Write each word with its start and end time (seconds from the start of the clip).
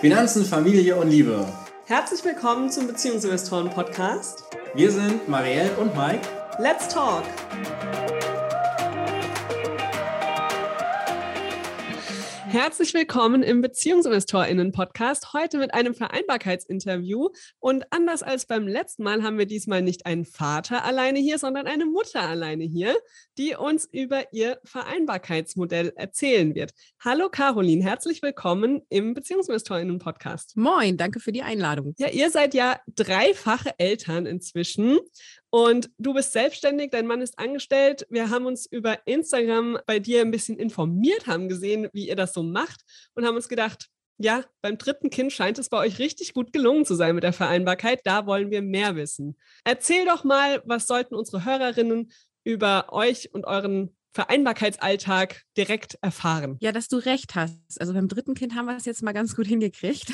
Finanzen, 0.00 0.46
Familie 0.46 0.96
und 0.96 1.10
Liebe. 1.10 1.46
Herzlich 1.84 2.24
willkommen 2.24 2.70
zum 2.70 2.86
Beziehungsinvestoren 2.86 3.68
Podcast. 3.68 4.44
Wir 4.74 4.90
sind 4.90 5.28
Marielle 5.28 5.76
und 5.76 5.94
Mike. 5.94 6.26
Let's 6.58 6.88
talk! 6.88 7.24
Herzlich 12.50 12.94
willkommen 12.94 13.44
im 13.44 13.60
BeziehungsinvestorInnen-Podcast. 13.60 15.34
Heute 15.34 15.58
mit 15.58 15.72
einem 15.72 15.94
Vereinbarkeitsinterview. 15.94 17.28
Und 17.60 17.84
anders 17.92 18.24
als 18.24 18.46
beim 18.46 18.66
letzten 18.66 19.04
Mal 19.04 19.22
haben 19.22 19.38
wir 19.38 19.46
diesmal 19.46 19.82
nicht 19.82 20.04
einen 20.04 20.24
Vater 20.24 20.84
alleine 20.84 21.20
hier, 21.20 21.38
sondern 21.38 21.68
eine 21.68 21.86
Mutter 21.86 22.22
alleine 22.22 22.64
hier, 22.64 22.96
die 23.38 23.54
uns 23.54 23.88
über 23.92 24.32
ihr 24.32 24.58
Vereinbarkeitsmodell 24.64 25.92
erzählen 25.94 26.56
wird. 26.56 26.72
Hallo 26.98 27.28
Caroline, 27.28 27.84
herzlich 27.84 28.20
willkommen 28.20 28.82
im 28.88 29.14
BeziehungsinvestorInnen-Podcast. 29.14 30.56
Moin, 30.56 30.96
danke 30.96 31.20
für 31.20 31.30
die 31.30 31.42
Einladung. 31.42 31.94
Ja, 31.98 32.08
ihr 32.08 32.30
seid 32.30 32.54
ja 32.54 32.80
dreifache 32.96 33.78
Eltern 33.78 34.26
inzwischen. 34.26 34.98
Und 35.50 35.90
du 35.98 36.14
bist 36.14 36.32
selbstständig, 36.32 36.90
dein 36.90 37.06
Mann 37.06 37.20
ist 37.20 37.38
angestellt. 37.38 38.06
Wir 38.08 38.30
haben 38.30 38.46
uns 38.46 38.66
über 38.66 39.06
Instagram 39.06 39.78
bei 39.84 39.98
dir 39.98 40.20
ein 40.20 40.30
bisschen 40.30 40.58
informiert, 40.58 41.26
haben 41.26 41.48
gesehen, 41.48 41.88
wie 41.92 42.08
ihr 42.08 42.16
das 42.16 42.32
so 42.32 42.42
macht 42.42 42.82
und 43.14 43.26
haben 43.26 43.34
uns 43.34 43.48
gedacht, 43.48 43.88
ja, 44.16 44.44
beim 44.60 44.76
dritten 44.78 45.10
Kind 45.10 45.32
scheint 45.32 45.58
es 45.58 45.70
bei 45.70 45.78
euch 45.78 45.98
richtig 45.98 46.34
gut 46.34 46.52
gelungen 46.52 46.84
zu 46.84 46.94
sein 46.94 47.14
mit 47.14 47.24
der 47.24 47.32
Vereinbarkeit. 47.32 48.00
Da 48.04 48.26
wollen 48.26 48.50
wir 48.50 48.62
mehr 48.62 48.94
wissen. 48.94 49.36
Erzähl 49.64 50.04
doch 50.04 50.24
mal, 50.24 50.62
was 50.66 50.86
sollten 50.86 51.14
unsere 51.14 51.44
Hörerinnen 51.44 52.12
über 52.44 52.92
euch 52.92 53.32
und 53.32 53.46
euren 53.46 53.96
Vereinbarkeitsalltag 54.12 55.42
direkt 55.56 55.96
erfahren. 56.02 56.58
Ja, 56.60 56.72
dass 56.72 56.88
du 56.88 56.96
recht 56.98 57.34
hast. 57.34 57.80
Also 57.80 57.94
beim 57.94 58.08
dritten 58.08 58.34
Kind 58.34 58.54
haben 58.54 58.66
wir 58.66 58.76
es 58.76 58.84
jetzt 58.84 59.02
mal 59.02 59.12
ganz 59.12 59.34
gut 59.34 59.46
hingekriegt. 59.46 60.12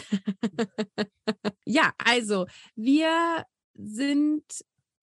ja, 1.64 1.92
also 1.98 2.46
wir 2.77 3.44
sind 3.74 4.44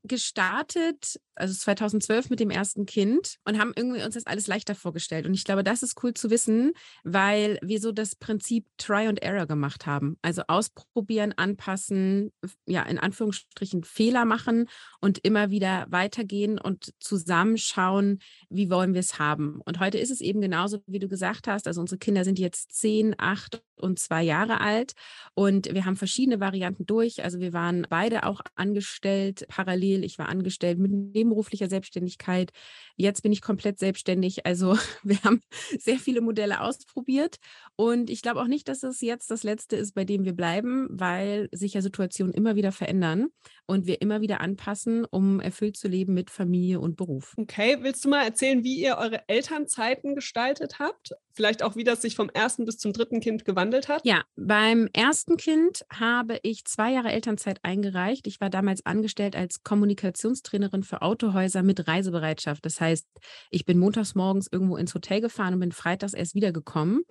gestartet, 0.04 1.20
also 1.36 1.54
2012 1.54 2.30
mit 2.30 2.40
dem 2.40 2.50
ersten 2.50 2.86
Kind 2.86 3.38
und 3.46 3.60
haben 3.60 3.74
irgendwie 3.76 4.04
uns 4.04 4.16
das 4.16 4.26
alles 4.26 4.48
leichter 4.48 4.76
vorgestellt. 4.76 5.26
Und 5.26 5.34
ich 5.34 5.44
glaube, 5.44 5.64
das 5.64 5.84
ist 5.84 6.02
cool 6.04 6.14
zu 6.14 6.30
wissen, 6.30 6.74
weil 7.04 7.60
wir 7.62 7.80
so 7.80 7.92
das 7.92 8.16
Prinzip 8.16 8.66
Try 8.78 9.08
and 9.08 9.22
Error 9.22 9.46
gemacht 9.46 9.86
haben. 9.86 10.18
Also 10.22 10.44
ausprobieren, 10.48 11.34
anpassen, 11.36 12.32
ja, 12.66 12.84
in 12.84 13.00
Anführungsstrichen 13.00 13.84
Fehler 13.84 14.26
machen 14.26 14.68
und 15.00 15.20
immer 15.20 15.50
wieder 15.50 15.86
weitergehen 15.90 16.60
und 16.60 16.94
zusammenschauen, 17.00 18.20
wie 18.50 18.70
wollen 18.70 18.94
wir 18.94 19.02
es 19.02 19.20
haben. 19.20 19.62
Und 19.66 19.80
heute 19.80 19.98
ist 19.98 20.12
es 20.12 20.22
eben 20.22 20.42
genauso, 20.42 20.80
wie 20.88 21.00
du 21.00 21.08
gesagt 21.08 21.48
hast. 21.48 21.68
Also 21.68 21.82
unsere 21.82 22.00
Kinder 22.00 22.24
sind 22.24 22.40
jetzt 22.40 22.74
zehn, 22.74 23.16
acht 23.18 23.62
und 23.76 24.00
zwei 24.00 24.24
Jahre 24.24 24.62
alt 24.62 24.94
und 25.34 25.74
wir 25.74 25.86
haben 25.86 25.96
verschiedene 25.96 26.40
Varianten 26.40 26.86
durch. 26.86 27.24
Also 27.24 27.40
wir 27.40 27.54
waren 27.54 27.86
beide 27.90 28.26
auch 28.26 28.42
angestellt 28.56 29.46
parallel. 29.48 30.04
Ich 30.04 30.18
war 30.18 30.30
angestellt 30.30 30.80
mit 30.80 30.92
nebenberuflicher 31.24 31.70
Selbstständigkeit. 31.70 32.52
Jetzt 32.96 33.24
bin 33.24 33.32
ich 33.32 33.42
komplett 33.42 33.80
selbstständig. 33.80 34.46
Also 34.46 34.78
wir 35.04 35.22
haben 35.24 35.42
sehr 35.80 35.98
viele 35.98 36.22
Modelle 36.22 36.62
ausprobiert. 36.62 37.38
Und 37.76 38.10
ich 38.10 38.22
glaube 38.22 38.42
auch 38.42 38.48
nicht, 38.48 38.68
dass 38.68 38.84
es 38.84 39.02
jetzt 39.02 39.32
das 39.32 39.44
letzte 39.44 39.76
ist, 39.76 39.94
bei 39.94 40.04
dem 40.04 40.26
wir 40.26 40.34
bleiben, 40.34 40.88
weil 40.90 41.50
sich 41.52 41.74
ja 41.74 41.82
Situationen 41.82 42.34
immer 42.34 42.56
wieder 42.56 42.72
verändern 42.72 43.28
und 43.66 43.88
wir 43.88 44.02
immer 44.02 44.22
wieder 44.22 44.42
anpassen, 44.42 45.06
um 45.06 45.40
erfüllt 45.40 45.78
zu 45.78 45.88
leben 45.88 46.14
mit 46.14 46.30
Familie 46.30 46.80
und 46.80 46.98
Beruf. 46.98 47.34
Okay, 47.38 47.78
willst 47.82 48.04
du 48.06 48.10
mal 48.10 48.24
erzählen, 48.24 48.64
wie 48.64 48.80
ihr 48.80 48.98
eure 48.98 49.28
Elternzeiten 49.28 50.16
gestaltet 50.16 50.80
habt? 50.80 51.14
Vielleicht 51.36 51.64
auch, 51.64 51.76
wie 51.76 51.84
das 51.84 52.02
sich 52.02 52.16
vom 52.16 52.30
ersten 52.30 52.66
bis 52.66 52.78
zum 52.78 52.94
dritten 52.94 53.20
Kind 53.20 53.44
gewandelt 53.44 53.90
hat? 53.90 54.06
Ja, 54.06 54.24
beim 54.36 54.88
ersten 54.94 55.36
Kind 55.36 55.84
habe 55.92 56.40
ich 56.44 56.64
zwei 56.66 56.94
Jahre 56.94 57.12
Elternzeit 57.12 57.60
eingereicht. 57.64 58.28
Ich 58.28 58.40
war 58.40 58.52
damals 58.52 58.86
angestellt 58.86 59.36
als 59.36 59.64
Kommunikationstrainerin 59.64 60.84
für 60.84 61.02
Autohäuser 61.02 61.64
mit 61.64 61.88
Reisebereitschaft. 61.88 62.64
Das 62.66 62.80
heißt, 62.80 63.08
ich 63.50 63.66
bin 63.66 63.80
montags 63.80 64.14
morgens 64.14 64.48
irgendwo 64.52 64.78
ins 64.78 64.94
Hotel 64.94 65.22
gefahren 65.22 65.56
und 65.56 65.62
bin 65.62 65.72
freitags 65.72 66.14
erst 66.14 66.36
wiedergekommen. 66.36 67.04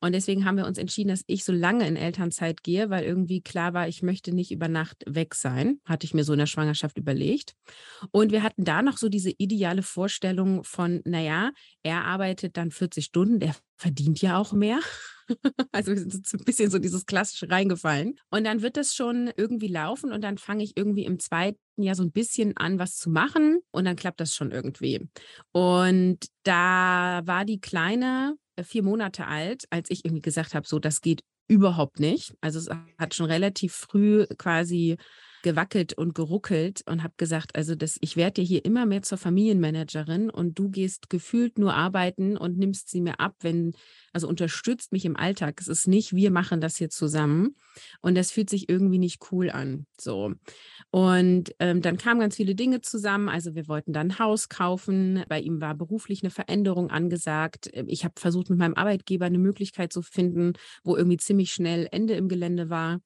Und 0.00 0.14
deswegen 0.14 0.44
haben 0.44 0.56
wir 0.56 0.66
uns 0.66 0.78
entschieden, 0.78 1.08
dass 1.08 1.22
ich 1.26 1.44
so 1.44 1.52
lange 1.52 1.86
in 1.86 1.96
Elternzeit 1.96 2.62
gehe, 2.62 2.90
weil 2.90 3.04
irgendwie 3.04 3.40
klar 3.40 3.74
war, 3.74 3.88
ich 3.88 4.02
möchte 4.02 4.32
nicht 4.32 4.50
über 4.50 4.68
Nacht 4.68 5.04
weg 5.06 5.34
sein. 5.34 5.80
Hatte 5.84 6.06
ich 6.06 6.14
mir 6.14 6.24
so 6.24 6.32
in 6.32 6.38
der 6.38 6.46
Schwangerschaft 6.46 6.98
überlegt. 6.98 7.54
Und 8.10 8.32
wir 8.32 8.42
hatten 8.42 8.64
da 8.64 8.82
noch 8.82 8.98
so 8.98 9.08
diese 9.08 9.30
ideale 9.30 9.82
Vorstellung 9.82 10.64
von, 10.64 11.00
naja, 11.04 11.50
er 11.82 12.04
arbeitet 12.04 12.56
dann 12.56 12.70
40 12.70 13.04
Stunden, 13.04 13.40
der 13.40 13.54
verdient 13.76 14.20
ja 14.20 14.38
auch 14.38 14.52
mehr. 14.52 14.80
Also 15.72 15.90
wir 15.90 15.98
sind 15.98 16.24
so 16.24 16.38
ein 16.38 16.44
bisschen 16.44 16.70
so 16.70 16.78
dieses 16.78 17.04
klassische 17.04 17.50
reingefallen. 17.50 18.14
Und 18.30 18.44
dann 18.44 18.62
wird 18.62 18.76
das 18.76 18.94
schon 18.94 19.28
irgendwie 19.36 19.66
laufen 19.66 20.12
und 20.12 20.22
dann 20.22 20.38
fange 20.38 20.62
ich 20.62 20.76
irgendwie 20.76 21.04
im 21.04 21.18
zweiten 21.18 21.58
Jahr 21.76 21.96
so 21.96 22.04
ein 22.04 22.12
bisschen 22.12 22.56
an, 22.56 22.78
was 22.78 22.96
zu 22.96 23.10
machen 23.10 23.58
und 23.72 23.84
dann 23.84 23.96
klappt 23.96 24.20
das 24.20 24.36
schon 24.36 24.52
irgendwie. 24.52 25.08
Und 25.50 26.18
da 26.44 27.22
war 27.24 27.44
die 27.44 27.60
Kleine 27.60 28.36
vier 28.62 28.82
Monate 28.82 29.26
alt, 29.26 29.64
als 29.70 29.90
ich 29.90 30.04
irgendwie 30.04 30.22
gesagt 30.22 30.54
habe, 30.54 30.66
so, 30.66 30.78
das 30.78 31.00
geht 31.00 31.22
überhaupt 31.48 32.00
nicht. 32.00 32.34
Also 32.40 32.58
es 32.58 32.68
hat 32.98 33.14
schon 33.14 33.26
relativ 33.26 33.74
früh 33.74 34.26
quasi 34.38 34.96
gewackelt 35.46 35.92
und 35.92 36.12
geruckelt 36.12 36.82
und 36.86 37.04
habe 37.04 37.14
gesagt, 37.18 37.54
also 37.54 37.76
das, 37.76 37.98
ich 38.00 38.16
werde 38.16 38.42
hier 38.42 38.64
immer 38.64 38.84
mehr 38.84 39.02
zur 39.02 39.16
Familienmanagerin 39.16 40.28
und 40.28 40.58
du 40.58 40.70
gehst 40.70 41.08
gefühlt 41.08 41.56
nur 41.56 41.72
arbeiten 41.72 42.36
und 42.36 42.58
nimmst 42.58 42.90
sie 42.90 43.00
mir 43.00 43.20
ab, 43.20 43.36
wenn, 43.42 43.72
also 44.12 44.26
unterstützt 44.26 44.90
mich 44.90 45.04
im 45.04 45.16
Alltag. 45.16 45.60
Es 45.60 45.68
ist 45.68 45.86
nicht, 45.86 46.16
wir 46.16 46.32
machen 46.32 46.60
das 46.60 46.78
hier 46.78 46.90
zusammen 46.90 47.54
und 48.00 48.16
das 48.16 48.32
fühlt 48.32 48.50
sich 48.50 48.68
irgendwie 48.68 48.98
nicht 48.98 49.30
cool 49.30 49.48
an. 49.48 49.86
So. 50.00 50.32
Und 50.90 51.54
ähm, 51.60 51.80
dann 51.80 51.96
kamen 51.96 52.18
ganz 52.18 52.34
viele 52.34 52.56
Dinge 52.56 52.80
zusammen. 52.80 53.28
Also 53.28 53.54
wir 53.54 53.68
wollten 53.68 53.92
dann 53.92 54.08
ein 54.08 54.18
Haus 54.18 54.48
kaufen. 54.48 55.22
Bei 55.28 55.38
ihm 55.38 55.60
war 55.60 55.76
beruflich 55.76 56.24
eine 56.24 56.30
Veränderung 56.30 56.90
angesagt. 56.90 57.70
Ich 57.86 58.02
habe 58.04 58.14
versucht, 58.18 58.50
mit 58.50 58.58
meinem 58.58 58.74
Arbeitgeber 58.74 59.26
eine 59.26 59.38
Möglichkeit 59.38 59.92
zu 59.92 60.02
finden, 60.02 60.54
wo 60.82 60.96
irgendwie 60.96 61.18
ziemlich 61.18 61.52
schnell 61.52 61.86
Ende 61.92 62.14
im 62.14 62.26
Gelände 62.26 62.68
war. 62.68 62.98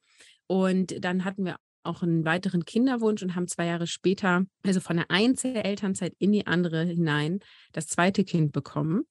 Und 0.47 1.05
dann 1.05 1.27
hatten 1.27 1.45
wir 1.45 1.57
auch 1.83 2.03
einen 2.03 2.25
weiteren 2.25 2.65
Kinderwunsch 2.65 3.23
und 3.23 3.35
haben 3.35 3.49
zwei 3.49 3.67
Jahre 3.67 3.87
später, 3.87 4.45
also 4.65 4.81
von 4.81 4.97
der 4.97 5.11
einen 5.11 5.37
Elternzeit 5.37 6.15
in 6.19 6.33
die 6.33 6.47
andere 6.47 6.85
hinein, 6.85 7.41
das 7.73 7.87
zweite 7.87 8.25
Kind 8.25 8.53
bekommen. 8.53 9.05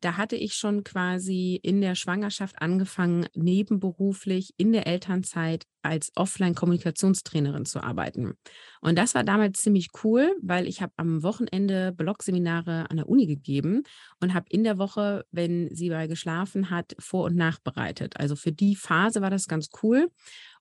Da 0.00 0.16
hatte 0.16 0.36
ich 0.36 0.54
schon 0.54 0.84
quasi 0.84 1.58
in 1.62 1.80
der 1.80 1.94
Schwangerschaft 1.94 2.60
angefangen, 2.60 3.26
nebenberuflich 3.34 4.54
in 4.56 4.72
der 4.72 4.86
Elternzeit 4.86 5.64
als 5.84 6.10
Offline-Kommunikationstrainerin 6.14 7.66
zu 7.66 7.82
arbeiten. 7.82 8.34
Und 8.80 8.96
das 8.96 9.14
war 9.14 9.22
damals 9.22 9.60
ziemlich 9.60 9.90
cool, 10.02 10.34
weil 10.42 10.66
ich 10.66 10.80
habe 10.80 10.92
am 10.96 11.22
Wochenende 11.22 11.92
Blogseminare 11.92 12.86
an 12.88 12.96
der 12.96 13.08
Uni 13.08 13.26
gegeben 13.26 13.82
und 14.20 14.32
habe 14.32 14.46
in 14.48 14.64
der 14.64 14.78
Woche, 14.78 15.26
wenn 15.30 15.74
sie 15.74 15.90
bei 15.90 16.06
geschlafen 16.06 16.70
hat, 16.70 16.94
vor- 16.98 17.24
und 17.24 17.36
nachbereitet. 17.36 18.18
Also 18.18 18.34
für 18.34 18.52
die 18.52 18.76
Phase 18.76 19.20
war 19.20 19.30
das 19.30 19.46
ganz 19.46 19.68
cool. 19.82 20.10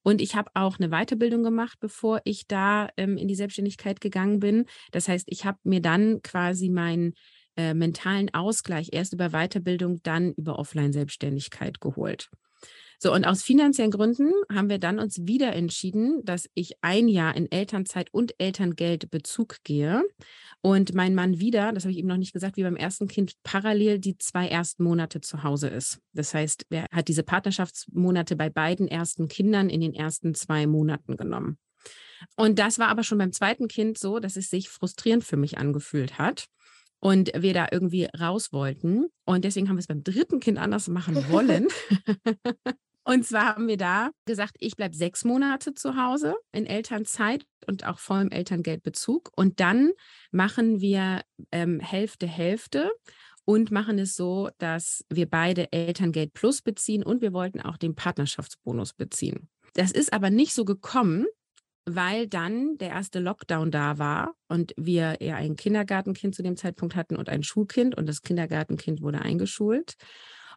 Und 0.04 0.22
ich 0.22 0.36
habe 0.36 0.52
auch 0.54 0.78
eine 0.80 0.90
Weiterbildung 0.90 1.44
gemacht, 1.44 1.80
bevor 1.80 2.22
ich 2.26 2.48
da 2.48 2.90
ähm, 2.98 3.18
in 3.18 3.28
die 3.28 3.36
Selbstständigkeit 3.36 4.02
gegangen 4.02 4.40
bin. 4.40 4.66
Das 4.92 5.08
heißt, 5.08 5.26
ich 5.30 5.46
habe 5.46 5.58
mir 5.64 5.82
dann 5.82 6.22
quasi 6.22 6.70
meinen 6.70 7.14
äh, 7.56 7.74
mentalen 7.74 8.34
Ausgleich 8.34 8.90
erst 8.92 9.14
über 9.14 9.30
Weiterbildung, 9.30 10.02
dann 10.04 10.34
über 10.34 10.60
Offline-Selbstständigkeit 10.60 11.80
geholt. 11.80 12.30
So, 13.00 13.14
und 13.14 13.26
aus 13.26 13.44
finanziellen 13.44 13.92
Gründen 13.92 14.32
haben 14.52 14.70
wir 14.70 14.80
dann 14.80 15.00
uns 15.00 15.26
wieder 15.26 15.54
entschieden, 15.54 16.24
dass 16.24 16.50
ich 16.54 16.74
ein 16.82 17.08
Jahr 17.08 17.36
in 17.36 17.52
Elternzeit 17.52 18.14
und 18.14 18.34
Elterngeldbezug 18.40 19.58
gehe 19.64 20.04
und 20.62 20.94
mein 20.94 21.14
Mann 21.14 21.40
wieder, 21.40 21.74
das 21.74 21.84
habe 21.84 21.92
ich 21.92 21.98
eben 21.98 22.08
noch 22.08 22.18
nicht 22.18 22.34
gesagt, 22.34 22.56
wie 22.56 22.64
beim 22.64 22.78
ersten 22.78 23.08
Kind 23.08 23.34
parallel 23.44 24.00
die 24.00 24.18
zwei 24.18 24.48
ersten 24.48 24.84
Monate 24.84 25.20
zu 25.20 25.44
Hause 25.44 25.68
ist. 25.68 26.00
Das 26.14 26.34
heißt, 26.34 26.68
er 26.70 26.88
hat 26.92 27.10
diese 27.10 27.24
Partnerschaftsmonate 27.24 28.36
bei 28.36 28.50
beiden 28.50 28.88
ersten 28.88 29.28
Kindern 29.28 29.70
in 29.70 29.82
den 29.82 29.94
ersten 29.94 30.34
zwei 30.36 30.66
Monaten 30.66 31.18
genommen. 31.18 31.58
Und 32.38 32.60
das 32.60 32.80
war 32.80 32.88
aber 32.88 33.04
schon 33.04 33.18
beim 33.18 33.34
zweiten 33.34 33.68
Kind 33.68 33.98
so, 33.98 34.20
dass 34.20 34.38
es 34.38 34.50
sich 34.50 34.70
frustrierend 34.70 35.26
für 35.26 35.36
mich 35.36 35.58
angefühlt 35.58 36.18
hat 36.18 36.48
und 37.04 37.32
wir 37.36 37.54
da 37.54 37.68
irgendwie 37.70 38.06
raus 38.18 38.54
wollten. 38.54 39.08
Und 39.26 39.44
deswegen 39.44 39.68
haben 39.68 39.76
wir 39.76 39.82
es 39.82 39.88
beim 39.88 40.06
dritten 40.06 40.40
Kind 40.40 40.58
anders 40.58 40.88
machen 40.88 41.16
wollen. 41.30 41.68
Und 43.06 43.26
zwar 43.26 43.48
haben 43.48 43.68
wir 43.68 43.76
da 43.76 44.12
gesagt, 44.24 44.56
ich 44.60 44.78
bleibe 44.78 44.96
sechs 44.96 45.26
Monate 45.26 45.74
zu 45.74 45.98
Hause 45.98 46.36
in 46.54 46.66
Elternzeit 46.66 47.46
und 47.68 47.86
auch 47.86 48.00
vollem 48.00 48.32
Elterngeldbezug. 48.32 49.32
Und 49.36 49.60
dann 49.60 49.92
machen 50.32 50.80
wir 50.80 51.24
ähm, 51.52 51.82
Hälfte, 51.82 52.26
Hälfte 52.26 52.90
und 53.44 53.72
machen 53.72 54.00
es 54.00 54.16
so, 54.16 54.50
dass 54.58 55.04
wir 55.10 55.30
beide 55.30 55.74
Elterngeld 55.74 56.34
Plus 56.34 56.62
beziehen 56.62 57.04
und 57.04 57.22
wir 57.22 57.34
wollten 57.34 57.60
auch 57.60 57.76
den 57.76 57.96
Partnerschaftsbonus 57.96 58.94
beziehen. 58.94 59.50
Das 59.74 59.92
ist 59.92 60.14
aber 60.14 60.30
nicht 60.30 60.54
so 60.54 60.64
gekommen, 60.64 61.26
weil 61.86 62.28
dann 62.28 62.78
der 62.78 62.90
erste 62.90 63.20
Lockdown 63.20 63.72
da 63.72 63.98
war 63.98 64.34
und 64.48 64.74
wir 64.78 65.22
eher 65.22 65.36
ein 65.36 65.56
Kindergartenkind 65.56 66.36
zu 66.36 66.44
dem 66.44 66.56
Zeitpunkt 66.56 66.96
hatten 66.96 67.16
und 67.16 67.30
ein 67.30 67.44
Schulkind 67.44 67.96
und 67.96 68.08
das 68.08 68.22
Kindergartenkind 68.22 69.02
wurde 69.02 69.22
eingeschult 69.22 69.96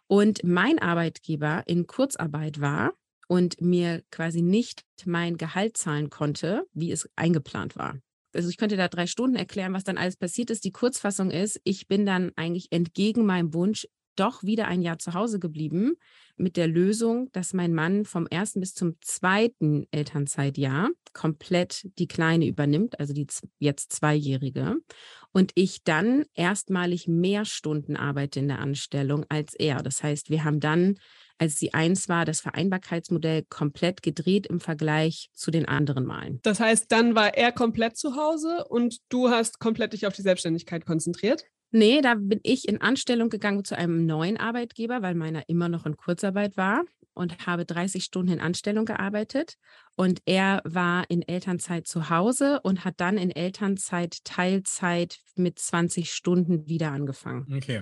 und 0.07 0.43
mein 0.43 0.79
Arbeitgeber 0.79 1.63
in 1.67 1.85
Kurzarbeit 1.85 2.61
war 2.61 2.93
und 3.27 3.59
mir 3.59 4.03
quasi 4.09 4.41
nicht 4.41 4.83
mein 5.05 5.37
Gehalt 5.37 5.77
zahlen 5.77 6.09
konnte, 6.09 6.65
wie 6.73 6.91
es 6.91 7.09
eingeplant 7.15 7.75
war. 7.75 7.99
Also 8.33 8.49
ich 8.49 8.57
könnte 8.57 8.77
da 8.77 8.87
drei 8.87 9.07
Stunden 9.07 9.35
erklären, 9.35 9.73
was 9.73 9.83
dann 9.83 9.97
alles 9.97 10.15
passiert 10.15 10.49
ist. 10.49 10.63
Die 10.63 10.71
Kurzfassung 10.71 11.31
ist, 11.31 11.59
ich 11.63 11.87
bin 11.87 12.05
dann 12.05 12.31
eigentlich 12.35 12.67
entgegen 12.71 13.25
meinem 13.25 13.53
Wunsch 13.53 13.87
doch 14.15 14.43
wieder 14.43 14.67
ein 14.67 14.81
Jahr 14.81 14.99
zu 14.99 15.13
Hause 15.13 15.39
geblieben 15.39 15.95
mit 16.37 16.57
der 16.57 16.67
Lösung, 16.67 17.29
dass 17.33 17.53
mein 17.53 17.73
Mann 17.73 18.05
vom 18.05 18.27
ersten 18.27 18.59
bis 18.59 18.73
zum 18.73 18.95
zweiten 19.01 19.85
Elternzeitjahr 19.91 20.89
komplett 21.13 21.87
die 21.97 22.07
Kleine 22.07 22.47
übernimmt, 22.47 22.99
also 22.99 23.13
die 23.13 23.27
jetzt 23.59 23.91
Zweijährige. 23.91 24.77
Und 25.31 25.51
ich 25.55 25.83
dann 25.83 26.25
erstmalig 26.33 27.07
mehr 27.07 27.45
Stunden 27.45 27.95
arbeite 27.95 28.39
in 28.39 28.47
der 28.47 28.59
Anstellung 28.59 29.25
als 29.29 29.53
er. 29.55 29.83
Das 29.83 30.03
heißt, 30.03 30.29
wir 30.29 30.43
haben 30.43 30.59
dann, 30.59 30.97
als 31.37 31.59
sie 31.59 31.73
eins 31.73 32.09
war, 32.09 32.25
das 32.25 32.39
Vereinbarkeitsmodell 32.41 33.43
komplett 33.49 34.01
gedreht 34.01 34.47
im 34.47 34.59
Vergleich 34.59 35.29
zu 35.33 35.51
den 35.51 35.67
anderen 35.67 36.05
Malen. 36.05 36.39
Das 36.43 36.59
heißt, 36.59 36.91
dann 36.91 37.15
war 37.15 37.35
er 37.35 37.51
komplett 37.51 37.97
zu 37.97 38.15
Hause 38.15 38.65
und 38.69 38.97
du 39.09 39.29
hast 39.29 39.59
komplett 39.59 39.93
dich 39.93 40.07
auf 40.07 40.13
die 40.13 40.23
Selbstständigkeit 40.23 40.85
konzentriert? 40.85 41.45
Nee, 41.71 42.01
da 42.01 42.15
bin 42.15 42.39
ich 42.43 42.67
in 42.67 42.81
Anstellung 42.81 43.29
gegangen 43.29 43.65
zu 43.65 43.77
einem 43.77 44.05
neuen 44.05 44.37
Arbeitgeber, 44.37 45.01
weil 45.01 45.15
meiner 45.15 45.47
immer 45.49 45.67
noch 45.67 45.85
in 45.85 45.97
Kurzarbeit 45.97 46.55
war 46.55 46.83
und 47.13 47.45
habe 47.45 47.65
30 47.65 48.03
Stunden 48.05 48.33
in 48.33 48.39
Anstellung 48.39 48.85
gearbeitet. 48.85 49.57
Und 49.99 50.21
er 50.25 50.61
war 50.63 51.09
in 51.09 51.23
Elternzeit 51.23 51.87
zu 51.87 52.11
Hause 52.11 52.59
und 52.61 52.85
hat 52.85 52.93
dann 52.97 53.17
in 53.17 53.31
Elternzeit 53.31 54.23
Teilzeit 54.23 55.17
mit 55.35 55.57
20 55.57 56.13
Stunden 56.13 56.67
wieder 56.67 56.91
angefangen. 56.91 57.51
Okay. 57.51 57.81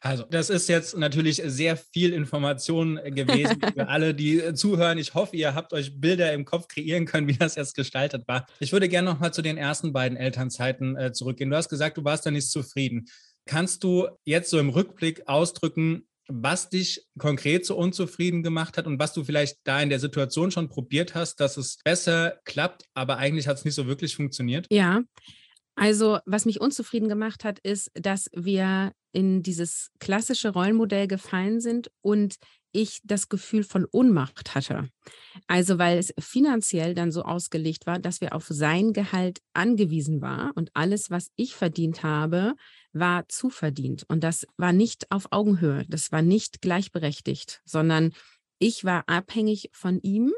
Also, 0.00 0.24
das 0.24 0.50
ist 0.50 0.68
jetzt 0.68 0.94
natürlich 0.98 1.42
sehr 1.42 1.78
viel 1.78 2.12
Information 2.12 2.96
gewesen 3.02 3.62
für 3.74 3.88
alle, 3.88 4.14
die 4.14 4.52
zuhören. 4.52 4.98
Ich 4.98 5.14
hoffe, 5.14 5.36
ihr 5.36 5.54
habt 5.54 5.72
euch 5.72 5.98
Bilder 5.98 6.34
im 6.34 6.44
Kopf 6.44 6.68
kreieren 6.68 7.06
können, 7.06 7.28
wie 7.28 7.38
das 7.38 7.54
jetzt 7.54 7.74
gestaltet 7.74 8.28
war. 8.28 8.46
Ich 8.60 8.72
würde 8.72 8.90
gerne 8.90 9.10
noch 9.10 9.20
mal 9.20 9.32
zu 9.32 9.40
den 9.40 9.56
ersten 9.56 9.94
beiden 9.94 10.18
Elternzeiten 10.18 10.96
äh, 10.96 11.12
zurückgehen. 11.12 11.48
Du 11.48 11.56
hast 11.56 11.70
gesagt, 11.70 11.96
du 11.96 12.04
warst 12.04 12.26
da 12.26 12.30
nicht 12.30 12.50
zufrieden. 12.50 13.06
Kannst 13.46 13.84
du 13.84 14.08
jetzt 14.24 14.50
so 14.50 14.58
im 14.58 14.68
Rückblick 14.68 15.28
ausdrücken, 15.28 16.06
was 16.28 16.70
dich 16.70 17.06
konkret 17.18 17.66
so 17.66 17.76
unzufrieden 17.76 18.42
gemacht 18.42 18.78
hat 18.78 18.86
und 18.86 18.98
was 18.98 19.12
du 19.12 19.24
vielleicht 19.24 19.58
da 19.64 19.80
in 19.80 19.90
der 19.90 20.00
Situation 20.00 20.50
schon 20.50 20.68
probiert 20.68 21.14
hast, 21.14 21.40
dass 21.40 21.56
es 21.56 21.78
besser 21.84 22.38
klappt, 22.44 22.84
aber 22.94 23.18
eigentlich 23.18 23.46
hat 23.46 23.58
es 23.58 23.64
nicht 23.64 23.74
so 23.74 23.86
wirklich 23.86 24.16
funktioniert? 24.16 24.66
Ja, 24.70 25.02
also 25.76 26.18
was 26.24 26.44
mich 26.44 26.60
unzufrieden 26.60 27.08
gemacht 27.08 27.44
hat, 27.44 27.58
ist, 27.60 27.90
dass 27.94 28.30
wir 28.32 28.92
in 29.12 29.42
dieses 29.42 29.90
klassische 29.98 30.50
Rollenmodell 30.50 31.08
gefallen 31.08 31.60
sind 31.60 31.90
und 32.00 32.36
ich 32.72 33.00
das 33.04 33.28
Gefühl 33.28 33.62
von 33.62 33.86
Ohnmacht 33.92 34.54
hatte. 34.54 34.88
Also 35.46 35.78
weil 35.78 35.98
es 35.98 36.12
finanziell 36.18 36.94
dann 36.94 37.12
so 37.12 37.22
ausgelegt 37.22 37.86
war, 37.86 37.98
dass 38.00 38.20
wir 38.20 38.34
auf 38.34 38.46
sein 38.48 38.92
Gehalt 38.92 39.40
angewiesen 39.52 40.20
war 40.20 40.52
und 40.56 40.70
alles, 40.74 41.10
was 41.10 41.30
ich 41.36 41.54
verdient 41.54 42.02
habe, 42.02 42.54
war 42.94 43.28
zuverdient. 43.28 44.04
Und 44.08 44.24
das 44.24 44.46
war 44.56 44.72
nicht 44.72 45.10
auf 45.10 45.26
Augenhöhe, 45.30 45.84
das 45.88 46.12
war 46.12 46.22
nicht 46.22 46.62
gleichberechtigt, 46.62 47.60
sondern 47.64 48.12
ich 48.58 48.84
war 48.84 49.08
abhängig 49.08 49.68
von 49.72 50.00
ihm 50.00 50.32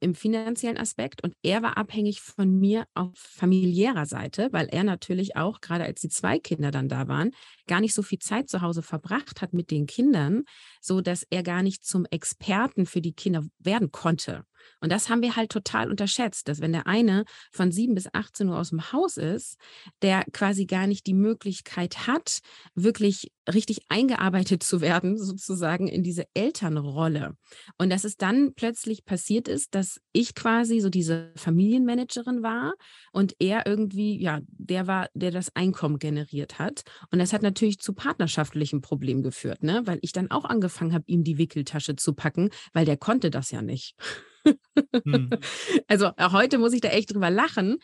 im 0.00 0.14
finanziellen 0.14 0.76
Aspekt 0.76 1.24
und 1.24 1.34
er 1.42 1.62
war 1.62 1.78
abhängig 1.78 2.20
von 2.20 2.58
mir 2.58 2.86
auf 2.94 3.16
familiärer 3.16 4.06
Seite, 4.06 4.48
weil 4.52 4.66
er 4.66 4.84
natürlich 4.84 5.36
auch, 5.36 5.60
gerade 5.60 5.84
als 5.84 6.00
die 6.00 6.08
zwei 6.08 6.38
Kinder 6.38 6.70
dann 6.70 6.88
da 6.88 7.08
waren, 7.08 7.30
gar 7.66 7.80
nicht 7.80 7.94
so 7.94 8.02
viel 8.02 8.18
Zeit 8.18 8.48
zu 8.48 8.60
Hause 8.60 8.82
verbracht 8.82 9.40
hat 9.40 9.54
mit 9.54 9.70
den 9.70 9.86
Kindern, 9.86 10.44
so 10.82 11.00
dass 11.00 11.26
er 11.30 11.42
gar 11.42 11.62
nicht 11.62 11.84
zum 11.84 12.04
Experten 12.10 12.86
für 12.86 13.00
die 13.00 13.14
Kinder 13.14 13.44
werden 13.58 13.90
konnte. 13.90 14.44
Und 14.80 14.92
das 14.92 15.08
haben 15.08 15.22
wir 15.22 15.36
halt 15.36 15.50
total 15.50 15.90
unterschätzt, 15.90 16.48
dass 16.48 16.60
wenn 16.60 16.72
der 16.72 16.86
eine 16.86 17.24
von 17.52 17.72
7 17.72 17.94
bis 17.94 18.08
18 18.12 18.48
Uhr 18.48 18.58
aus 18.58 18.70
dem 18.70 18.92
Haus 18.92 19.16
ist, 19.16 19.56
der 20.02 20.24
quasi 20.32 20.66
gar 20.66 20.86
nicht 20.86 21.06
die 21.06 21.14
Möglichkeit 21.14 22.06
hat, 22.06 22.40
wirklich 22.74 23.32
richtig 23.52 23.80
eingearbeitet 23.88 24.62
zu 24.62 24.80
werden, 24.80 25.16
sozusagen 25.16 25.88
in 25.88 26.02
diese 26.02 26.24
Elternrolle. 26.34 27.36
Und 27.78 27.90
dass 27.90 28.04
es 28.04 28.16
dann 28.16 28.54
plötzlich 28.54 29.04
passiert 29.04 29.48
ist, 29.48 29.74
dass 29.74 30.00
ich 30.12 30.34
quasi 30.34 30.80
so 30.80 30.90
diese 30.90 31.32
Familienmanagerin 31.36 32.42
war 32.42 32.74
und 33.12 33.34
er 33.38 33.66
irgendwie, 33.66 34.20
ja, 34.20 34.40
der 34.48 34.86
war, 34.86 35.08
der 35.14 35.30
das 35.30 35.54
Einkommen 35.54 35.98
generiert 35.98 36.58
hat. 36.58 36.82
Und 37.10 37.18
das 37.18 37.32
hat 37.32 37.42
natürlich 37.42 37.78
zu 37.78 37.92
partnerschaftlichen 37.92 38.80
Problemen 38.80 39.22
geführt, 39.22 39.62
ne? 39.62 39.82
weil 39.84 39.98
ich 40.02 40.12
dann 40.12 40.30
auch 40.30 40.44
angefangen 40.44 40.92
habe, 40.92 41.04
ihm 41.06 41.24
die 41.24 41.38
Wickeltasche 41.38 41.96
zu 41.96 42.14
packen, 42.14 42.50
weil 42.72 42.84
der 42.84 42.96
konnte 42.96 43.30
das 43.30 43.50
ja 43.50 43.62
nicht. 43.62 43.94
Hm. 45.04 45.30
Also 45.88 46.10
heute 46.18 46.58
muss 46.58 46.72
ich 46.72 46.80
da 46.80 46.88
echt 46.88 47.14
drüber 47.14 47.30
lachen, 47.30 47.78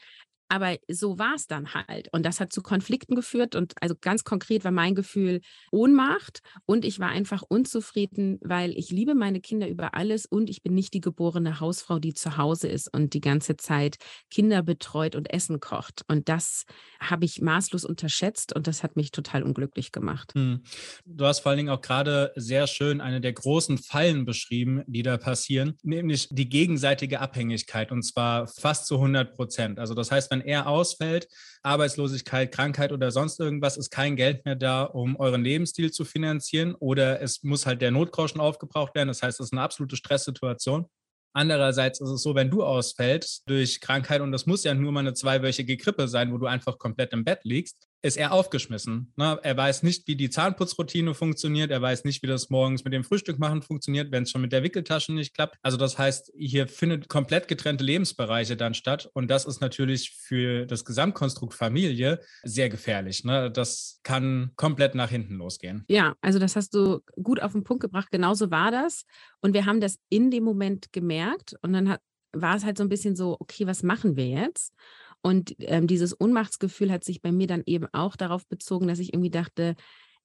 aber 0.53 0.77
so 0.87 1.19
war 1.19 1.35
es 1.35 1.47
dann 1.47 1.73
halt. 1.73 2.11
Und 2.13 2.27
das 2.27 2.39
hat 2.39 2.53
zu 2.53 2.61
Konflikten 2.61 3.15
geführt. 3.15 3.55
Und 3.55 3.73
also 3.81 3.95
ganz 3.99 4.23
konkret 4.23 4.65
war 4.65 4.71
mein 4.71 4.95
Gefühl 4.95 5.41
Ohnmacht. 5.71 6.41
Und 6.67 6.85
ich 6.85 7.01
war 7.01 7.09
einfach 7.09 7.43
unzufrieden, 7.49 8.39
weil 8.43 8.77
ich 8.77 8.91
liebe 8.91 9.15
meine 9.15 9.41
Kinder 9.41 9.67
über 9.67 9.95
alles 9.95 10.27
und 10.27 10.51
ich 10.51 10.63
bin 10.63 10.75
nicht 10.75 10.93
die 10.93 11.01
geborene 11.01 11.59
Hausfrau, 11.59 11.99
die 11.99 12.13
zu 12.13 12.37
Hause 12.37 12.69
ist 12.69 12.93
und 12.93 13.15
die 13.15 13.23
ganze 13.23 13.57
Zeit 13.57 13.97
Kinder 14.31 14.63
betreut 14.63 15.17
und 15.17 15.33
Essen 15.33 15.59
kocht. 15.59 16.05
Und 16.07 16.29
das 16.29 16.67
habe 17.01 17.25
ich 17.25 17.41
maßlos 17.41 17.87
unterschätzt 17.87 18.55
und 18.55 18.67
das 18.67 18.83
hat 18.83 18.95
mich 18.95 19.11
total 19.11 19.45
unglücklich 19.45 19.91
gemacht. 19.91 20.35
Hm. 20.35 20.65
Du 21.07 21.25
hast 21.25 21.41
vor 21.41 21.49
allen 21.49 21.59
Dingen 21.61 21.71
auch 21.71 21.81
gerade 21.81 22.31
sehr 22.37 22.67
schön 22.67 23.01
eine 23.01 23.23
der 23.23 23.33
großen 23.33 23.79
Fallen 23.79 24.27
beschrieben, 24.27 24.83
die 24.87 25.03
da 25.03 25.17
passieren, 25.17 25.79
nämlich 25.83 26.29
die 26.31 26.51
gegenseitige 26.51 27.21
Abhängigkeit 27.21 27.91
und 27.91 28.03
zwar 28.03 28.49
fast 28.49 28.85
zu 28.85 28.97
100 28.97 29.35
Prozent. 29.35 29.79
Also 29.79 29.95
das 29.95 30.11
heißt, 30.11 30.31
wenn 30.31 30.42
er 30.47 30.67
ausfällt, 30.67 31.29
Arbeitslosigkeit, 31.63 32.53
Krankheit 32.53 32.93
oder 32.93 33.11
sonst 33.11 33.41
irgendwas, 33.41 33.77
ist 33.77 33.91
kein 33.91 34.17
Geld 34.17 34.45
mehr 34.45 34.57
da, 34.57 34.83
um 34.83 35.17
euren 35.17 35.43
Lebensstil 35.43 35.91
zu 35.91 36.05
finanzieren 36.05 36.75
oder 36.75 37.21
es 37.21 37.43
muss 37.43 37.67
halt 37.67 37.83
der 37.83 37.91
Notgroschen 37.91 38.41
aufgebraucht 38.41 38.95
werden. 38.95 39.09
Das 39.09 39.23
heißt, 39.23 39.41
es 39.41 39.47
ist 39.47 39.53
eine 39.53 39.63
absolute 39.63 39.97
Stresssituation. 39.97 40.87
Andererseits 41.35 42.01
ist 42.01 42.11
es 42.11 42.23
so, 42.23 42.35
wenn 42.35 42.51
du 42.51 42.63
ausfällst 42.63 43.49
durch 43.49 43.81
Krankheit, 43.81 44.21
und 44.21 44.33
das 44.33 44.45
muss 44.47 44.65
ja 44.65 44.75
nur 44.75 44.93
mal 44.93 45.01
eine 45.01 45.15
zweiwöchige 45.15 45.77
Grippe 45.77 46.07
sein, 46.09 46.33
wo 46.33 46.39
du 46.39 46.47
einfach 46.47 46.79
komplett 46.79 47.13
im 47.13 47.25
Bett 47.25 47.41
liegst, 47.45 47.89
ist 48.03 48.17
er 48.17 48.33
aufgeschmissen. 48.33 49.13
Ne? 49.17 49.39
Er 49.43 49.57
weiß 49.57 49.85
nicht, 49.85 50.07
wie 50.09 50.17
die 50.17 50.29
Zahnputzroutine 50.29 51.15
funktioniert. 51.15 51.71
Er 51.71 51.81
weiß 51.81 52.05
nicht, 52.05 52.23
wie 52.23 52.27
das 52.27 52.51
morgens 52.51 52.85
mit 52.85 52.93
dem 52.93 53.05
Frühstück 53.05 53.39
machen 53.39 53.63
funktioniert, 53.63 54.11
wenn 54.11 54.25
es 54.25 54.31
schon 54.31 54.41
mit 54.41 54.53
der 54.53 54.65
Wickeltasche 54.65 55.13
nicht 55.13 55.35
klappt. 55.35 55.57
Also 55.63 55.77
das 55.77 55.99
heißt, 55.99 56.33
hier 56.37 56.67
findet 56.67 57.09
komplett 57.09 57.47
getrennte 57.47 57.85
Lebensbereiche 57.85 58.57
dann 58.57 58.75
statt. 58.75 59.09
Und 59.15 59.31
das 59.31 59.45
ist 59.45 59.61
natürlich 59.61 60.11
für 60.11 60.67
das 60.67 60.85
Gesamtkonstrukt 60.85 61.55
Familie 61.55 62.21
sehr 62.43 62.69
gefährlich. 62.69 63.25
Ne? 63.25 63.51
Das 63.53 64.01
kann 64.03 64.51
komplett 64.57 64.97
nach 64.97 65.11
hinten 65.11 65.37
losgehen. 65.37 65.85
Ja, 65.89 66.15
also 66.21 66.41
das 66.41 66.57
hast 66.57 66.75
du 66.75 67.01
gut 67.23 67.41
auf 67.41 67.53
den 67.53 67.63
Punkt 67.63 67.83
gebracht. 67.83 68.09
Genauso 68.11 68.51
war 68.51 68.73
das. 68.73 69.05
Und 69.41 69.55
wir 69.55 69.65
haben 69.65 69.81
das 69.81 69.99
in 70.09 70.33
dem 70.33 70.43
Moment 70.43 70.93
gemerkt. 70.93 71.55
Und 71.63 71.73
dann 71.73 71.89
hat, 71.89 72.01
war 72.33 72.57
es 72.57 72.65
halt 72.65 72.79
so 72.79 72.83
ein 72.83 72.89
bisschen 72.89 73.15
so, 73.15 73.37
okay, 73.39 73.67
was 73.67 73.85
machen 73.85 74.17
wir 74.17 74.27
jetzt? 74.27 74.75
Und 75.23 75.55
ähm, 75.59 75.87
dieses 75.87 76.21
Ohnmachtsgefühl 76.21 76.91
hat 76.91 77.05
sich 77.05 77.23
bei 77.23 77.33
mir 77.33 77.47
dann 77.47 77.63
eben 77.67 77.87
auch 77.93 78.17
darauf 78.17 78.47
bezogen, 78.47 78.89
dass 78.89 78.99
ich 78.99 79.15
irgendwie 79.15 79.31
dachte, 79.31 79.77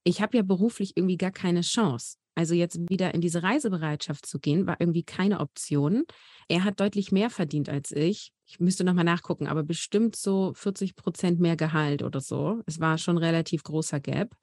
ich 0.04 0.22
habe 0.22 0.38
ja 0.38 0.44
beruflich 0.44 0.94
irgendwie 0.96 1.18
gar 1.18 1.32
keine 1.32 1.62
Chance. 1.62 2.18
Also 2.36 2.54
jetzt 2.54 2.80
wieder 2.90 3.16
in 3.16 3.22
diese 3.22 3.42
Reisebereitschaft 3.42 4.26
zu 4.26 4.40
gehen, 4.40 4.68
war 4.68 4.78
irgendwie 4.80 5.04
keine 5.04 5.40
Option. 5.40 6.04
Er 6.48 6.64
hat 6.64 6.80
deutlich 6.80 7.12
mehr 7.12 7.30
verdient 7.30 7.68
als 7.68 7.92
ich. 7.92 8.32
Ich 8.46 8.60
müsste 8.60 8.84
nochmal 8.84 9.06
nachgucken, 9.06 9.48
aber 9.48 9.64
bestimmt 9.64 10.16
so 10.16 10.54
40 10.54 10.96
Prozent 10.96 11.40
mehr 11.40 11.58
Gehalt 11.58 12.04
oder 12.04 12.22
so. 12.22 12.62
Es 12.68 12.80
war 12.80 13.00
schon 13.00 13.18
relativ 13.18 13.64
großer 13.64 14.00
Gap. 14.00 14.36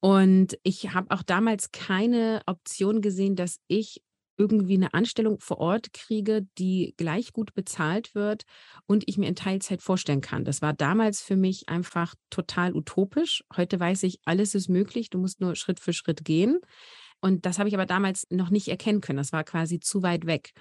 Und 0.00 0.56
ich 0.62 0.94
habe 0.94 1.10
auch 1.10 1.22
damals 1.22 1.72
keine 1.72 2.42
Option 2.46 3.00
gesehen, 3.00 3.34
dass 3.34 3.58
ich 3.66 4.02
irgendwie 4.36 4.74
eine 4.74 4.94
Anstellung 4.94 5.40
vor 5.40 5.58
Ort 5.58 5.92
kriege, 5.92 6.46
die 6.58 6.94
gleich 6.96 7.32
gut 7.32 7.54
bezahlt 7.54 8.14
wird 8.14 8.44
und 8.86 9.04
ich 9.06 9.18
mir 9.18 9.28
in 9.28 9.36
Teilzeit 9.36 9.82
vorstellen 9.82 10.20
kann. 10.20 10.44
Das 10.44 10.62
war 10.62 10.72
damals 10.72 11.22
für 11.22 11.36
mich 11.36 11.68
einfach 11.68 12.14
total 12.30 12.74
utopisch. 12.74 13.44
Heute 13.56 13.80
weiß 13.80 14.02
ich, 14.02 14.20
alles 14.24 14.54
ist 14.54 14.68
möglich, 14.68 15.10
du 15.10 15.18
musst 15.18 15.40
nur 15.40 15.56
Schritt 15.56 15.80
für 15.80 15.92
Schritt 15.92 16.24
gehen. 16.24 16.60
Und 17.20 17.46
das 17.46 17.58
habe 17.58 17.68
ich 17.68 17.74
aber 17.74 17.86
damals 17.86 18.26
noch 18.30 18.50
nicht 18.50 18.68
erkennen 18.68 19.00
können. 19.00 19.16
Das 19.16 19.32
war 19.32 19.44
quasi 19.44 19.80
zu 19.80 20.02
weit 20.02 20.26
weg. 20.26 20.52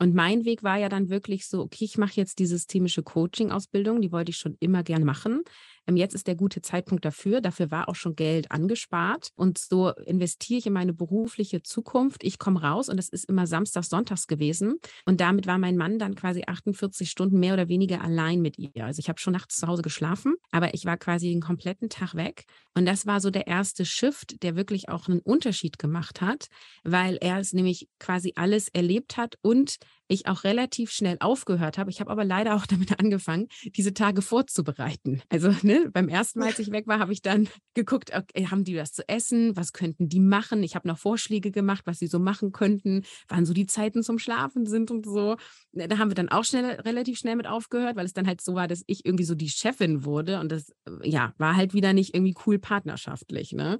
Und 0.00 0.14
mein 0.14 0.44
Weg 0.44 0.62
war 0.62 0.78
ja 0.78 0.88
dann 0.88 1.08
wirklich 1.08 1.46
so, 1.48 1.60
okay, 1.60 1.84
ich 1.84 1.98
mache 1.98 2.14
jetzt 2.14 2.38
die 2.38 2.46
systemische 2.46 3.02
Coaching-Ausbildung, 3.02 4.00
die 4.00 4.12
wollte 4.12 4.30
ich 4.30 4.36
schon 4.36 4.56
immer 4.60 4.84
gern 4.84 5.02
machen. 5.02 5.42
Ähm, 5.88 5.96
jetzt 5.96 6.14
ist 6.14 6.26
der 6.26 6.36
gute 6.36 6.62
Zeitpunkt 6.62 7.04
dafür. 7.04 7.40
Dafür 7.40 7.70
war 7.70 7.88
auch 7.88 7.96
schon 7.96 8.14
Geld 8.14 8.52
angespart. 8.52 9.30
Und 9.34 9.58
so 9.58 9.90
investiere 9.90 10.58
ich 10.58 10.66
in 10.66 10.72
meine 10.72 10.92
berufliche 10.92 11.62
Zukunft. 11.62 12.22
Ich 12.22 12.38
komme 12.38 12.62
raus 12.62 12.88
und 12.88 12.98
es 12.98 13.08
ist 13.08 13.24
immer 13.24 13.46
samstags, 13.46 13.88
sonntags 13.88 14.26
gewesen. 14.26 14.78
Und 15.06 15.20
damit 15.20 15.46
war 15.46 15.58
mein 15.58 15.76
Mann 15.76 15.98
dann 15.98 16.14
quasi 16.14 16.44
48 16.46 17.10
Stunden 17.10 17.40
mehr 17.40 17.54
oder 17.54 17.68
weniger 17.68 18.02
allein 18.02 18.40
mit 18.40 18.58
ihr. 18.58 18.84
Also 18.84 19.00
ich 19.00 19.08
habe 19.08 19.18
schon 19.18 19.32
nachts 19.32 19.56
zu 19.56 19.66
Hause 19.66 19.82
geschlafen, 19.82 20.34
aber 20.52 20.74
ich 20.74 20.84
war 20.84 20.98
quasi 20.98 21.30
den 21.30 21.40
kompletten 21.40 21.88
Tag 21.88 22.14
weg. 22.14 22.44
Und 22.74 22.86
das 22.86 23.06
war 23.06 23.20
so 23.20 23.30
der 23.30 23.46
erste 23.46 23.84
Shift, 23.84 24.42
der 24.42 24.56
wirklich 24.56 24.88
auch 24.88 25.08
einen 25.08 25.20
Unterschied 25.20 25.78
gemacht 25.78 26.20
hat, 26.20 26.48
weil 26.84 27.16
er 27.20 27.38
es 27.38 27.52
nämlich 27.52 27.88
quasi 27.98 28.34
alles 28.36 28.68
erlebt 28.68 29.16
hat 29.16 29.36
und 29.40 29.78
ich 30.08 30.26
auch 30.26 30.44
relativ 30.44 30.90
schnell 30.90 31.16
aufgehört 31.20 31.78
habe. 31.78 31.90
Ich 31.90 32.00
habe 32.00 32.10
aber 32.10 32.24
leider 32.24 32.56
auch 32.56 32.66
damit 32.66 32.98
angefangen, 32.98 33.48
diese 33.76 33.94
Tage 33.94 34.22
vorzubereiten. 34.22 35.22
Also 35.28 35.54
ne, 35.62 35.77
beim 35.92 36.08
ersten 36.08 36.40
Mal, 36.40 36.48
als 36.48 36.58
ich 36.58 36.70
weg 36.70 36.86
war, 36.86 36.98
habe 36.98 37.12
ich 37.12 37.22
dann 37.22 37.48
geguckt, 37.74 38.12
okay, 38.14 38.46
haben 38.46 38.64
die 38.64 38.76
was 38.76 38.92
zu 38.92 39.08
essen? 39.08 39.56
Was 39.56 39.72
könnten 39.72 40.08
die 40.08 40.20
machen? 40.20 40.62
Ich 40.62 40.74
habe 40.74 40.88
noch 40.88 40.98
Vorschläge 40.98 41.50
gemacht, 41.50 41.82
was 41.86 41.98
sie 41.98 42.06
so 42.06 42.18
machen 42.18 42.52
könnten, 42.52 43.02
wann 43.28 43.46
so 43.46 43.52
die 43.52 43.66
Zeiten 43.66 44.02
zum 44.02 44.18
Schlafen 44.18 44.66
sind 44.66 44.90
und 44.90 45.06
so. 45.06 45.36
Ne, 45.72 45.88
da 45.88 45.98
haben 45.98 46.10
wir 46.10 46.14
dann 46.14 46.28
auch 46.28 46.44
schnell, 46.44 46.64
relativ 46.64 47.18
schnell 47.18 47.36
mit 47.36 47.46
aufgehört, 47.46 47.96
weil 47.96 48.06
es 48.06 48.12
dann 48.12 48.26
halt 48.26 48.40
so 48.40 48.54
war, 48.54 48.68
dass 48.68 48.82
ich 48.86 49.04
irgendwie 49.04 49.24
so 49.24 49.34
die 49.34 49.48
Chefin 49.48 50.04
wurde 50.04 50.40
und 50.40 50.50
das 50.50 50.70
äh, 50.86 51.08
ja 51.08 51.34
war 51.38 51.56
halt 51.56 51.74
wieder 51.74 51.92
nicht 51.92 52.14
irgendwie 52.14 52.34
cool 52.46 52.58
partnerschaftlich. 52.58 53.52
Ne? 53.52 53.78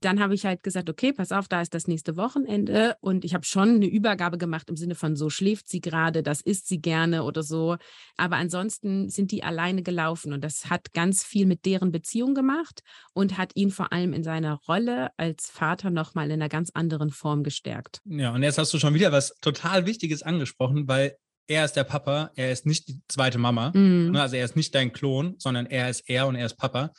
Dann 0.00 0.20
habe 0.20 0.34
ich 0.34 0.44
halt 0.44 0.62
gesagt, 0.62 0.90
okay, 0.90 1.12
pass 1.12 1.32
auf, 1.32 1.48
da 1.48 1.60
ist 1.60 1.74
das 1.74 1.86
nächste 1.86 2.16
Wochenende 2.16 2.96
und 3.00 3.24
ich 3.24 3.34
habe 3.34 3.44
schon 3.44 3.76
eine 3.76 3.86
Übergabe 3.86 4.38
gemacht 4.38 4.68
im 4.68 4.76
Sinne 4.76 4.94
von 4.94 5.16
so 5.16 5.30
schläft 5.30 5.68
sie 5.68 5.80
gerade, 5.80 6.22
das 6.22 6.40
isst 6.40 6.68
sie 6.68 6.80
gerne 6.80 7.22
oder 7.22 7.42
so. 7.42 7.76
Aber 8.16 8.36
ansonsten 8.36 9.08
sind 9.08 9.30
die 9.30 9.42
alleine 9.42 9.82
gelaufen 9.82 10.32
und 10.32 10.42
das 10.42 10.70
hat 10.70 10.92
ganz 10.92 11.24
viel 11.24 11.35
mit 11.44 11.66
deren 11.66 11.92
Beziehung 11.92 12.34
gemacht 12.34 12.80
und 13.12 13.36
hat 13.36 13.52
ihn 13.54 13.70
vor 13.70 13.92
allem 13.92 14.12
in 14.12 14.22
seiner 14.22 14.54
Rolle 14.66 15.10
als 15.16 15.50
Vater 15.50 15.90
nochmal 15.90 16.26
in 16.26 16.34
einer 16.34 16.48
ganz 16.48 16.70
anderen 16.72 17.10
Form 17.10 17.42
gestärkt. 17.42 18.00
Ja, 18.04 18.32
und 18.32 18.42
jetzt 18.42 18.58
hast 18.58 18.72
du 18.72 18.78
schon 18.78 18.94
wieder 18.94 19.12
was 19.12 19.34
total 19.40 19.86
Wichtiges 19.86 20.22
angesprochen, 20.22 20.88
weil 20.88 21.16
er 21.48 21.64
ist 21.64 21.74
der 21.74 21.84
Papa, 21.84 22.30
er 22.34 22.50
ist 22.50 22.66
nicht 22.66 22.88
die 22.88 23.00
zweite 23.08 23.38
Mama. 23.38 23.70
Mhm. 23.74 24.12
Ne, 24.12 24.22
also 24.22 24.36
er 24.36 24.44
ist 24.44 24.56
nicht 24.56 24.74
dein 24.74 24.92
Klon, 24.92 25.36
sondern 25.38 25.66
er 25.66 25.90
ist 25.90 26.08
er 26.08 26.26
und 26.26 26.34
er 26.34 26.46
ist 26.46 26.56
Papa. 26.56 26.92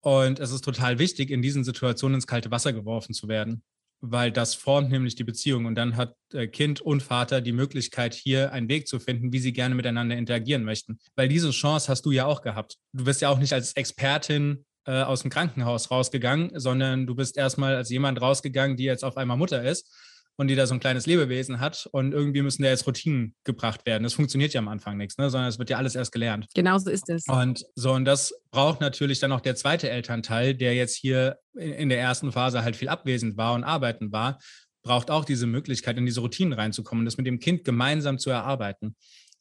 Und 0.00 0.38
es 0.38 0.50
ist 0.50 0.64
total 0.64 0.98
wichtig, 0.98 1.30
in 1.30 1.40
diesen 1.42 1.64
Situationen 1.64 2.16
ins 2.16 2.26
kalte 2.26 2.50
Wasser 2.50 2.72
geworfen 2.72 3.14
zu 3.14 3.28
werden, 3.28 3.62
weil 4.00 4.32
das 4.32 4.54
formt 4.54 4.90
nämlich 4.90 5.14
die 5.14 5.24
Beziehung. 5.24 5.64
Und 5.64 5.74
dann 5.74 5.96
hat 5.96 6.14
äh, 6.32 6.46
Kind 6.46 6.80
und 6.80 7.02
Vater 7.02 7.40
die 7.40 7.52
Möglichkeit, 7.52 8.14
hier 8.14 8.52
einen 8.52 8.68
Weg 8.68 8.86
zu 8.88 9.00
finden, 9.00 9.32
wie 9.32 9.38
sie 9.38 9.52
gerne 9.52 9.74
miteinander 9.74 10.16
interagieren 10.16 10.64
möchten. 10.64 10.98
Weil 11.16 11.28
diese 11.28 11.50
Chance 11.50 11.88
hast 11.88 12.04
du 12.06 12.10
ja 12.10 12.26
auch 12.26 12.42
gehabt. 12.42 12.76
Du 12.92 13.04
bist 13.04 13.20
ja 13.20 13.28
auch 13.28 13.38
nicht 13.38 13.52
als 13.52 13.72
Expertin 13.72 14.64
äh, 14.86 15.02
aus 15.02 15.22
dem 15.22 15.30
Krankenhaus 15.30 15.90
rausgegangen, 15.90 16.50
sondern 16.54 17.06
du 17.06 17.14
bist 17.14 17.36
erstmal 17.36 17.76
als 17.76 17.90
jemand 17.90 18.20
rausgegangen, 18.20 18.76
die 18.76 18.84
jetzt 18.84 19.04
auf 19.04 19.16
einmal 19.16 19.36
Mutter 19.36 19.62
ist 19.62 19.90
und 20.36 20.48
die 20.48 20.56
da 20.56 20.66
so 20.66 20.74
ein 20.74 20.80
kleines 20.80 21.06
Lebewesen 21.06 21.60
hat 21.60 21.88
und 21.92 22.12
irgendwie 22.12 22.42
müssen 22.42 22.62
da 22.62 22.68
jetzt 22.68 22.86
Routinen 22.86 23.34
gebracht 23.44 23.86
werden. 23.86 24.02
Das 24.02 24.14
funktioniert 24.14 24.52
ja 24.52 24.60
am 24.60 24.68
Anfang 24.68 24.96
nichts, 24.96 25.16
ne? 25.16 25.30
sondern 25.30 25.48
es 25.48 25.58
wird 25.58 25.70
ja 25.70 25.76
alles 25.78 25.94
erst 25.94 26.12
gelernt. 26.12 26.46
Genau 26.54 26.78
so 26.78 26.90
ist 26.90 27.08
es. 27.08 27.26
Und 27.28 27.64
so, 27.74 27.92
und 27.92 28.04
das 28.04 28.34
braucht 28.50 28.80
natürlich 28.80 29.20
dann 29.20 29.32
auch 29.32 29.40
der 29.40 29.54
zweite 29.54 29.88
Elternteil, 29.90 30.54
der 30.54 30.74
jetzt 30.74 30.96
hier 30.96 31.38
in 31.54 31.88
der 31.88 32.00
ersten 32.00 32.32
Phase 32.32 32.64
halt 32.64 32.76
viel 32.76 32.88
abwesend 32.88 33.36
war 33.36 33.54
und 33.54 33.64
arbeiten 33.64 34.10
war, 34.12 34.38
braucht 34.82 35.10
auch 35.10 35.24
diese 35.24 35.46
Möglichkeit, 35.46 35.96
in 35.98 36.06
diese 36.06 36.20
Routinen 36.20 36.52
reinzukommen, 36.52 37.04
das 37.04 37.16
mit 37.16 37.26
dem 37.26 37.38
Kind 37.38 37.64
gemeinsam 37.64 38.18
zu 38.18 38.30
erarbeiten 38.30 38.96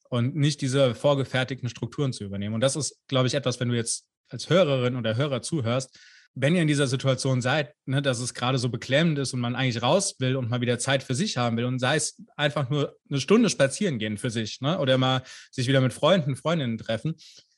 und 0.10 0.36
nicht 0.36 0.62
diese 0.62 0.96
vorgefertigten 0.96 1.70
Strukturen 1.70 2.14
zu 2.14 2.24
übernehmen. 2.24 2.56
Und 2.56 2.62
das 2.62 2.76
ist, 2.76 3.02
glaube 3.08 3.28
ich, 3.28 3.34
etwas, 3.34 3.60
wenn 3.60 3.70
du 3.70 3.76
jetzt 3.76 4.06
als 4.30 4.50
Hörerin 4.50 4.96
oder 4.96 5.18
Hörer 5.18 5.42
zuhörst, 5.42 6.00
wenn 6.36 6.56
ihr 6.56 6.62
in 6.62 6.68
dieser 6.68 6.88
Situation 6.88 7.42
seid, 7.42 7.74
ne, 7.86 8.02
dass 8.02 8.20
es 8.20 8.34
gerade 8.34 8.58
so 8.58 8.70
beklemmend 8.70 9.20
ist 9.20 9.34
und 9.34 9.40
man 9.40 9.56
eigentlich 9.56 9.82
raus 9.82 10.16
will 10.20 10.36
und 10.36 10.50
mal 10.50 10.62
wieder 10.62 10.80
Zeit 10.80 11.04
für 11.04 11.16
sich 11.16 11.38
haben 11.38 11.58
will 11.58 11.66
und 11.66 11.80
sei 11.80 11.96
es 11.96 12.22
einfach 12.36 12.70
nur 12.70 12.96
eine 13.10 13.20
Stunde 13.20 13.50
spazieren 13.50 14.00
gehen 14.00 14.18
für 14.18 14.32
sich 14.32 14.60
ne, 14.62 14.80
oder 14.80 14.98
mal 14.98 15.22
sich 15.52 15.68
wieder 15.68 15.82
mit 15.82 15.94
Freunden, 15.94 16.36
Freundinnen 16.36 16.78
treffen, 16.78 17.16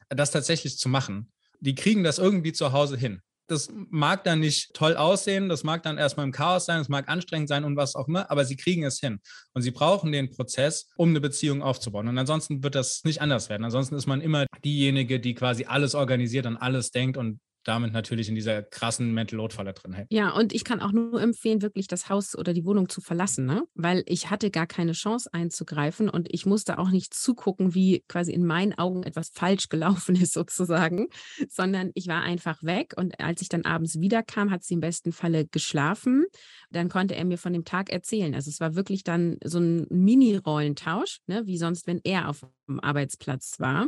das 0.10 0.32
tatsächlich 0.32 0.78
zu 0.78 0.90
machen. 0.90 1.32
Die 1.62 1.76
kriegen 1.76 2.04
das 2.04 2.18
irgendwie 2.18 2.52
zu 2.52 2.74
Hause 2.74 2.98
hin. 2.98 3.22
Das 3.48 3.70
mag 3.72 4.24
dann 4.24 4.40
nicht 4.40 4.74
toll 4.74 4.96
aussehen, 4.96 5.50
das 5.50 5.64
mag 5.64 5.84
dann 5.84 6.00
erstmal 6.00 6.26
im 6.26 6.32
Chaos 6.32 6.66
sein, 6.66 6.82
es 6.82 6.90
mag 6.90 7.08
anstrengend 7.08 7.48
sein 7.48 7.64
und 7.64 7.78
was 7.78 7.96
auch 7.96 8.08
immer, 8.08 8.32
aber 8.32 8.44
sie 8.44 8.56
kriegen 8.56 8.84
es 8.84 9.00
hin. 9.00 9.20
Und 9.54 9.62
sie 9.62 9.70
brauchen 9.70 10.12
den 10.12 10.32
Prozess, 10.32 10.90
um 10.98 11.10
eine 11.10 11.22
Beziehung 11.22 11.62
aufzubauen. 11.62 12.08
Und 12.08 12.18
ansonsten 12.18 12.64
wird 12.64 12.74
das 12.74 13.04
nicht 13.04 13.22
anders 13.22 13.50
werden. 13.50 13.64
Ansonsten 13.64 13.96
ist 13.96 14.08
man 14.08 14.20
immer 14.20 14.48
diejenige, 14.64 15.20
die 15.20 15.36
quasi 15.36 15.66
alles 15.66 15.94
organisiert 15.94 16.48
und 16.48 16.58
alles 16.58 16.90
denkt 16.90 17.18
und 17.18 17.40
damit 17.66 17.92
natürlich 17.92 18.30
in 18.30 18.36
dieser 18.36 18.62
krassen 18.62 19.14
Mental 19.14 19.38
Load 19.38 19.54
Falle 19.54 19.74
drin 19.74 19.94
hängt. 19.94 20.12
Ja, 20.14 20.30
und 20.32 20.54
ich 20.54 20.64
kann 20.64 20.80
auch 20.80 20.92
nur 20.92 21.22
empfehlen, 21.22 21.62
wirklich 21.62 21.88
das 21.88 22.10
Haus 22.10 22.38
oder 22.38 22.54
die 22.54 22.64
Wohnung 22.64 22.90
zu 22.90 23.02
verlassen, 23.02 23.46
ne? 23.46 23.64
weil 23.74 24.04
ich 24.06 24.30
hatte 24.30 24.52
gar 24.52 24.68
keine 24.68 24.94
Chance 24.94 25.30
einzugreifen 25.34 26.10
und 26.10 26.28
ich 26.32 26.46
musste 26.46 26.78
auch 26.78 26.92
nicht 26.92 27.14
zugucken, 27.14 27.74
wie 27.74 28.04
quasi 28.08 28.32
in 28.32 28.46
meinen 28.46 28.78
Augen 28.78 29.04
etwas 29.04 29.30
falsch 29.30 29.68
gelaufen 29.70 30.16
ist 30.22 30.34
sozusagen, 30.34 31.08
sondern 31.50 31.92
ich 31.96 32.08
war 32.08 32.22
einfach 32.22 32.64
weg 32.64 32.94
und 32.98 33.20
als 33.20 33.42
ich 33.42 33.50
dann 33.50 33.66
abends 33.66 34.00
wiederkam, 34.00 34.52
hat 34.52 34.64
sie 34.64 34.76
im 34.76 34.80
besten 34.80 35.12
Falle 35.12 35.48
geschlafen. 35.48 36.26
Dann 36.70 36.90
konnte 36.90 37.16
er 37.16 37.26
mir 37.26 37.38
von 37.38 37.54
dem 37.54 37.66
Tag 37.66 37.90
erzählen. 37.90 38.36
Also 38.36 38.50
es 38.50 38.60
war 38.60 38.76
wirklich 38.76 39.04
dann 39.04 39.38
so 39.44 39.60
ein 39.60 39.88
Mini-Rollentausch, 39.90 41.20
ne? 41.28 41.44
wie 41.46 41.58
sonst, 41.58 41.88
wenn 41.88 42.02
er 42.04 42.30
auf 42.30 42.46
Arbeitsplatz 42.82 43.60
war. 43.60 43.88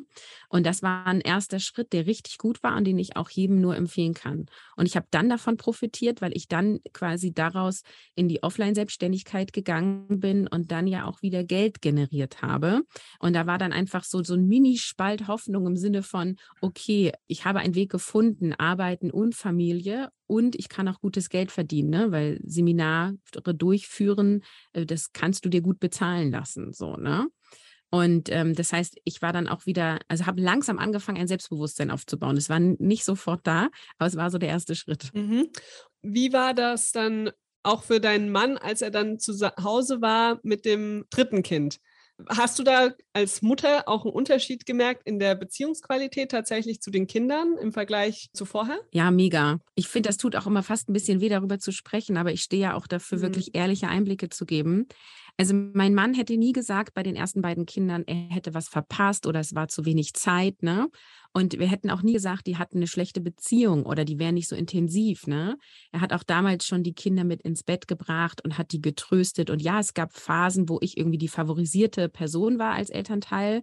Und 0.50 0.66
das 0.66 0.84
war 0.84 1.06
ein 1.06 1.22
erster 1.22 1.60
Schritt, 1.60 1.94
der 1.94 2.06
richtig 2.06 2.38
gut 2.38 2.64
war 2.64 2.76
und 2.78 2.86
den 2.86 3.00
ich 3.00 3.16
auch 3.16 3.30
jedem 3.30 3.62
nur 3.62 3.67
empfehlen 3.76 4.14
kann. 4.14 4.46
Und 4.76 4.86
ich 4.86 4.96
habe 4.96 5.08
dann 5.12 5.30
davon 5.30 5.58
profitiert, 5.58 6.22
weil 6.22 6.36
ich 6.36 6.48
dann 6.48 6.80
quasi 6.94 7.34
daraus 7.34 7.82
in 8.16 8.28
die 8.28 8.44
Offline-Selbstständigkeit 8.44 9.54
gegangen 9.54 10.20
bin 10.20 10.48
und 10.48 10.72
dann 10.72 10.88
ja 10.88 11.06
auch 11.06 11.22
wieder 11.22 11.44
Geld 11.44 11.82
generiert 11.82 12.42
habe. 12.42 12.84
Und 13.20 13.34
da 13.34 13.48
war 13.48 13.58
dann 13.58 13.74
einfach 13.74 14.04
so, 14.04 14.24
so 14.24 14.36
ein 14.36 14.48
Minispalt 14.48 15.28
Hoffnung 15.28 15.68
im 15.68 15.76
Sinne 15.76 16.04
von, 16.04 16.36
okay, 16.62 17.12
ich 17.28 17.46
habe 17.46 17.60
einen 17.60 17.76
Weg 17.76 17.92
gefunden, 17.92 18.54
Arbeiten 18.54 19.12
und 19.12 19.36
Familie 19.36 20.10
und 20.28 20.56
ich 20.56 20.70
kann 20.70 20.88
auch 20.88 21.00
gutes 21.00 21.30
Geld 21.30 21.52
verdienen, 21.52 21.90
ne? 21.90 22.12
weil 22.12 22.40
Seminare 22.44 23.18
durchführen, 23.34 24.44
äh, 24.74 24.86
das 24.86 25.14
kannst 25.14 25.46
du 25.46 25.50
dir 25.50 25.62
gut 25.62 25.80
bezahlen 25.80 26.32
lassen, 26.32 26.74
so, 26.74 26.98
ne? 26.98 27.28
Und 27.90 28.30
ähm, 28.30 28.54
das 28.54 28.74
heißt, 28.74 28.98
ich 29.06 29.22
war 29.22 29.32
dann 29.32 29.48
auch 29.48 29.66
wieder, 29.66 30.00
also 30.08 30.26
habe 30.26 30.42
langsam 30.42 30.78
angefangen, 30.78 31.20
ein 31.20 31.28
Selbstbewusstsein 31.28 31.92
aufzubauen. 31.92 32.38
Es 32.38 32.50
war 32.50 32.60
nicht 32.60 33.06
sofort 33.06 33.42
da, 33.46 33.70
aber 33.98 34.08
es 34.08 34.18
war 34.18 34.30
so 34.30 34.38
der 34.38 34.50
erste 34.50 34.76
Schritt. 34.76 35.10
Mhm. 35.14 35.50
Wie 36.02 36.34
war 36.34 36.54
das 36.54 36.92
dann 36.92 37.32
auch 37.64 37.84
für 37.84 38.00
deinen 38.00 38.30
Mann, 38.30 38.58
als 38.58 38.82
er 38.82 38.92
dann 38.92 39.20
zu 39.20 39.34
Hause 39.62 40.02
war 40.02 40.40
mit 40.44 40.66
dem 40.66 41.06
dritten 41.10 41.44
Kind? 41.44 41.80
Hast 42.30 42.58
du 42.58 42.64
da 42.64 42.94
als 43.14 43.44
Mutter 43.44 43.88
auch 43.88 44.04
einen 44.04 44.14
Unterschied 44.14 44.66
gemerkt 44.66 45.04
in 45.06 45.20
der 45.20 45.36
Beziehungsqualität 45.36 46.32
tatsächlich 46.32 46.82
zu 46.82 46.90
den 46.90 47.06
Kindern 47.06 47.56
im 47.62 47.72
Vergleich 47.72 48.30
zu 48.34 48.46
vorher? 48.46 48.80
Ja, 48.92 49.12
mega. 49.12 49.60
Ich 49.76 49.88
finde, 49.88 50.10
das 50.10 50.18
tut 50.18 50.36
auch 50.36 50.48
immer 50.48 50.64
fast 50.64 50.90
ein 50.90 50.94
bisschen 50.94 51.22
weh, 51.22 51.30
darüber 51.30 51.60
zu 51.60 51.72
sprechen, 51.72 52.18
aber 52.18 52.32
ich 52.32 52.42
stehe 52.42 52.64
ja 52.64 52.74
auch 52.74 52.88
dafür, 52.88 53.20
mhm. 53.20 53.22
wirklich 53.22 53.54
ehrliche 53.54 53.88
Einblicke 53.88 54.30
zu 54.30 54.48
geben. 54.48 54.88
Also 55.40 55.54
mein 55.54 55.94
Mann 55.94 56.16
hätte 56.16 56.36
nie 56.36 56.52
gesagt 56.52 56.96
bei 56.96 57.04
den 57.04 57.16
ersten 57.16 57.44
beiden 57.44 57.68
Kindern, 57.68 58.04
er 58.08 58.16
hätte 58.16 58.56
was 58.56 58.68
verpasst 58.68 59.28
oder 59.28 59.40
es 59.40 59.54
war 59.54 59.68
zu 59.68 59.86
wenig 59.86 60.14
Zeit, 60.14 60.64
ne? 60.64 60.90
Und 61.32 61.60
wir 61.60 61.68
hätten 61.68 61.92
auch 61.92 62.02
nie 62.02 62.14
gesagt, 62.14 62.48
die 62.48 62.58
hatten 62.58 62.78
eine 62.78 62.88
schlechte 62.88 63.22
Beziehung 63.22 63.86
oder 63.86 64.04
die 64.04 64.18
wären 64.18 64.34
nicht 64.34 64.48
so 64.48 64.56
intensiv, 64.56 65.28
ne? 65.28 65.58
Er 65.92 66.02
hat 66.02 66.12
auch 66.12 66.24
damals 66.24 66.66
schon 66.66 66.82
die 66.82 66.96
Kinder 66.96 67.24
mit 67.24 67.44
ins 67.44 67.62
Bett 67.64 67.88
gebracht 67.88 68.44
und 68.44 68.58
hat 68.58 68.72
die 68.72 68.82
getröstet. 68.82 69.52
Und 69.52 69.62
ja, 69.62 69.80
es 69.80 69.94
gab 69.94 70.18
Phasen, 70.18 70.70
wo 70.70 70.80
ich 70.82 70.98
irgendwie 70.98 71.20
die 71.20 71.28
favorisierte 71.28 72.10
Person 72.10 72.58
war 72.58 72.74
als 72.74 72.90
Elternteil 72.90 73.62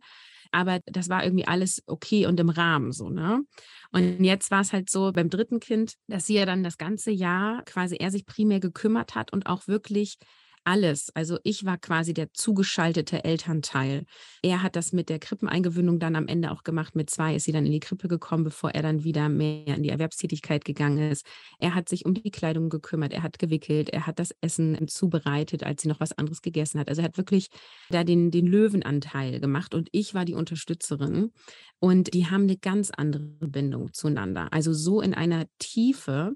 aber 0.52 0.78
das 0.86 1.08
war 1.08 1.24
irgendwie 1.24 1.48
alles 1.48 1.82
okay 1.86 2.26
und 2.26 2.38
im 2.38 2.48
Rahmen 2.48 2.92
so, 2.92 3.10
ne? 3.10 3.42
Und 3.90 4.22
jetzt 4.22 4.52
war 4.52 4.60
es 4.60 4.72
halt 4.72 4.88
so 4.88 5.10
beim 5.10 5.28
dritten 5.28 5.58
Kind, 5.58 5.94
dass 6.06 6.26
sie 6.26 6.34
ja 6.34 6.46
dann 6.46 6.62
das 6.62 6.78
ganze 6.78 7.10
Jahr 7.10 7.64
quasi 7.64 7.96
er 7.96 8.12
sich 8.12 8.24
primär 8.24 8.60
gekümmert 8.60 9.16
hat 9.16 9.32
und 9.32 9.46
auch 9.46 9.66
wirklich 9.66 10.16
alles. 10.64 11.10
Also 11.14 11.38
ich 11.44 11.64
war 11.64 11.78
quasi 11.78 12.14
der 12.14 12.32
zugeschaltete 12.32 13.24
Elternteil. 13.24 14.04
Er 14.42 14.62
hat 14.62 14.76
das 14.76 14.92
mit 14.92 15.08
der 15.08 15.18
Krippeneingewöhnung 15.18 15.98
dann 15.98 16.16
am 16.16 16.26
Ende 16.26 16.50
auch 16.50 16.64
gemacht. 16.64 16.96
Mit 16.96 17.10
zwei 17.10 17.34
ist 17.34 17.44
sie 17.44 17.52
dann 17.52 17.66
in 17.66 17.72
die 17.72 17.80
Krippe 17.80 18.08
gekommen, 18.08 18.44
bevor 18.44 18.70
er 18.70 18.82
dann 18.82 19.04
wieder 19.04 19.28
mehr 19.28 19.76
in 19.76 19.82
die 19.82 19.90
Erwerbstätigkeit 19.90 20.64
gegangen 20.64 21.10
ist. 21.10 21.26
Er 21.58 21.74
hat 21.74 21.88
sich 21.88 22.06
um 22.06 22.14
die 22.14 22.30
Kleidung 22.30 22.68
gekümmert, 22.68 23.12
er 23.12 23.22
hat 23.22 23.38
gewickelt, 23.38 23.90
er 23.90 24.06
hat 24.06 24.18
das 24.18 24.34
Essen 24.40 24.88
zubereitet, 24.88 25.64
als 25.64 25.82
sie 25.82 25.88
noch 25.88 26.00
was 26.00 26.12
anderes 26.12 26.42
gegessen 26.42 26.80
hat. 26.80 26.88
Also 26.88 27.02
er 27.02 27.06
hat 27.06 27.18
wirklich 27.18 27.48
da 27.90 28.04
den, 28.04 28.30
den 28.30 28.46
Löwenanteil 28.46 29.40
gemacht 29.40 29.74
und 29.74 29.88
ich 29.92 30.14
war 30.14 30.24
die 30.24 30.34
Unterstützerin. 30.34 31.32
Und 31.80 32.14
die 32.14 32.26
haben 32.30 32.44
eine 32.44 32.56
ganz 32.56 32.90
andere 32.90 33.24
Bindung 33.24 33.92
zueinander. 33.92 34.48
Also 34.52 34.72
so 34.72 35.02
in 35.02 35.12
einer 35.12 35.44
Tiefe 35.58 36.34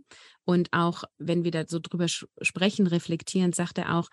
und 0.48 0.72
auch, 0.72 1.04
wenn 1.18 1.44
wir 1.44 1.50
da 1.50 1.64
so 1.66 1.78
drüber 1.78 2.06
sprechen, 2.08 2.86
reflektieren, 2.86 3.52
sagt 3.52 3.76
er 3.76 3.98
auch, 3.98 4.08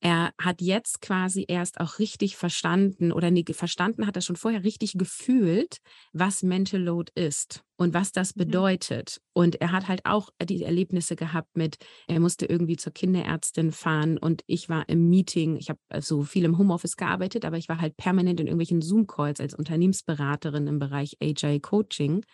er 0.00 0.34
hat 0.38 0.60
jetzt 0.60 1.00
quasi 1.00 1.46
erst 1.48 1.80
auch 1.80 1.98
richtig 1.98 2.36
verstanden 2.36 3.10
oder 3.10 3.30
nee, 3.30 3.42
verstanden 3.50 4.06
hat 4.06 4.14
er 4.14 4.20
schon 4.20 4.36
vorher 4.36 4.64
richtig 4.64 4.98
gefühlt, 4.98 5.78
was 6.12 6.42
Mental 6.42 6.78
Load 6.78 7.10
ist 7.14 7.64
und 7.78 7.94
was 7.94 8.12
das 8.12 8.36
mhm. 8.36 8.40
bedeutet. 8.40 9.22
Und 9.32 9.62
er 9.62 9.72
hat 9.72 9.88
halt 9.88 10.04
auch 10.04 10.28
die 10.42 10.62
Erlebnisse 10.62 11.16
gehabt 11.16 11.56
mit, 11.56 11.78
er 12.06 12.20
musste 12.20 12.44
irgendwie 12.44 12.76
zur 12.76 12.92
Kinderärztin 12.92 13.72
fahren 13.72 14.18
und 14.18 14.42
ich 14.46 14.68
war 14.68 14.86
im 14.90 15.08
Meeting, 15.08 15.56
ich 15.56 15.70
habe 15.70 15.80
so 15.88 16.16
also 16.18 16.22
viel 16.24 16.44
im 16.44 16.58
Homeoffice 16.58 16.98
gearbeitet, 16.98 17.46
aber 17.46 17.56
ich 17.56 17.70
war 17.70 17.80
halt 17.80 17.96
permanent 17.96 18.40
in 18.40 18.46
irgendwelchen 18.46 18.82
Zoom-Calls 18.82 19.40
als 19.40 19.54
Unternehmensberaterin 19.54 20.66
im 20.66 20.78
Bereich 20.78 21.16
AJ 21.22 21.60
Coaching. 21.60 22.26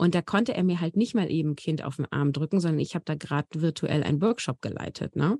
Und 0.00 0.14
da 0.14 0.22
konnte 0.22 0.54
er 0.54 0.64
mir 0.64 0.80
halt 0.80 0.96
nicht 0.96 1.14
mal 1.14 1.30
eben 1.30 1.56
Kind 1.56 1.84
auf 1.84 1.96
den 1.96 2.06
Arm 2.10 2.32
drücken, 2.32 2.58
sondern 2.58 2.80
ich 2.80 2.94
habe 2.94 3.04
da 3.04 3.14
gerade 3.14 3.48
virtuell 3.54 4.02
einen 4.02 4.22
Workshop 4.22 4.62
geleitet. 4.62 5.14
Ne? 5.14 5.38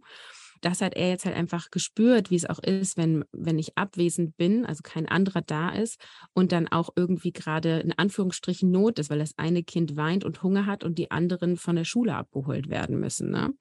das 0.61 0.83
hat 0.83 0.95
er 0.95 1.09
jetzt 1.09 1.25
halt 1.25 1.37
einfach 1.37 1.71
gespürt, 1.71 2.31
wie 2.31 2.37
es 2.37 2.45
auch 2.45 2.59
ist, 2.59 2.97
wenn, 2.97 3.25
wenn 3.33 3.59
ich 3.59 3.79
abwesend 3.79 4.37
bin, 4.37 4.67
also 4.67 4.83
kein 4.83 5.09
anderer 5.09 5.43
da 5.43 5.71
ist 5.71 5.99
und 6.35 6.53
dann 6.53 6.69
auch 6.69 6.91
irgendwie 6.97 7.33
gerade 7.33 7.81
in 7.81 7.93
Anführungsstrichen 7.93 8.71
Not 8.71 8.99
ist, 8.99 9.11
weil 9.11 9.19
das 9.19 9.39
eine 9.39 9.63
Kind 9.63 9.97
weint 9.97 10.25
und 10.25 10.43
Hunger 10.43 10.67
hat 10.67 10.85
und 10.85 10.99
die 10.99 11.11
anderen 11.11 11.57
von 11.57 11.77
der 11.77 11.85
Schule 11.85 12.15
abgeholt 12.15 12.69
werden 12.69 13.01
müssen. 13.01 13.31
Ne? 13.31 13.55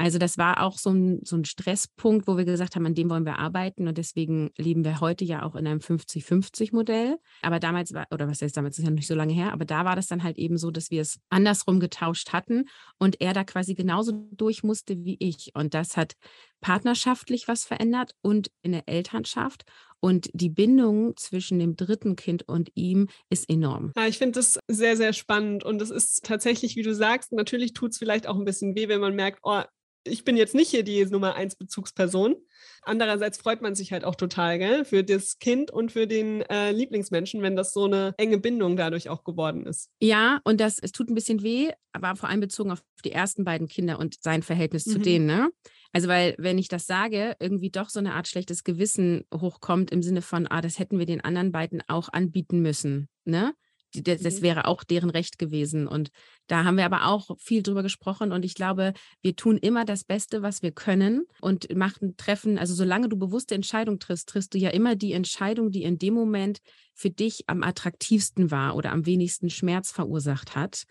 Also 0.00 0.16
das 0.16 0.38
war 0.38 0.62
auch 0.62 0.78
so 0.78 0.88
ein, 0.88 1.20
so 1.24 1.36
ein 1.36 1.44
Stresspunkt, 1.44 2.26
wo 2.26 2.38
wir 2.38 2.46
gesagt 2.46 2.74
haben, 2.74 2.86
an 2.86 2.94
dem 2.94 3.10
wollen 3.10 3.26
wir 3.26 3.38
arbeiten 3.38 3.86
und 3.86 3.98
deswegen 3.98 4.50
leben 4.56 4.82
wir 4.82 5.00
heute 5.00 5.26
ja 5.26 5.42
auch 5.42 5.54
in 5.54 5.66
einem 5.66 5.80
50-50-Modell. 5.80 7.18
Aber 7.42 7.60
damals 7.60 7.92
war, 7.92 8.06
oder 8.10 8.26
was 8.26 8.40
heißt 8.40 8.56
damals, 8.56 8.78
ist 8.78 8.84
ja 8.86 8.90
nicht 8.90 9.06
so 9.06 9.14
lange 9.14 9.34
her, 9.34 9.52
aber 9.52 9.66
da 9.66 9.84
war 9.84 9.96
das 9.96 10.06
dann 10.06 10.22
halt 10.22 10.38
eben 10.38 10.56
so, 10.56 10.70
dass 10.70 10.90
wir 10.90 11.02
es 11.02 11.20
andersrum 11.28 11.80
getauscht 11.80 12.32
hatten 12.32 12.64
und 12.98 13.20
er 13.20 13.34
da 13.34 13.44
quasi 13.44 13.74
genauso 13.74 14.26
durch 14.32 14.62
musste 14.62 15.04
wie 15.04 15.18
ich. 15.20 15.50
Und 15.52 15.74
das 15.74 15.98
hat 15.98 16.14
partnerschaftlich 16.62 17.46
was 17.46 17.64
verändert 17.64 18.12
und 18.22 18.50
in 18.62 18.72
der 18.72 18.88
Elternschaft. 18.88 19.64
Und 20.02 20.30
die 20.32 20.48
Bindung 20.48 21.14
zwischen 21.18 21.58
dem 21.58 21.76
dritten 21.76 22.16
Kind 22.16 22.48
und 22.48 22.70
ihm 22.74 23.08
ist 23.28 23.50
enorm. 23.50 23.92
Ja, 23.98 24.06
ich 24.06 24.16
finde 24.16 24.38
das 24.38 24.58
sehr, 24.66 24.96
sehr 24.96 25.12
spannend. 25.12 25.62
Und 25.62 25.82
es 25.82 25.90
ist 25.90 26.24
tatsächlich, 26.24 26.76
wie 26.76 26.82
du 26.82 26.94
sagst, 26.94 27.32
natürlich 27.32 27.74
tut 27.74 27.90
es 27.90 27.98
vielleicht 27.98 28.26
auch 28.26 28.36
ein 28.36 28.46
bisschen 28.46 28.74
weh, 28.74 28.88
wenn 28.88 29.02
man 29.02 29.14
merkt, 29.14 29.40
oh, 29.42 29.60
ich 30.04 30.24
bin 30.24 30.36
jetzt 30.36 30.54
nicht 30.54 30.70
hier 30.70 30.82
die 30.82 31.04
Nummer 31.06 31.34
eins 31.34 31.56
Bezugsperson. 31.56 32.36
Andererseits 32.82 33.38
freut 33.38 33.60
man 33.60 33.74
sich 33.74 33.92
halt 33.92 34.04
auch 34.04 34.14
total, 34.14 34.58
gell, 34.58 34.84
für 34.84 35.04
das 35.04 35.38
Kind 35.38 35.70
und 35.70 35.92
für 35.92 36.06
den 36.06 36.42
äh, 36.42 36.72
Lieblingsmenschen, 36.72 37.42
wenn 37.42 37.56
das 37.56 37.72
so 37.72 37.84
eine 37.84 38.14
enge 38.16 38.38
Bindung 38.38 38.76
dadurch 38.76 39.08
auch 39.08 39.24
geworden 39.24 39.66
ist. 39.66 39.90
Ja, 40.00 40.40
und 40.44 40.60
das, 40.60 40.78
es 40.78 40.92
tut 40.92 41.10
ein 41.10 41.14
bisschen 41.14 41.42
weh, 41.42 41.70
aber 41.92 42.16
vor 42.16 42.28
allem 42.28 42.40
bezogen 42.40 42.70
auf 42.70 42.82
die 43.04 43.12
ersten 43.12 43.44
beiden 43.44 43.68
Kinder 43.68 43.98
und 43.98 44.16
sein 44.22 44.42
Verhältnis 44.42 44.86
mhm. 44.86 44.92
zu 44.92 44.98
denen, 44.98 45.26
ne? 45.26 45.50
Also, 45.92 46.06
weil, 46.06 46.36
wenn 46.38 46.56
ich 46.56 46.68
das 46.68 46.86
sage, 46.86 47.34
irgendwie 47.40 47.70
doch 47.70 47.90
so 47.90 47.98
eine 47.98 48.14
Art 48.14 48.28
schlechtes 48.28 48.62
Gewissen 48.62 49.24
hochkommt 49.34 49.90
im 49.90 50.02
Sinne 50.02 50.22
von, 50.22 50.46
ah, 50.46 50.60
das 50.60 50.78
hätten 50.78 50.98
wir 50.98 51.06
den 51.06 51.20
anderen 51.20 51.50
beiden 51.50 51.82
auch 51.88 52.08
anbieten 52.10 52.60
müssen, 52.62 53.08
ne? 53.24 53.54
Das, 53.94 54.20
das, 54.20 54.38
mhm. 54.38 54.42
wäre 54.42 54.64
auch 54.66 54.84
deren 54.84 55.10
Recht 55.10 55.38
gewesen. 55.38 55.86
Und 55.86 56.10
da 56.46 56.64
haben 56.64 56.76
wir 56.76 56.84
aber 56.84 57.06
auch 57.06 57.36
viel 57.38 57.62
drüber 57.62 57.82
gesprochen. 57.82 58.32
Und 58.32 58.44
ich 58.44 58.54
glaube, 58.54 58.92
wir 59.22 59.36
tun 59.36 59.56
immer 59.56 59.84
das 59.84 60.04
Beste, 60.04 60.42
was 60.42 60.62
wir 60.62 60.72
können 60.72 61.24
und 61.40 61.74
machen 61.74 62.16
Treffen. 62.16 62.58
Also 62.58 62.74
solange 62.74 63.08
du 63.08 63.16
bewusste 63.16 63.54
Entscheidung 63.54 63.98
triffst, 63.98 64.28
triffst 64.28 64.54
du 64.54 64.58
ja 64.58 64.70
immer 64.70 64.96
die 64.96 65.12
Entscheidung, 65.12 65.70
die 65.70 65.82
in 65.82 65.98
dem 65.98 66.14
Moment 66.14 66.58
für 66.94 67.10
dich 67.10 67.44
am 67.46 67.62
attraktivsten 67.62 68.50
war 68.50 68.76
oder 68.76 68.92
am 68.92 69.06
wenigsten 69.06 69.50
Schmerz 69.50 69.90
verursacht 69.90 70.54
hat. 70.54 70.84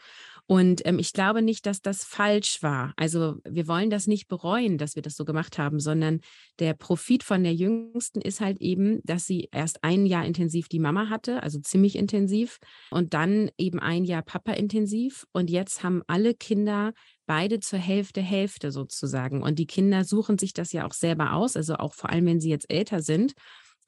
Und 0.51 0.81
ähm, 0.85 0.97
ich 0.97 1.13
glaube 1.13 1.43
nicht, 1.43 1.67
dass 1.67 1.79
das 1.79 2.03
falsch 2.03 2.63
war. 2.63 2.93
Also 2.97 3.35
wir 3.47 3.67
wollen 3.67 3.91
das 3.91 4.07
nicht 4.07 4.27
bereuen, 4.27 4.79
dass 4.79 4.95
wir 4.95 5.03
das 5.03 5.15
so 5.15 5.23
gemacht 5.23 5.59
haben, 5.59 5.79
sondern 5.79 6.21
der 6.57 6.73
Profit 6.73 7.23
von 7.23 7.43
der 7.43 7.53
Jüngsten 7.53 8.19
ist 8.19 8.41
halt 8.41 8.59
eben, 8.59 8.99
dass 9.03 9.27
sie 9.27 9.49
erst 9.51 9.83
ein 9.83 10.07
Jahr 10.07 10.25
intensiv 10.25 10.67
die 10.67 10.79
Mama 10.79 11.07
hatte, 11.09 11.43
also 11.43 11.59
ziemlich 11.59 11.95
intensiv, 11.95 12.57
und 12.89 13.13
dann 13.13 13.51
eben 13.59 13.79
ein 13.79 14.05
Jahr 14.05 14.23
Papa 14.23 14.53
intensiv. 14.53 15.27
Und 15.33 15.51
jetzt 15.51 15.83
haben 15.83 16.01
alle 16.07 16.33
Kinder 16.33 16.93
beide 17.27 17.59
zur 17.59 17.77
Hälfte 17.77 18.21
Hälfte 18.21 18.71
sozusagen. 18.71 19.43
Und 19.43 19.59
die 19.59 19.67
Kinder 19.67 20.03
suchen 20.03 20.39
sich 20.39 20.53
das 20.53 20.71
ja 20.71 20.87
auch 20.87 20.93
selber 20.93 21.33
aus, 21.33 21.55
also 21.55 21.75
auch 21.75 21.93
vor 21.93 22.09
allem, 22.09 22.25
wenn 22.25 22.39
sie 22.39 22.49
jetzt 22.49 22.71
älter 22.71 23.03
sind. 23.03 23.33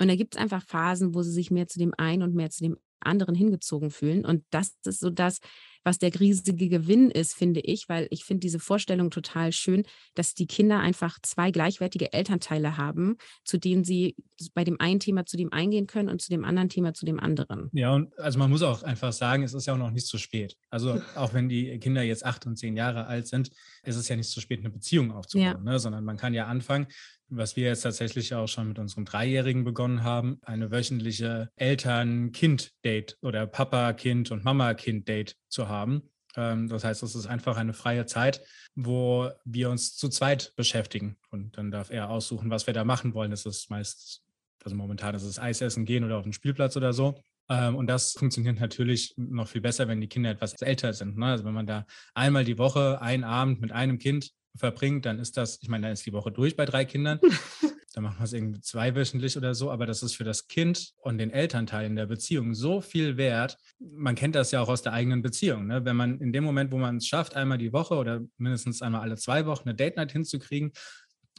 Und 0.01 0.08
da 0.08 0.15
gibt 0.15 0.36
es 0.36 0.41
einfach 0.41 0.63
Phasen, 0.63 1.13
wo 1.13 1.22
sie 1.22 1.31
sich 1.31 1.51
mehr 1.51 1.67
zu 1.67 1.77
dem 1.77 1.93
einen 1.96 2.24
und 2.24 2.34
mehr 2.34 2.50
zu 2.50 2.63
dem 2.63 2.77
anderen 3.00 3.36
hingezogen 3.36 3.91
fühlen. 3.91 4.25
Und 4.25 4.43
das 4.50 4.75
ist 4.86 5.00
so 5.00 5.12
das, 5.12 5.39
was 5.84 5.98
der 5.98 6.20
riesige 6.20 6.70
Gewinn 6.70 7.10
ist, 7.10 7.34
finde 7.34 7.60
ich, 7.60 7.88
weil 7.88 8.08
ich 8.10 8.24
finde 8.24 8.41
diese 8.41 8.60
Vorstellung 8.60 9.10
total 9.10 9.51
schön, 9.51 9.84
dass 10.15 10.34
die 10.34 10.48
Kinder 10.48 10.79
einfach 10.79 11.17
zwei 11.22 11.51
gleichwertige 11.51 12.13
Elternteile 12.13 12.77
haben, 12.77 13.17
zu 13.46 13.58
denen 13.58 13.84
sie 13.84 14.15
bei 14.53 14.63
dem 14.63 14.79
einen 14.79 15.00
Thema 15.00 15.25
zu 15.25 15.38
dem 15.38 15.51
eingehen 15.51 15.88
können 15.88 16.10
und 16.10 16.21
zu 16.21 16.30
dem 16.30 16.45
anderen 16.45 16.69
Thema 16.69 16.93
zu 16.93 17.06
dem 17.06 17.19
anderen. 17.19 17.69
Ja, 17.73 17.93
und 17.93 18.17
also 18.19 18.39
man 18.39 18.49
muss 18.49 18.62
auch 18.62 18.84
einfach 18.84 19.13
sagen, 19.13 19.43
es 19.43 19.54
ist 19.54 19.65
ja 19.65 19.73
auch 19.73 19.80
noch 19.80 19.91
nicht 19.91 20.08
zu 20.08 20.17
spät. 20.17 20.56
Also 20.69 20.99
auch 21.15 21.34
wenn 21.34 21.49
die 21.49 21.78
Kinder 21.80 22.04
jetzt 22.04 22.26
acht 22.26 22.45
und 22.45 22.58
zehn 22.58 22.76
Jahre 22.76 23.08
alt 23.08 23.28
sind, 23.28 23.52
ist 23.84 23.95
es 23.95 24.08
ja 24.08 24.15
nicht 24.15 24.30
zu 24.30 24.41
spät, 24.41 24.60
eine 24.60 24.69
Beziehung 24.69 25.12
aufzubauen, 25.12 25.45
ja. 25.65 25.71
ne? 25.71 25.80
sondern 25.80 26.04
man 26.04 26.17
kann 26.17 26.34
ja 26.34 26.45
anfangen, 26.45 26.88
was 27.32 27.56
wir 27.56 27.67
jetzt 27.67 27.82
tatsächlich 27.82 28.36
auch 28.36 28.48
schon 28.48 28.67
mit 28.67 28.78
unserem 28.78 29.06
Dreijährigen 29.06 29.63
begonnen 29.63 30.04
haben, 30.04 30.39
eine 30.44 30.70
wöchentliche 30.70 31.50
Eltern-Kind-Date 31.56 33.17
oder 33.22 33.48
Papa-Kind- 33.48 34.32
und 34.32 34.44
Mama-Kind-Date 34.44 35.38
zu 35.48 35.70
haben. 35.70 36.10
Ähm, 36.36 36.67
das 36.67 36.84
heißt, 36.84 37.02
es 37.04 37.15
ist 37.15 37.28
einfach 37.28 37.58
eine 37.58 37.74
freie 37.74 38.06
Zeit, 38.06 38.41
wo 38.76 39.30
wir 39.46 39.70
uns 39.70 39.96
zu 39.96 40.10
zweit 40.10 40.54
beschäftigen. 40.56 41.17
Und 41.30 41.58
dann 41.58 41.72
darf 41.72 41.89
er 41.89 42.10
aussuchen, 42.10 42.50
was 42.50 42.67
wir 42.67 42.74
da 42.74 42.84
machen 42.84 43.13
wollen. 43.13 43.32
Das 43.32 43.46
ist 43.46 43.70
meist, 43.70 44.22
also 44.63 44.76
momentan 44.76 45.15
ist 45.15 45.24
es 45.24 45.39
Eis 45.39 45.62
essen 45.62 45.86
gehen 45.86 46.04
oder 46.04 46.17
auf 46.17 46.24
den 46.24 46.34
Spielplatz 46.34 46.76
oder 46.76 46.91
so. 46.91 47.22
Ähm, 47.50 47.76
und 47.76 47.88
das 47.88 48.12
funktioniert 48.12 48.60
natürlich 48.60 49.13
noch 49.15 49.48
viel 49.48 49.62
besser, 49.62 49.88
wenn 49.88 50.02
die 50.02 50.08
Kinder 50.08 50.32
etwas 50.32 50.62
älter 50.62 50.94
sind. 50.94 51.17
Ne? 51.17 51.28
Also 51.28 51.46
wenn 51.46 51.54
man 51.54 51.67
da 51.67 51.86
einmal 52.13 52.44
die 52.44 52.58
Woche 52.58 53.02
einen 53.02 53.24
Abend 53.24 53.62
mit 53.62 53.72
einem 53.72 54.00
Kind 54.00 54.32
verbringt, 54.56 55.06
dann 55.06 55.20
ist 55.20 55.38
das, 55.38 55.60
ich 55.62 55.70
meine, 55.70 55.84
dann 55.84 55.94
ist 55.94 56.06
die 56.06 56.14
Woche 56.14 56.32
durch 56.32 56.56
bei 56.56 56.66
drei 56.66 56.86
Kindern. 56.86 57.20
dann 57.94 58.04
machen 58.04 58.20
wir 58.20 58.24
es 58.24 58.34
irgendwie 58.34 58.62
zweiwöchentlich 58.62 59.36
oder 59.38 59.54
so, 59.54 59.70
aber 59.70 59.86
das 59.86 60.02
ist 60.02 60.16
für 60.16 60.24
das 60.24 60.48
Kind 60.48 60.94
und 61.02 61.18
den 61.18 61.30
Elternteil 61.30 61.86
in 61.86 61.96
der 61.96 62.06
Beziehung 62.06 62.54
so 62.54 62.80
viel 62.80 63.18
wert. 63.18 63.58
Man 63.80 64.16
kennt 64.16 64.36
das 64.36 64.52
ja 64.52 64.62
auch 64.62 64.70
aus 64.70 64.82
der 64.82 64.94
eigenen 64.94 65.22
Beziehung. 65.22 65.68
Ne? 65.68 65.84
Wenn 65.84 65.96
man 65.96 66.20
in 66.20 66.32
dem 66.32 66.44
Moment, 66.44 66.72
wo 66.72 66.78
man 66.78 66.98
es 66.98 67.08
schafft, 67.08 67.36
einmal 67.36 67.58
die 67.58 67.74
Woche 67.74 67.96
oder 67.96 68.22
mindestens 68.38 68.82
einmal 68.82 69.02
alle 69.02 69.18
zwei 69.18 69.46
Wochen 69.46 69.68
eine 69.68 69.76
Date 69.76 69.98
Night 69.98 70.14
hinzukriegen, 70.14 70.72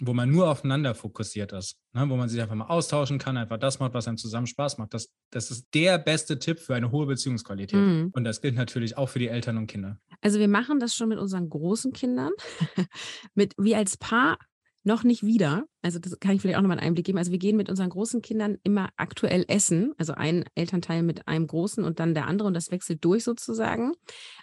wo 0.00 0.14
man 0.14 0.30
nur 0.30 0.48
aufeinander 0.48 0.94
fokussiert 0.94 1.52
ist, 1.52 1.78
ne? 1.92 2.08
wo 2.08 2.16
man 2.16 2.28
sich 2.28 2.40
einfach 2.40 2.54
mal 2.54 2.66
austauschen 2.66 3.18
kann, 3.18 3.36
einfach 3.36 3.58
das 3.58 3.78
macht, 3.78 3.94
was 3.94 4.08
einem 4.08 4.16
zusammen 4.16 4.46
Spaß 4.46 4.78
macht. 4.78 4.94
Das, 4.94 5.10
das 5.30 5.50
ist 5.50 5.68
der 5.74 5.98
beste 5.98 6.38
Tipp 6.38 6.58
für 6.58 6.74
eine 6.74 6.90
hohe 6.90 7.06
Beziehungsqualität. 7.06 7.78
Mhm. 7.78 8.10
Und 8.12 8.24
das 8.24 8.40
gilt 8.40 8.54
natürlich 8.54 8.96
auch 8.96 9.08
für 9.08 9.18
die 9.18 9.28
Eltern 9.28 9.58
und 9.58 9.66
Kinder. 9.66 9.98
Also 10.20 10.38
wir 10.38 10.48
machen 10.48 10.80
das 10.80 10.94
schon 10.94 11.08
mit 11.08 11.18
unseren 11.18 11.48
großen 11.48 11.92
Kindern. 11.92 12.32
mit, 13.34 13.54
wie 13.58 13.76
als 13.76 13.96
Paar 13.96 14.38
noch 14.84 15.04
nicht 15.04 15.22
wieder. 15.22 15.64
Also 15.82 15.98
das 15.98 16.18
kann 16.18 16.34
ich 16.34 16.42
vielleicht 16.42 16.58
auch 16.58 16.62
nochmal 16.62 16.78
einen 16.78 16.88
Einblick 16.88 17.06
geben. 17.06 17.18
Also 17.18 17.30
wir 17.30 17.38
gehen 17.38 17.56
mit 17.56 17.70
unseren 17.70 17.90
großen 17.90 18.20
Kindern 18.20 18.58
immer 18.64 18.90
aktuell 18.96 19.44
essen. 19.46 19.92
Also 19.96 20.14
ein 20.14 20.44
Elternteil 20.54 21.02
mit 21.02 21.28
einem 21.28 21.46
großen 21.46 21.84
und 21.84 22.00
dann 22.00 22.14
der 22.14 22.26
andere 22.26 22.48
und 22.48 22.54
das 22.54 22.70
wechselt 22.70 23.04
durch 23.04 23.22
sozusagen. 23.24 23.92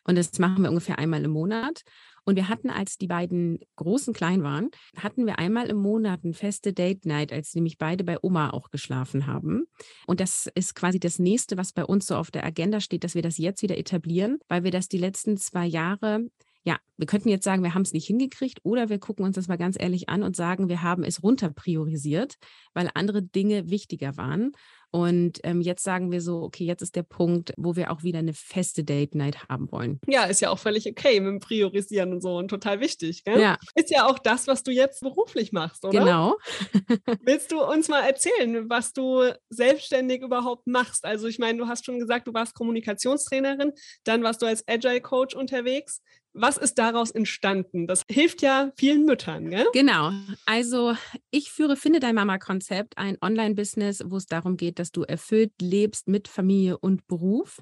Und 0.05 0.17
das 0.17 0.37
machen 0.39 0.63
wir 0.63 0.69
ungefähr 0.69 0.97
einmal 0.97 1.23
im 1.23 1.31
Monat. 1.31 1.81
Und 2.29 2.35
wir 2.35 2.47
hatten, 2.47 2.69
als 2.69 2.99
die 2.99 3.07
beiden 3.07 3.57
Großen 3.75 4.13
klein 4.13 4.43
waren, 4.43 4.69
hatten 4.95 5.25
wir 5.25 5.39
einmal 5.39 5.65
im 5.65 5.77
Monat 5.77 6.19
eine 6.23 6.35
feste 6.35 6.73
Date 6.73 7.07
Night, 7.07 7.33
als 7.33 7.55
nämlich 7.55 7.79
beide 7.79 8.03
bei 8.03 8.19
Oma 8.21 8.51
auch 8.51 8.69
geschlafen 8.69 9.25
haben. 9.25 9.65
Und 10.05 10.19
das 10.19 10.47
ist 10.53 10.75
quasi 10.75 10.99
das 10.99 11.17
nächste, 11.17 11.57
was 11.57 11.73
bei 11.73 11.83
uns 11.83 12.05
so 12.05 12.15
auf 12.15 12.29
der 12.29 12.45
Agenda 12.45 12.81
steht, 12.81 13.03
dass 13.03 13.15
wir 13.15 13.23
das 13.23 13.39
jetzt 13.39 13.63
wieder 13.63 13.79
etablieren, 13.79 14.37
weil 14.47 14.63
wir 14.63 14.69
das 14.69 14.89
die 14.89 14.99
letzten 14.99 15.37
zwei 15.37 15.65
Jahre 15.65 16.27
ja, 16.63 16.77
wir 16.97 17.07
könnten 17.07 17.29
jetzt 17.29 17.45
sagen, 17.45 17.63
wir 17.63 17.73
haben 17.73 17.83
es 17.83 17.93
nicht 17.93 18.05
hingekriegt 18.05 18.59
oder 18.63 18.89
wir 18.89 18.99
gucken 18.99 19.23
uns 19.25 19.35
das 19.35 19.47
mal 19.47 19.57
ganz 19.57 19.77
ehrlich 19.79 20.09
an 20.09 20.23
und 20.23 20.35
sagen, 20.35 20.67
wir 20.67 20.83
haben 20.83 21.03
es 21.03 21.23
runter 21.23 21.49
priorisiert, 21.49 22.35
weil 22.73 22.89
andere 22.93 23.23
Dinge 23.23 23.69
wichtiger 23.69 24.17
waren. 24.17 24.51
Und 24.91 25.39
ähm, 25.43 25.61
jetzt 25.61 25.83
sagen 25.83 26.11
wir 26.11 26.19
so, 26.19 26.41
okay, 26.41 26.63
jetzt 26.63 26.81
ist 26.81 26.95
der 26.95 27.03
Punkt, 27.03 27.53
wo 27.57 27.75
wir 27.75 27.91
auch 27.91 28.01
wieder 28.01 28.19
eine 28.19 28.33
feste 28.33 28.83
Date 28.83 29.13
Night 29.13 29.47
haben 29.47 29.71
wollen. 29.71 29.99
Ja, 30.07 30.23
ist 30.23 30.41
ja 30.41 30.49
auch 30.49 30.57
völlig 30.57 30.87
okay 30.89 31.19
mit 31.19 31.29
dem 31.29 31.39
Priorisieren 31.39 32.11
und 32.11 32.21
so 32.21 32.37
und 32.37 32.47
total 32.47 32.79
wichtig. 32.79 33.23
Gell? 33.23 33.39
Ja. 33.39 33.57
Ist 33.75 33.91
ja 33.91 34.07
auch 34.07 34.17
das, 34.17 34.47
was 34.47 34.63
du 34.63 34.71
jetzt 34.71 35.01
beruflich 35.01 35.51
machst, 35.51 35.85
oder? 35.85 35.99
Genau. 35.99 36.37
Willst 37.23 37.51
du 37.51 37.61
uns 37.61 37.87
mal 37.87 38.01
erzählen, 38.01 38.67
was 38.69 38.91
du 38.93 39.31
selbstständig 39.49 40.23
überhaupt 40.23 40.65
machst? 40.65 41.05
Also 41.05 41.27
ich 41.27 41.37
meine, 41.37 41.59
du 41.59 41.67
hast 41.67 41.85
schon 41.85 41.99
gesagt, 41.99 42.27
du 42.27 42.33
warst 42.33 42.55
Kommunikationstrainerin, 42.55 43.73
dann 44.05 44.23
warst 44.23 44.41
du 44.41 44.47
als 44.47 44.67
Agile 44.67 45.01
Coach 45.01 45.35
unterwegs. 45.35 46.01
Was 46.33 46.57
ist 46.57 46.77
daraus 46.77 47.11
entstanden? 47.11 47.87
Das 47.87 48.03
hilft 48.09 48.41
ja 48.41 48.71
vielen 48.77 49.05
Müttern, 49.05 49.49
gell? 49.49 49.65
Genau. 49.73 50.11
Also 50.45 50.93
ich 51.31 51.51
führe 51.51 51.75
Finde 51.75 51.99
dein 51.99 52.15
Mama-Konzept, 52.15 52.97
ein 52.97 53.17
Online-Business, 53.21 54.03
wo 54.05 54.17
es 54.17 54.27
darum 54.27 54.55
geht, 54.55 54.79
dass 54.79 54.91
du 54.91 55.03
erfüllt 55.03 55.53
lebst 55.61 56.07
mit 56.07 56.27
Familie 56.27 56.77
und 56.77 57.07
Beruf. 57.07 57.61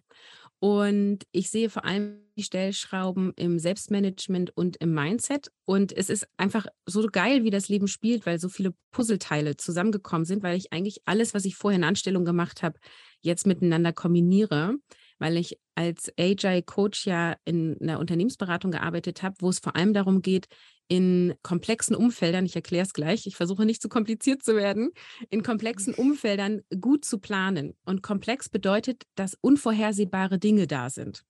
Und 0.60 1.20
ich 1.32 1.52
sehe 1.52 1.70
vor 1.70 1.86
allem 1.86 2.20
die 2.36 2.44
Stellschrauben 2.44 3.34
im 3.36 3.60
Selbstmanagement 3.60 4.56
und 4.56 4.78
im 4.78 4.94
Mindset. 4.94 5.52
Und 5.66 5.96
es 5.96 6.10
ist 6.10 6.28
einfach 6.38 6.66
so 6.88 7.08
geil, 7.12 7.44
wie 7.44 7.52
das 7.52 7.70
Leben 7.70 7.88
spielt, 7.88 8.26
weil 8.26 8.40
so 8.40 8.50
viele 8.50 8.74
Puzzleteile 8.92 9.58
zusammengekommen 9.58 10.26
sind, 10.26 10.42
weil 10.42 10.58
ich 10.58 10.74
eigentlich 10.74 11.02
alles, 11.06 11.36
was 11.36 11.46
ich 11.46 11.56
vorher 11.56 11.78
in 11.78 11.84
Anstellung 11.84 12.26
gemacht 12.26 12.64
habe, 12.64 12.80
jetzt 13.22 13.46
miteinander 13.46 13.94
kombiniere, 13.94 14.76
weil 15.20 15.38
ich 15.38 15.60
als 15.76 16.12
Agile-Coach 16.18 17.06
ja 17.06 17.36
in 17.46 17.78
einer 17.82 18.00
Unternehmensberatung 18.00 18.72
gearbeitet 18.72 19.24
habe, 19.24 19.36
wo 19.40 19.50
es 19.50 19.60
vor 19.60 19.76
allem 19.76 19.94
darum 19.94 20.22
geht, 20.22 20.48
in 20.90 21.36
komplexen 21.44 21.96
Umfeldern, 21.96 22.46
ich 22.46 22.56
erkläre 22.56 22.86
es 22.86 22.94
gleich, 22.94 23.28
ich 23.28 23.36
versuche 23.36 23.66
nicht 23.66 23.82
zu 23.82 23.90
kompliziert 23.90 24.42
zu 24.42 24.56
werden, 24.56 24.92
in 25.30 25.44
komplexen 25.44 25.94
Umfeldern 25.94 26.62
gut 26.80 27.04
zu 27.04 27.20
planen. 27.20 27.76
Und 27.84 28.02
komplex 28.02 28.50
bedeutet, 28.50 29.04
dass 29.16 29.38
unvorhersehbare 29.42 30.40
Dinge 30.40 30.66
da 30.66 30.90
sind. 30.90 31.24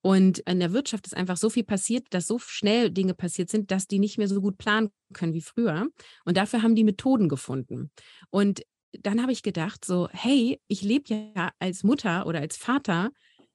Und 0.00 0.38
in 0.40 0.60
der 0.60 0.72
Wirtschaft 0.72 1.06
ist 1.06 1.16
einfach 1.16 1.36
so 1.36 1.50
viel 1.50 1.64
passiert, 1.64 2.06
dass 2.10 2.26
so 2.26 2.38
schnell 2.38 2.90
Dinge 2.90 3.14
passiert 3.14 3.50
sind, 3.50 3.70
dass 3.70 3.86
die 3.86 3.98
nicht 3.98 4.18
mehr 4.18 4.28
so 4.28 4.40
gut 4.40 4.56
planen 4.56 4.90
können 5.12 5.34
wie 5.34 5.42
früher. 5.42 5.88
Und 6.24 6.36
dafür 6.36 6.62
haben 6.62 6.74
die 6.74 6.84
Methoden 6.84 7.28
gefunden. 7.28 7.90
Und 8.30 8.62
dann 9.00 9.22
habe 9.22 9.32
ich 9.32 9.42
gedacht, 9.42 9.84
so, 9.84 10.08
hey, 10.12 10.60
ich 10.68 10.82
lebe 10.82 11.04
ja 11.36 11.52
als 11.58 11.82
Mutter 11.82 12.26
oder 12.26 12.40
als 12.40 12.56
Vater 12.56 13.10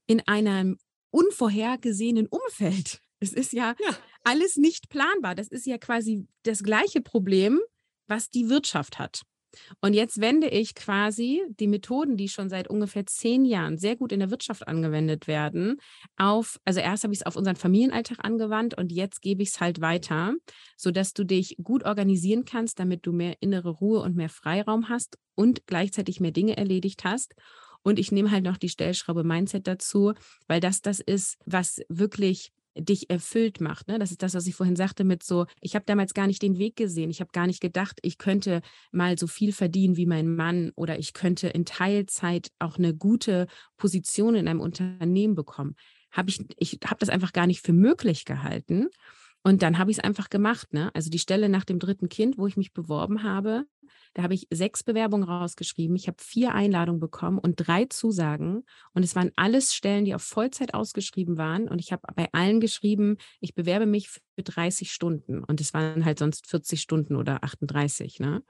in 0.07 0.21
einem 0.27 0.77
unvorhergesehenen 1.11 2.27
Umfeld. 2.27 2.99
Es 3.19 3.33
ist 3.33 3.51
ja, 3.51 3.73
ja, 3.79 3.97
alles 4.23 4.57
nicht 4.57 4.89
planbar. 4.89 5.33
Das 5.33 5.47
ist 5.47 5.65
ja 5.65 5.79
quasi 5.79 6.27
das 6.43 6.61
gleiche 6.61 7.01
Problem, 7.01 7.59
was 8.05 8.29
die 8.29 8.47
Wirtschaft 8.47 8.99
hat. 8.99 9.23
Und 9.81 9.93
jetzt 9.93 10.19
wende 10.21 10.47
ich 10.47 10.75
quasi 10.75 11.41
die 11.59 11.67
Methoden, 11.67 12.17
die 12.17 12.29
schon 12.29 12.49
seit 12.49 12.67
ungefähr 12.67 13.05
zehn 13.05 13.45
Jahren 13.45 13.77
sehr 13.77 13.95
gut 13.95 14.11
in 14.11 14.19
der 14.19 14.29
Wirtschaft 14.29 14.67
angewendet 14.67 15.27
werden, 15.27 15.77
auf, 16.15 16.59
also 16.65 16.79
erst 16.79 17.03
habe 17.03 17.13
ich 17.13 17.21
es 17.21 17.25
auf 17.25 17.35
unseren 17.35 17.55
Familienalltag 17.55 18.23
angewandt 18.23 18.77
und 18.77 18.91
jetzt 18.91 19.21
gebe 19.21 19.43
ich 19.43 19.49
es 19.49 19.59
halt 19.59 19.81
weiter, 19.81 20.33
sodass 20.75 21.13
du 21.13 21.23
dich 21.23 21.57
gut 21.63 21.85
organisieren 21.85 22.45
kannst, 22.45 22.79
damit 22.79 23.05
du 23.05 23.13
mehr 23.13 23.35
innere 23.39 23.69
Ruhe 23.69 24.01
und 24.01 24.15
mehr 24.15 24.29
Freiraum 24.29 24.89
hast 24.89 25.17
und 25.35 25.65
gleichzeitig 25.67 26.19
mehr 26.19 26.31
Dinge 26.31 26.57
erledigt 26.57 27.03
hast. 27.03 27.33
Und 27.83 27.99
ich 27.99 28.11
nehme 28.11 28.31
halt 28.31 28.43
noch 28.43 28.57
die 28.57 28.69
Stellschraube 28.69 29.23
Mindset 29.23 29.67
dazu, 29.67 30.13
weil 30.47 30.59
das 30.59 30.81
das 30.81 30.99
ist, 30.99 31.37
was 31.45 31.81
wirklich 31.89 32.51
dich 32.79 33.09
erfüllt 33.09 33.61
macht. 33.61 33.87
Ne? 33.87 33.99
Das 33.99 34.11
ist 34.11 34.21
das, 34.21 34.33
was 34.33 34.47
ich 34.47 34.55
vorhin 34.55 34.75
sagte 34.75 35.03
mit 35.03 35.23
so, 35.23 35.45
ich 35.61 35.75
habe 35.75 35.85
damals 35.85 36.13
gar 36.13 36.27
nicht 36.27 36.41
den 36.41 36.57
Weg 36.57 36.75
gesehen. 36.75 37.09
Ich 37.09 37.21
habe 37.21 37.31
gar 37.31 37.47
nicht 37.47 37.61
gedacht, 37.61 37.99
ich 38.01 38.17
könnte 38.17 38.61
mal 38.91 39.17
so 39.17 39.27
viel 39.27 39.51
verdienen 39.51 39.97
wie 39.97 40.05
mein 40.05 40.35
Mann 40.35 40.71
oder 40.75 40.99
ich 40.99 41.13
könnte 41.13 41.47
in 41.47 41.65
Teilzeit 41.65 42.51
auch 42.59 42.77
eine 42.77 42.93
gute 42.93 43.47
Position 43.77 44.35
in 44.35 44.47
einem 44.47 44.61
Unternehmen 44.61 45.35
bekommen. 45.35 45.75
Hab 46.11 46.29
ich 46.29 46.45
ich 46.57 46.79
habe 46.85 46.99
das 46.99 47.09
einfach 47.09 47.33
gar 47.33 47.47
nicht 47.47 47.65
für 47.65 47.73
möglich 47.73 48.25
gehalten. 48.25 48.87
Und 49.43 49.61
dann 49.61 49.77
habe 49.77 49.91
ich 49.91 49.97
es 49.97 50.03
einfach 50.03 50.29
gemacht. 50.29 50.73
Ne? 50.73 50.91
Also 50.93 51.09
die 51.09 51.19
Stelle 51.19 51.49
nach 51.49 51.63
dem 51.63 51.79
dritten 51.79 52.09
Kind, 52.09 52.37
wo 52.37 52.47
ich 52.47 52.57
mich 52.57 52.73
beworben 52.73 53.23
habe, 53.23 53.65
da 54.13 54.23
habe 54.23 54.33
ich 54.33 54.47
sechs 54.51 54.83
Bewerbungen 54.83 55.27
rausgeschrieben. 55.27 55.95
Ich 55.95 56.07
habe 56.07 56.17
vier 56.19 56.53
Einladungen 56.53 56.99
bekommen 56.99 57.37
und 57.37 57.55
drei 57.55 57.85
Zusagen. 57.85 58.63
Und 58.93 59.03
es 59.03 59.15
waren 59.15 59.31
alles 59.35 59.73
Stellen, 59.73 60.05
die 60.05 60.15
auf 60.15 60.23
Vollzeit 60.23 60.73
ausgeschrieben 60.73 61.37
waren. 61.37 61.67
Und 61.67 61.79
ich 61.79 61.91
habe 61.91 62.01
bei 62.15 62.27
allen 62.31 62.59
geschrieben, 62.59 63.17
ich 63.39 63.53
bewerbe 63.53 63.85
mich 63.85 64.09
für 64.09 64.43
30 64.43 64.91
Stunden. 64.91 65.43
Und 65.43 65.61
es 65.61 65.73
waren 65.73 66.03
halt 66.03 66.19
sonst 66.19 66.47
40 66.47 66.81
Stunden 66.81 67.15
oder 67.15 67.43
38. 67.43 68.19
Ne? 68.19 68.43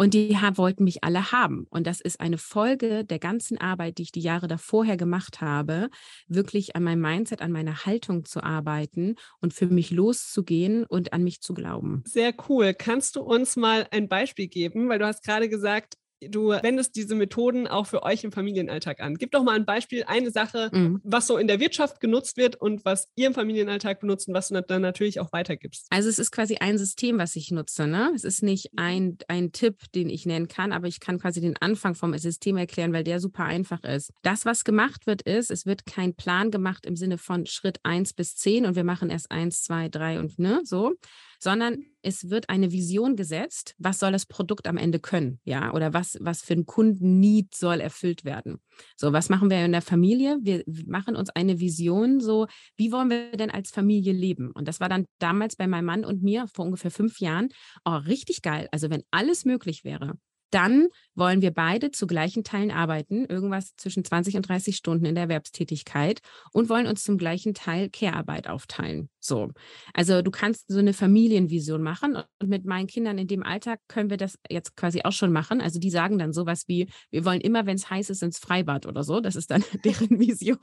Und 0.00 0.14
die 0.14 0.30
wollten 0.54 0.84
mich 0.84 1.04
alle 1.04 1.30
haben. 1.30 1.66
Und 1.68 1.86
das 1.86 2.00
ist 2.00 2.20
eine 2.20 2.38
Folge 2.38 3.04
der 3.04 3.18
ganzen 3.18 3.58
Arbeit, 3.58 3.98
die 3.98 4.04
ich 4.04 4.12
die 4.12 4.22
Jahre 4.22 4.48
davorher 4.48 4.96
gemacht 4.96 5.42
habe, 5.42 5.90
wirklich 6.26 6.74
an 6.74 6.84
meinem 6.84 7.02
Mindset, 7.02 7.42
an 7.42 7.52
meiner 7.52 7.84
Haltung 7.84 8.24
zu 8.24 8.42
arbeiten 8.42 9.16
und 9.42 9.52
für 9.52 9.66
mich 9.66 9.90
loszugehen 9.90 10.86
und 10.86 11.12
an 11.12 11.22
mich 11.22 11.42
zu 11.42 11.52
glauben. 11.52 12.04
Sehr 12.06 12.32
cool. 12.48 12.72
Kannst 12.72 13.16
du 13.16 13.20
uns 13.20 13.56
mal 13.56 13.86
ein 13.90 14.08
Beispiel 14.08 14.48
geben? 14.48 14.88
Weil 14.88 14.98
du 14.98 15.06
hast 15.06 15.22
gerade 15.22 15.50
gesagt, 15.50 15.96
du 16.20 16.50
wendest 16.50 16.96
diese 16.96 17.14
Methoden 17.14 17.66
auch 17.66 17.86
für 17.86 18.02
euch 18.02 18.24
im 18.24 18.32
Familienalltag 18.32 19.00
an. 19.00 19.14
Gib 19.16 19.32
doch 19.32 19.42
mal 19.42 19.56
ein 19.56 19.64
Beispiel, 19.64 20.04
eine 20.04 20.30
Sache, 20.30 20.70
mhm. 20.72 21.00
was 21.04 21.26
so 21.26 21.36
in 21.36 21.46
der 21.46 21.60
Wirtschaft 21.60 22.00
genutzt 22.00 22.36
wird 22.36 22.56
und 22.56 22.84
was 22.84 23.08
ihr 23.16 23.26
im 23.26 23.34
Familienalltag 23.34 24.00
benutzt 24.00 24.28
und 24.28 24.34
was 24.34 24.48
du 24.48 24.60
dann 24.60 24.82
natürlich 24.82 25.20
auch 25.20 25.32
weitergibst. 25.32 25.86
Also 25.90 26.08
es 26.08 26.18
ist 26.18 26.30
quasi 26.30 26.56
ein 26.56 26.78
System, 26.78 27.18
was 27.18 27.36
ich 27.36 27.50
nutze. 27.50 27.86
Ne? 27.86 28.12
Es 28.14 28.24
ist 28.24 28.42
nicht 28.42 28.70
ein, 28.76 29.18
ein 29.28 29.52
Tipp, 29.52 29.76
den 29.94 30.10
ich 30.10 30.26
nennen 30.26 30.48
kann, 30.48 30.72
aber 30.72 30.88
ich 30.88 31.00
kann 31.00 31.18
quasi 31.18 31.40
den 31.40 31.56
Anfang 31.56 31.94
vom 31.94 32.16
System 32.18 32.56
erklären, 32.56 32.92
weil 32.92 33.04
der 33.04 33.20
super 33.20 33.44
einfach 33.44 33.82
ist. 33.84 34.12
Das, 34.22 34.44
was 34.44 34.64
gemacht 34.64 35.06
wird, 35.06 35.22
ist, 35.22 35.50
es 35.50 35.66
wird 35.66 35.86
kein 35.86 36.14
Plan 36.14 36.50
gemacht 36.50 36.86
im 36.86 36.96
Sinne 36.96 37.18
von 37.18 37.46
Schritt 37.46 37.78
1 37.82 38.12
bis 38.12 38.36
10 38.36 38.66
und 38.66 38.76
wir 38.76 38.84
machen 38.84 39.10
erst 39.10 39.30
1, 39.30 39.62
2, 39.62 39.88
3 39.88 40.18
und 40.18 40.38
ne, 40.38 40.60
so, 40.64 40.94
sondern 41.40 41.84
es 42.02 42.30
wird 42.30 42.48
eine 42.48 42.70
Vision 42.70 43.16
gesetzt, 43.16 43.74
was 43.78 43.98
soll 43.98 44.12
das 44.12 44.26
Produkt 44.26 44.66
am 44.66 44.76
Ende 44.76 45.00
können, 45.00 45.40
ja, 45.44 45.72
oder 45.72 45.92
was, 45.92 46.16
was 46.20 46.42
für 46.42 46.54
ein 46.54 46.66
Kunden-Need 46.66 47.54
soll 47.54 47.80
erfüllt 47.80 48.24
werden. 48.24 48.60
So, 48.96 49.12
was 49.12 49.28
machen 49.28 49.50
wir 49.50 49.64
in 49.64 49.72
der 49.72 49.82
Familie? 49.82 50.38
Wir 50.42 50.62
machen 50.86 51.16
uns 51.16 51.30
eine 51.30 51.58
Vision, 51.60 52.20
so, 52.20 52.46
wie 52.76 52.92
wollen 52.92 53.10
wir 53.10 53.32
denn 53.32 53.50
als 53.50 53.70
Familie 53.70 54.12
leben? 54.12 54.52
Und 54.52 54.68
das 54.68 54.80
war 54.80 54.88
dann 54.88 55.06
damals 55.18 55.56
bei 55.56 55.66
meinem 55.66 55.86
Mann 55.86 56.04
und 56.04 56.22
mir 56.22 56.46
vor 56.46 56.66
ungefähr 56.66 56.90
fünf 56.90 57.20
Jahren, 57.20 57.48
oh, 57.84 57.96
richtig 57.96 58.42
geil. 58.42 58.68
Also, 58.70 58.90
wenn 58.90 59.02
alles 59.10 59.44
möglich 59.44 59.84
wäre, 59.84 60.14
dann 60.50 60.88
wollen 61.14 61.42
wir 61.42 61.50
beide 61.52 61.90
zu 61.90 62.06
gleichen 62.06 62.44
Teilen 62.44 62.70
arbeiten, 62.70 63.24
irgendwas 63.26 63.74
zwischen 63.76 64.04
20 64.04 64.36
und 64.36 64.48
30 64.48 64.76
Stunden 64.76 65.04
in 65.04 65.14
der 65.14 65.24
Erwerbstätigkeit 65.24 66.20
und 66.52 66.68
wollen 66.68 66.86
uns 66.86 67.04
zum 67.04 67.18
gleichen 67.18 67.54
Teil 67.54 67.90
Care-Arbeit 67.90 68.48
aufteilen. 68.48 69.08
So. 69.20 69.50
Also 69.92 70.22
du 70.22 70.30
kannst 70.30 70.68
so 70.68 70.78
eine 70.78 70.92
Familienvision 70.92 71.82
machen 71.82 72.16
und 72.16 72.48
mit 72.48 72.64
meinen 72.64 72.86
Kindern 72.86 73.18
in 73.18 73.28
dem 73.28 73.42
Alltag 73.42 73.80
können 73.86 74.10
wir 74.10 74.16
das 74.16 74.38
jetzt 74.48 74.76
quasi 74.76 75.02
auch 75.04 75.12
schon 75.12 75.32
machen. 75.32 75.60
Also 75.60 75.78
die 75.78 75.90
sagen 75.90 76.18
dann 76.18 76.32
sowas 76.32 76.64
wie, 76.68 76.88
wir 77.10 77.24
wollen 77.24 77.40
immer, 77.40 77.66
wenn 77.66 77.76
es 77.76 77.90
heiß 77.90 78.10
ist, 78.10 78.22
ins 78.22 78.38
Freibad 78.38 78.86
oder 78.86 79.04
so. 79.04 79.20
Das 79.20 79.36
ist 79.36 79.50
dann 79.50 79.62
deren 79.84 80.18
Vision. 80.18 80.58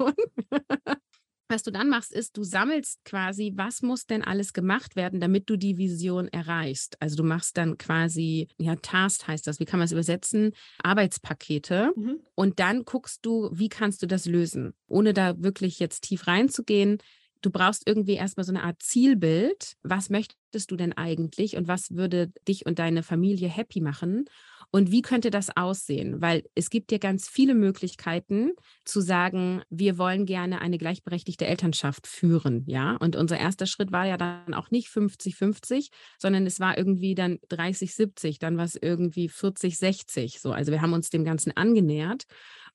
Was 1.49 1.63
du 1.63 1.71
dann 1.71 1.87
machst, 1.89 2.11
ist, 2.11 2.35
du 2.35 2.43
sammelst 2.43 3.05
quasi, 3.05 3.53
was 3.55 3.81
muss 3.81 4.05
denn 4.05 4.21
alles 4.21 4.51
gemacht 4.51 4.97
werden, 4.97 5.21
damit 5.21 5.49
du 5.49 5.55
die 5.55 5.77
Vision 5.77 6.27
erreichst. 6.27 7.01
Also 7.01 7.15
du 7.15 7.23
machst 7.23 7.57
dann 7.57 7.77
quasi, 7.77 8.49
ja, 8.57 8.75
Task 8.75 9.27
heißt 9.27 9.47
das, 9.47 9.59
wie 9.59 9.65
kann 9.65 9.79
man 9.79 9.85
es 9.85 9.93
übersetzen? 9.93 10.51
Arbeitspakete. 10.83 11.91
Mhm. 11.95 12.19
Und 12.35 12.59
dann 12.59 12.83
guckst 12.83 13.25
du, 13.25 13.49
wie 13.53 13.69
kannst 13.69 14.01
du 14.01 14.07
das 14.07 14.25
lösen, 14.25 14.73
ohne 14.87 15.13
da 15.13 15.41
wirklich 15.41 15.79
jetzt 15.79 16.01
tief 16.01 16.27
reinzugehen. 16.27 16.97
Du 17.41 17.49
brauchst 17.49 17.87
irgendwie 17.87 18.15
erstmal 18.15 18.43
so 18.43 18.51
eine 18.51 18.63
Art 18.63 18.81
Zielbild. 18.81 19.73
Was 19.83 20.09
möchtest 20.09 20.71
du 20.71 20.75
denn 20.75 20.93
eigentlich 20.93 21.55
und 21.55 21.67
was 21.67 21.91
würde 21.91 22.31
dich 22.47 22.65
und 22.65 22.79
deine 22.79 23.03
Familie 23.03 23.47
happy 23.47 23.79
machen? 23.79 24.25
Und 24.71 24.91
wie 24.91 25.01
könnte 25.01 25.31
das 25.31 25.55
aussehen? 25.55 26.21
Weil 26.21 26.43
es 26.53 26.69
gibt 26.69 26.91
ja 26.91 26.97
ganz 26.97 27.27
viele 27.29 27.55
Möglichkeiten 27.55 28.51
zu 28.83 28.99
sagen, 28.99 29.61
wir 29.69 29.97
wollen 29.97 30.25
gerne 30.25 30.59
eine 30.59 30.77
gleichberechtigte 30.77 31.45
Elternschaft 31.45 32.05
führen, 32.05 32.63
ja. 32.67 32.97
Und 32.97 33.15
unser 33.15 33.37
erster 33.39 33.65
Schritt 33.65 33.91
war 33.91 34.05
ja 34.05 34.17
dann 34.17 34.53
auch 34.53 34.69
nicht 34.69 34.89
50-50, 34.89 35.89
sondern 36.19 36.45
es 36.45 36.59
war 36.59 36.77
irgendwie 36.77 37.15
dann 37.15 37.37
30-70, 37.49 38.39
dann 38.39 38.57
war 38.57 38.65
es 38.65 38.75
irgendwie 38.75 39.29
40-60. 39.29 40.39
So, 40.39 40.51
also 40.51 40.71
wir 40.71 40.81
haben 40.81 40.93
uns 40.93 41.09
dem 41.09 41.23
Ganzen 41.23 41.55
angenähert. 41.55 42.25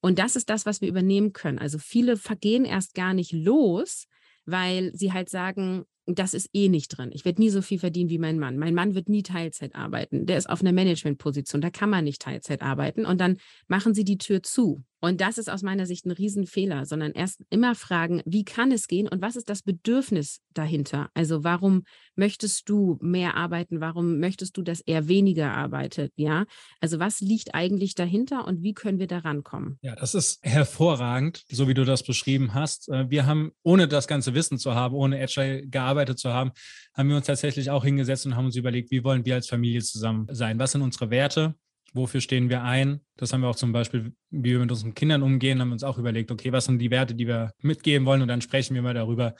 Und 0.00 0.18
das 0.18 0.34
ist 0.34 0.50
das, 0.50 0.66
was 0.66 0.80
wir 0.80 0.88
übernehmen 0.88 1.32
können. 1.32 1.58
Also 1.58 1.78
viele 1.78 2.16
vergehen 2.16 2.64
erst 2.64 2.94
gar 2.94 3.14
nicht 3.14 3.32
los, 3.32 4.06
weil 4.46 4.92
sie 4.94 5.12
halt 5.12 5.28
sagen, 5.28 5.84
das 6.06 6.34
ist 6.34 6.50
eh 6.52 6.68
nicht 6.68 6.88
drin. 6.88 7.10
Ich 7.12 7.24
werde 7.24 7.40
nie 7.40 7.50
so 7.50 7.62
viel 7.62 7.78
verdienen 7.78 8.10
wie 8.10 8.18
mein 8.18 8.38
Mann. 8.38 8.58
Mein 8.58 8.74
Mann 8.74 8.94
wird 8.94 9.08
nie 9.08 9.22
Teilzeit 9.22 9.74
arbeiten. 9.74 10.26
Der 10.26 10.36
ist 10.36 10.48
auf 10.48 10.60
einer 10.60 10.72
Managementposition. 10.72 11.60
Da 11.60 11.70
kann 11.70 11.90
man 11.90 12.04
nicht 12.04 12.22
Teilzeit 12.22 12.62
arbeiten. 12.62 13.06
Und 13.06 13.20
dann 13.20 13.36
machen 13.68 13.94
sie 13.94 14.04
die 14.04 14.18
Tür 14.18 14.42
zu. 14.42 14.84
Und 15.04 15.20
das 15.20 15.36
ist 15.36 15.50
aus 15.50 15.62
meiner 15.62 15.84
Sicht 15.84 16.06
ein 16.06 16.12
Riesenfehler, 16.12 16.86
sondern 16.86 17.10
erst 17.10 17.42
immer 17.50 17.74
fragen, 17.74 18.22
wie 18.24 18.44
kann 18.44 18.70
es 18.70 18.86
gehen 18.86 19.08
und 19.08 19.20
was 19.20 19.34
ist 19.34 19.50
das 19.50 19.62
Bedürfnis 19.62 20.40
dahinter? 20.54 21.10
Also 21.12 21.42
warum 21.42 21.82
möchtest 22.14 22.68
du 22.68 22.98
mehr 23.02 23.34
arbeiten? 23.34 23.80
Warum 23.80 24.20
möchtest 24.20 24.56
du, 24.56 24.62
dass 24.62 24.80
er 24.80 25.08
weniger 25.08 25.54
arbeitet? 25.54 26.12
Ja, 26.14 26.44
also 26.80 27.00
was 27.00 27.20
liegt 27.20 27.52
eigentlich 27.52 27.96
dahinter 27.96 28.46
und 28.46 28.62
wie 28.62 28.74
können 28.74 29.00
wir 29.00 29.08
da 29.08 29.18
rankommen? 29.18 29.76
Ja, 29.82 29.96
das 29.96 30.14
ist 30.14 30.38
hervorragend, 30.44 31.42
so 31.50 31.66
wie 31.66 31.74
du 31.74 31.84
das 31.84 32.04
beschrieben 32.04 32.54
hast. 32.54 32.88
Äh, 32.88 33.10
wir 33.10 33.26
haben, 33.26 33.50
ohne 33.64 33.88
das 33.88 34.06
ganze 34.06 34.34
Wissen 34.34 34.58
zu 34.58 34.76
haben, 34.76 34.94
ohne 34.94 35.20
Agile 35.20 35.66
gearbeitet 35.92 36.18
zu 36.18 36.32
haben, 36.32 36.52
haben 36.94 37.08
wir 37.08 37.16
uns 37.16 37.26
tatsächlich 37.26 37.70
auch 37.70 37.84
hingesetzt 37.84 38.26
und 38.26 38.36
haben 38.36 38.46
uns 38.46 38.56
überlegt, 38.56 38.90
wie 38.90 39.04
wollen 39.04 39.24
wir 39.24 39.34
als 39.34 39.48
Familie 39.48 39.82
zusammen 39.82 40.26
sein? 40.30 40.58
Was 40.58 40.72
sind 40.72 40.82
unsere 40.82 41.10
Werte? 41.10 41.54
wofür 41.94 42.20
stehen 42.20 42.48
wir 42.48 42.62
ein. 42.62 43.00
Das 43.16 43.32
haben 43.32 43.42
wir 43.42 43.48
auch 43.48 43.56
zum 43.56 43.72
Beispiel, 43.72 44.14
wie 44.30 44.52
wir 44.52 44.58
mit 44.60 44.70
unseren 44.70 44.94
Kindern 44.94 45.22
umgehen, 45.22 45.60
haben 45.60 45.72
uns 45.72 45.84
auch 45.84 45.98
überlegt, 45.98 46.30
okay, 46.30 46.52
was 46.52 46.64
sind 46.64 46.78
die 46.78 46.90
Werte, 46.90 47.14
die 47.14 47.26
wir 47.26 47.52
mitgeben 47.60 48.06
wollen 48.06 48.22
und 48.22 48.28
dann 48.28 48.40
sprechen 48.40 48.74
wir 48.74 48.82
mal 48.82 48.94
darüber, 48.94 49.34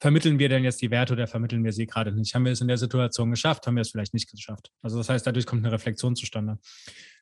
vermitteln 0.00 0.38
wir 0.38 0.48
denn 0.48 0.64
jetzt 0.64 0.80
die 0.80 0.90
Werte 0.90 1.12
oder 1.12 1.26
vermitteln 1.26 1.62
wir 1.62 1.72
sie 1.72 1.86
gerade 1.86 2.12
nicht? 2.12 2.34
Haben 2.34 2.44
wir 2.44 2.52
es 2.52 2.60
in 2.60 2.68
der 2.68 2.78
Situation 2.78 3.30
geschafft? 3.30 3.66
Haben 3.66 3.76
wir 3.76 3.82
es 3.82 3.90
vielleicht 3.90 4.14
nicht 4.14 4.30
geschafft? 4.30 4.70
Also 4.82 4.98
das 4.98 5.08
heißt, 5.08 5.26
dadurch 5.26 5.46
kommt 5.46 5.64
eine 5.64 5.72
Reflexion 5.72 6.16
zustande. 6.16 6.58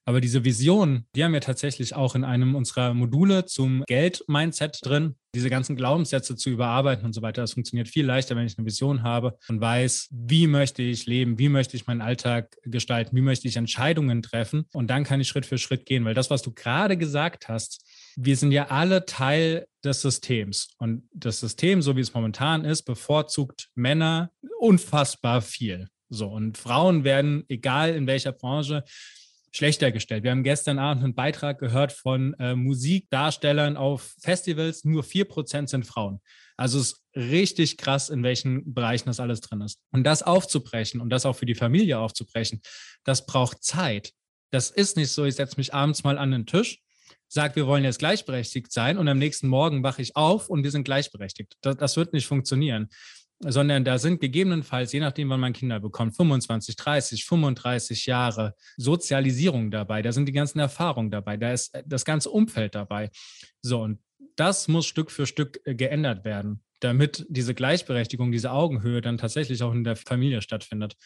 Aber 0.04 0.22
diese 0.22 0.42
Vision, 0.42 1.04
die 1.14 1.22
haben 1.22 1.34
wir 1.34 1.42
tatsächlich 1.42 1.94
auch 1.94 2.14
in 2.14 2.24
einem 2.24 2.54
unserer 2.54 2.94
Module 2.94 3.44
zum 3.44 3.84
Geld-Mindset 3.86 4.78
drin. 4.82 5.16
Diese 5.34 5.50
ganzen 5.50 5.76
Glaubenssätze 5.76 6.34
zu 6.34 6.48
überarbeiten 6.48 7.04
und 7.04 7.12
so 7.12 7.20
weiter, 7.20 7.42
das 7.42 7.52
funktioniert 7.52 7.88
viel 7.88 8.06
leichter, 8.06 8.34
wenn 8.34 8.46
ich 8.46 8.56
eine 8.56 8.66
Vision 8.66 9.02
habe 9.02 9.36
und 9.48 9.60
weiß, 9.60 10.08
wie 10.10 10.46
möchte 10.46 10.82
ich 10.82 11.04
leben, 11.04 11.38
wie 11.38 11.50
möchte 11.50 11.76
ich 11.76 11.86
meinen 11.86 12.00
Alltag 12.00 12.56
gestalten, 12.62 13.14
wie 13.16 13.20
möchte 13.20 13.48
ich 13.48 13.56
Entscheidungen 13.56 14.22
treffen. 14.22 14.64
Und 14.72 14.88
dann 14.88 15.04
kann 15.04 15.20
ich 15.20 15.28
Schritt 15.28 15.44
für 15.44 15.58
Schritt 15.58 15.84
gehen, 15.84 16.06
weil 16.06 16.14
das, 16.14 16.30
was 16.30 16.40
du 16.40 16.54
gerade 16.54 16.96
gesagt 16.96 17.48
hast, 17.48 17.84
wir 18.16 18.36
sind 18.36 18.52
ja 18.52 18.68
alle 18.68 19.04
Teil 19.06 19.66
des 19.84 20.02
Systems. 20.02 20.70
Und 20.78 21.08
das 21.12 21.40
System, 21.40 21.82
so 21.82 21.96
wie 21.96 22.00
es 22.00 22.14
momentan 22.14 22.64
ist, 22.64 22.82
bevorzugt 22.82 23.68
Männer 23.74 24.30
unfassbar 24.58 25.42
viel. 25.42 25.88
So, 26.08 26.28
und 26.28 26.56
Frauen 26.56 27.04
werden, 27.04 27.44
egal 27.48 27.94
in 27.94 28.06
welcher 28.06 28.32
Branche, 28.32 28.84
schlechter 29.52 29.92
gestellt. 29.92 30.24
Wir 30.24 30.30
haben 30.30 30.42
gestern 30.42 30.78
Abend 30.78 31.04
einen 31.04 31.14
Beitrag 31.14 31.58
gehört 31.58 31.92
von 31.92 32.34
äh, 32.34 32.54
Musikdarstellern 32.54 33.76
auf 33.76 34.14
Festivals, 34.20 34.84
nur 34.84 35.02
4% 35.02 35.68
sind 35.68 35.86
Frauen. 35.86 36.20
Also 36.56 36.78
es 36.78 36.92
ist 36.92 37.04
richtig 37.14 37.76
krass, 37.76 38.10
in 38.10 38.22
welchen 38.22 38.74
Bereichen 38.74 39.06
das 39.06 39.20
alles 39.20 39.40
drin 39.40 39.60
ist. 39.60 39.80
Und 39.90 40.04
das 40.04 40.22
aufzubrechen 40.22 41.00
und 41.00 41.10
das 41.10 41.24
auch 41.24 41.34
für 41.34 41.46
die 41.46 41.54
Familie 41.54 41.98
aufzubrechen, 41.98 42.60
das 43.04 43.26
braucht 43.26 43.62
Zeit. 43.62 44.12
Das 44.50 44.70
ist 44.70 44.96
nicht 44.96 45.10
so, 45.10 45.24
ich 45.24 45.36
setze 45.36 45.56
mich 45.56 45.72
abends 45.74 46.04
mal 46.04 46.18
an 46.18 46.30
den 46.30 46.46
Tisch, 46.46 46.80
sage, 47.28 47.56
wir 47.56 47.66
wollen 47.66 47.84
jetzt 47.84 47.98
gleichberechtigt 47.98 48.72
sein 48.72 48.98
und 48.98 49.08
am 49.08 49.18
nächsten 49.18 49.48
Morgen 49.48 49.82
wache 49.82 50.02
ich 50.02 50.16
auf 50.16 50.48
und 50.48 50.64
wir 50.64 50.70
sind 50.70 50.84
gleichberechtigt. 50.84 51.56
Das, 51.60 51.76
das 51.76 51.96
wird 51.96 52.12
nicht 52.12 52.26
funktionieren 52.26 52.88
sondern 53.40 53.84
da 53.84 53.98
sind 53.98 54.20
gegebenenfalls, 54.20 54.92
je 54.92 55.00
nachdem, 55.00 55.30
wann 55.30 55.40
man 55.40 55.52
Kinder 55.52 55.78
bekommt, 55.80 56.16
25, 56.16 56.76
30, 56.76 57.24
35 57.24 58.06
Jahre 58.06 58.54
Sozialisierung 58.76 59.70
dabei, 59.70 60.02
da 60.02 60.12
sind 60.12 60.26
die 60.26 60.32
ganzen 60.32 60.58
Erfahrungen 60.58 61.10
dabei, 61.10 61.36
da 61.36 61.52
ist 61.52 61.74
äh, 61.74 61.82
das 61.86 62.04
ganze 62.04 62.30
Umfeld 62.30 62.74
dabei. 62.74 63.10
So, 63.62 63.82
und 63.82 64.00
das 64.36 64.68
muss 64.68 64.86
Stück 64.86 65.10
für 65.10 65.26
Stück 65.26 65.60
äh, 65.64 65.74
geändert 65.74 66.24
werden, 66.24 66.62
damit 66.80 67.26
diese 67.28 67.54
Gleichberechtigung, 67.54 68.32
diese 68.32 68.50
Augenhöhe 68.50 69.00
dann 69.00 69.18
tatsächlich 69.18 69.62
auch 69.62 69.72
in 69.72 69.84
der 69.84 69.96
Familie 69.96 70.42
stattfindet. 70.42 70.96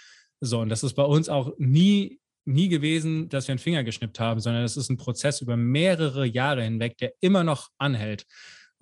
So, 0.41 0.61
und 0.61 0.71
das 0.71 0.83
ist 0.83 0.95
bei 0.95 1.05
uns 1.05 1.29
auch 1.29 1.53
nie 1.59 2.19
nie 2.45 2.69
gewesen, 2.69 3.29
dass 3.29 3.49
wir 3.49 3.53
einen 3.53 3.59
Finger 3.59 3.85
geschnippt 3.85 4.21
haben, 4.21 4.41
sondern 4.41 4.65
es 4.65 4.77
ist 4.77 4.91
ein 4.91 4.97
Prozess 4.97 5.41
über 5.41 5.57
mehrere 5.57 6.27
Jahre 6.27 6.63
hinweg, 6.63 6.99
der 6.99 7.13
immer 7.21 7.45
noch 7.45 7.69
anhält. 7.79 8.27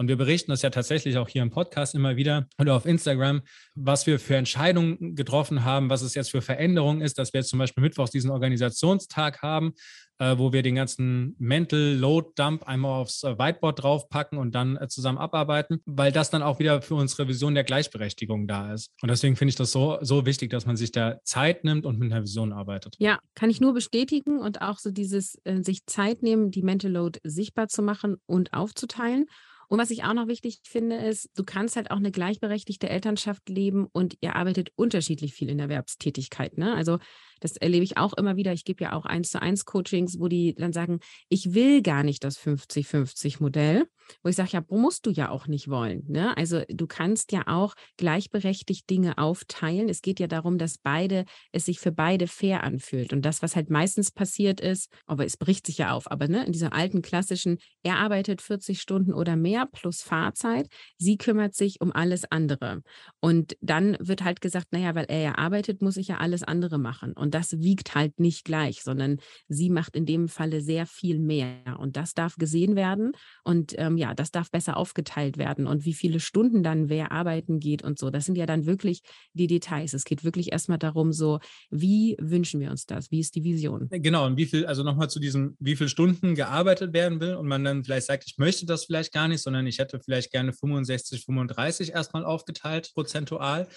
Und 0.01 0.09
wir 0.09 0.17
berichten 0.17 0.51
das 0.51 0.63
ja 0.63 0.71
tatsächlich 0.71 1.19
auch 1.19 1.29
hier 1.29 1.43
im 1.43 1.51
Podcast 1.51 1.95
immer 1.95 2.17
wieder 2.17 2.49
oder 2.59 2.75
auf 2.75 2.87
Instagram, 2.87 3.43
was 3.75 4.07
wir 4.07 4.19
für 4.19 4.35
Entscheidungen 4.37 5.15
getroffen 5.15 5.63
haben, 5.63 5.91
was 5.91 6.01
es 6.01 6.15
jetzt 6.15 6.31
für 6.31 6.41
Veränderungen 6.41 7.03
ist, 7.03 7.19
dass 7.19 7.35
wir 7.35 7.41
jetzt 7.41 7.51
zum 7.51 7.59
Beispiel 7.59 7.83
Mittwochs 7.83 8.11
diesen 8.11 8.31
Organisationstag 8.31 9.43
haben, 9.43 9.75
äh, 10.21 10.39
wo 10.39 10.53
wir 10.53 10.63
den 10.63 10.75
ganzen 10.75 11.35
Mental 11.39 11.95
Load 11.95 12.33
Dump 12.37 12.69
einmal 12.69 13.01
aufs 13.01 13.25
äh, 13.25 13.39
Whiteboard 13.39 13.83
draufpacken 13.83 14.39
und 14.39 14.55
dann 14.55 14.77
äh, 14.77 14.87
zusammen 14.87 15.19
abarbeiten, 15.19 15.81
weil 15.87 16.13
das 16.13 16.31
dann 16.31 16.43
auch 16.43 16.59
wieder 16.59 16.83
für 16.83 16.95
unsere 16.95 17.27
Vision 17.27 17.55
der 17.55 17.65
Gleichberechtigung 17.65 18.47
da 18.47 18.73
ist. 18.73 18.93
Und 19.01 19.11
deswegen 19.11 19.35
finde 19.35 19.51
ich 19.51 19.57
das 19.57 19.73
so, 19.73 19.99
so 20.03 20.27
wichtig, 20.27 20.51
dass 20.51 20.67
man 20.67 20.77
sich 20.77 20.93
da 20.93 21.19
Zeit 21.25 21.65
nimmt 21.65 21.87
und 21.87 21.99
mit 21.99 22.13
einer 22.13 22.23
Vision 22.23 22.53
arbeitet. 22.53 22.95
Ja, 22.99 23.19
kann 23.35 23.49
ich 23.49 23.61
nur 23.61 23.73
bestätigen 23.73 24.39
und 24.39 24.61
auch 24.61 24.79
so 24.79 24.91
dieses 24.91 25.39
äh, 25.45 25.63
sich 25.63 25.87
Zeit 25.87 26.23
nehmen, 26.23 26.51
die 26.51 26.63
Mental 26.63 26.93
Load 26.93 27.19
sichtbar 27.25 27.69
zu 27.69 27.83
machen 27.83 28.17
und 28.27 28.53
aufzuteilen. 28.53 29.25
Und 29.69 29.79
was 29.79 29.91
ich 29.91 30.05
auch 30.05 30.15
noch 30.15 30.27
wichtig 30.27 30.59
finde, 30.65 30.97
ist, 30.97 31.31
du 31.37 31.45
kannst 31.45 31.77
halt 31.77 31.93
auch 31.93 31.97
eine 31.97 32.11
gleichberechtigte 32.11 32.91
Elternschaft 32.91 33.49
leben 33.49 33.87
und 33.93 34.17
ihr 34.21 34.35
arbeitet 34.35 34.71
unterschiedlich 34.75 35.33
viel 35.33 35.49
in 35.49 35.61
Erwerbstätigkeit. 35.61 36.59
Ne? 36.59 36.75
Also 36.75 36.99
das 37.41 37.57
erlebe 37.57 37.85
ich 37.85 37.97
auch 37.97 38.13
immer 38.15 38.37
wieder. 38.37 38.53
Ich 38.53 38.65
gebe 38.65 38.85
ja 38.85 38.93
auch 38.93 39.07
eins 39.07 39.31
zu 39.31 39.43
eins 39.43 39.65
Coachings, 39.65 40.19
wo 40.21 40.29
die 40.29 40.55
dann 40.55 40.73
sagen, 40.73 41.01
ich 41.29 41.55
will 41.55 41.83
gar 41.83 42.03
nicht 42.03 42.23
das 42.25 42.39
50-50-Modell, 42.39 43.87
wo 44.23 44.29
ich 44.29 44.37
sage, 44.37 44.51
ja, 44.53 44.65
musst 44.69 45.07
du 45.07 45.11
ja 45.11 45.31
auch 45.31 45.47
nicht 45.47 45.69
wollen. 45.69 46.05
Ne? 46.09 46.37
Also 46.37 46.63
du 46.69 46.87
kannst 46.87 47.33
ja 47.33 47.43
auch 47.47 47.75
gleichberechtigt 47.97 48.89
Dinge 48.91 49.19
aufteilen. 49.19 49.89
Es 49.89 50.03
geht 50.03 50.21
ja 50.21 50.27
darum, 50.27 50.59
dass 50.59 50.79
beide, 50.79 51.25
es 51.53 51.65
sich 51.65 51.81
für 51.81 51.93
beide 51.93 52.27
fair 52.27 52.65
anfühlt. 52.65 53.13
Und 53.13 53.23
das, 53.23 53.43
was 53.43 53.57
halt 53.57 53.71
meistens 53.71 54.11
passiert 54.11 54.61
ist, 54.61 54.91
aber 55.07 55.25
es 55.25 55.37
bricht 55.37 55.67
sich 55.67 55.79
ja 55.79 55.93
auf, 55.93 56.11
aber 56.11 56.29
ne, 56.29 56.45
in 56.45 56.53
dieser 56.53 56.73
alten 56.73 57.03
klassischen, 57.03 57.59
er 57.83 57.99
arbeitet 57.99 58.43
40 58.43 58.81
Stunden 58.81 59.13
oder 59.13 59.37
mehr 59.37 59.67
plus 59.67 60.03
Fahrzeit, 60.03 60.69
sie 60.99 61.17
kümmert 61.17 61.55
sich 61.55 61.81
um 61.81 61.93
alles 61.93 62.31
andere. 62.31 62.83
Und 63.21 63.57
dann 63.61 63.97
wird 64.01 64.25
halt 64.25 64.41
gesagt, 64.41 64.73
naja, 64.73 64.95
weil 64.95 65.07
er 65.09 65.21
ja 65.21 65.39
arbeitet, 65.39 65.83
muss 65.83 65.97
ich 65.97 66.09
ja 66.09 66.19
alles 66.19 66.43
andere 66.43 66.79
machen. 66.79 67.13
Und 67.13 67.30
und 67.31 67.35
das 67.37 67.61
wiegt 67.61 67.95
halt 67.95 68.19
nicht 68.19 68.45
gleich, 68.45 68.83
sondern 68.83 69.21
sie 69.47 69.71
macht 69.71 69.95
in 69.95 70.05
dem 70.05 70.27
Falle 70.27 70.61
sehr 70.61 70.85
viel 70.85 71.21
mehr. 71.21 71.79
Und 71.79 71.97
das 71.97 72.13
darf 72.13 72.35
gesehen 72.35 72.75
werden 72.75 73.13
und 73.45 73.73
ähm, 73.79 73.97
ja, 73.97 74.15
das 74.15 74.33
darf 74.33 74.51
besser 74.51 74.77
aufgeteilt 74.77 75.39
werden. 75.39 75.69
Und 75.69 75.85
wie 75.85 75.95
viele 75.95 76.19
Stunden 76.19 76.65
dann 76.65 76.89
wer 76.89 77.13
arbeiten 77.13 77.61
geht 77.61 77.85
und 77.85 78.01
so, 78.01 78.11
das 78.11 78.25
sind 78.25 78.37
ja 78.37 78.47
dann 78.47 78.67
wirklich 78.67 79.03
die 79.33 79.47
Details. 79.47 79.95
Es 79.95 80.03
geht 80.03 80.25
wirklich 80.25 80.51
erstmal 80.51 80.79
darum, 80.79 81.13
so, 81.13 81.39
wie 81.71 82.17
wünschen 82.19 82.59
wir 82.59 82.73
uns 82.73 82.87
das? 82.87 83.13
Wie 83.13 83.21
ist 83.21 83.37
die 83.37 83.45
Vision? 83.45 83.87
Äh, 83.93 84.01
genau, 84.01 84.27
und 84.27 84.37
wie 84.37 84.47
viel, 84.47 84.67
also 84.67 84.83
nochmal 84.83 85.09
zu 85.09 85.21
diesem, 85.21 85.57
wie 85.61 85.77
viele 85.77 85.89
Stunden 85.89 86.35
gearbeitet 86.35 86.93
werden 86.93 87.21
will 87.21 87.37
und 87.37 87.47
man 87.47 87.63
dann 87.63 87.85
vielleicht 87.85 88.09
sagt, 88.09 88.25
ich 88.27 88.39
möchte 88.39 88.67
das 88.67 88.87
vielleicht 88.87 89.13
gar 89.13 89.29
nicht, 89.29 89.43
sondern 89.43 89.69
ich 89.69 89.79
hätte 89.79 90.01
vielleicht 90.01 90.33
gerne 90.33 90.53
65, 90.53 91.25
35 91.25 91.93
erstmal 91.93 92.25
aufgeteilt, 92.25 92.91
prozentual. 92.93 93.69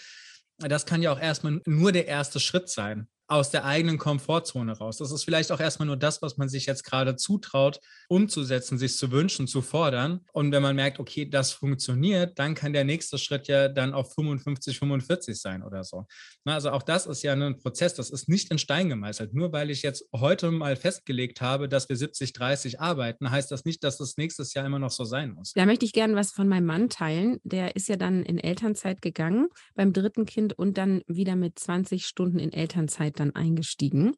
Das 0.58 0.88
kann 0.88 1.04
ja 1.04 1.12
auch 1.12 1.20
erstmal 1.20 1.62
nur 1.68 1.92
der 1.92 2.08
erste 2.08 2.40
Schritt 2.40 2.68
sein 2.68 3.08
aus 3.34 3.50
der 3.50 3.66
eigenen 3.66 3.98
Komfortzone 3.98 4.78
raus. 4.78 4.98
Das 4.98 5.12
ist 5.12 5.24
vielleicht 5.24 5.52
auch 5.52 5.60
erstmal 5.60 5.88
nur 5.88 5.98
das, 5.98 6.22
was 6.22 6.38
man 6.38 6.50
sich 6.50 6.68
jetzt 6.68 6.84
gerade 6.84 7.16
zutraut, 7.16 7.80
umzusetzen, 8.08 8.78
sich 8.78 8.96
zu 8.96 9.12
wünschen, 9.12 9.48
zu 9.48 9.64
fordern. 9.64 10.20
Und 10.34 10.52
wenn 10.52 10.62
man 10.62 10.76
merkt, 10.76 11.00
okay, 11.00 11.28
das 11.28 11.52
funktioniert, 11.52 12.38
dann 12.38 12.54
kann 12.54 12.74
der 12.74 12.84
nächste 12.84 13.18
Schritt 13.18 13.48
ja 13.48 13.70
dann 13.70 13.94
auf 13.94 14.14
55, 14.14 14.78
45 14.78 15.42
sein 15.42 15.64
oder 15.64 15.84
so. 15.84 16.06
Also 16.46 16.70
auch 16.70 16.84
das 16.84 17.08
ist 17.08 17.24
ja 17.24 17.34
ein 17.34 17.58
Prozess, 17.58 17.96
das 17.96 18.12
ist 18.12 18.30
nicht 18.30 18.52
in 18.52 18.60
Stein 18.60 18.88
gemeißelt. 18.90 19.34
Nur 19.34 19.52
weil 19.52 19.72
ich 19.72 19.82
jetzt 19.82 20.06
heute 20.16 20.52
mal 20.52 20.76
festgelegt 20.76 21.42
habe, 21.42 21.68
dass 21.68 21.90
wir 21.90 21.96
70, 21.96 22.34
30 22.34 22.82
arbeiten, 22.82 23.32
heißt 23.32 23.50
das 23.50 23.66
nicht, 23.66 23.84
dass 23.84 23.98
das 23.98 24.16
nächstes 24.18 24.54
Jahr 24.54 24.68
immer 24.68 24.78
noch 24.78 24.92
so 24.92 25.06
sein 25.06 25.32
muss. 25.32 25.54
Da 25.54 25.66
möchte 25.66 25.86
ich 25.86 25.94
gerne 25.94 26.16
was 26.16 26.32
von 26.32 26.48
meinem 26.48 26.68
Mann 26.68 26.90
teilen. 26.90 27.40
Der 27.44 27.76
ist 27.76 27.90
ja 27.90 27.96
dann 27.96 28.22
in 28.22 28.38
Elternzeit 28.38 29.02
gegangen 29.02 29.48
beim 29.74 29.92
dritten 29.92 30.28
Kind 30.28 30.54
und 30.54 30.78
dann 30.78 31.02
wieder 31.08 31.36
mit 31.36 31.58
20 31.58 32.06
Stunden 32.06 32.38
in 32.38 32.54
Elternzeit 32.54 33.23
dann 33.24 33.36
eingestiegen. 33.36 34.16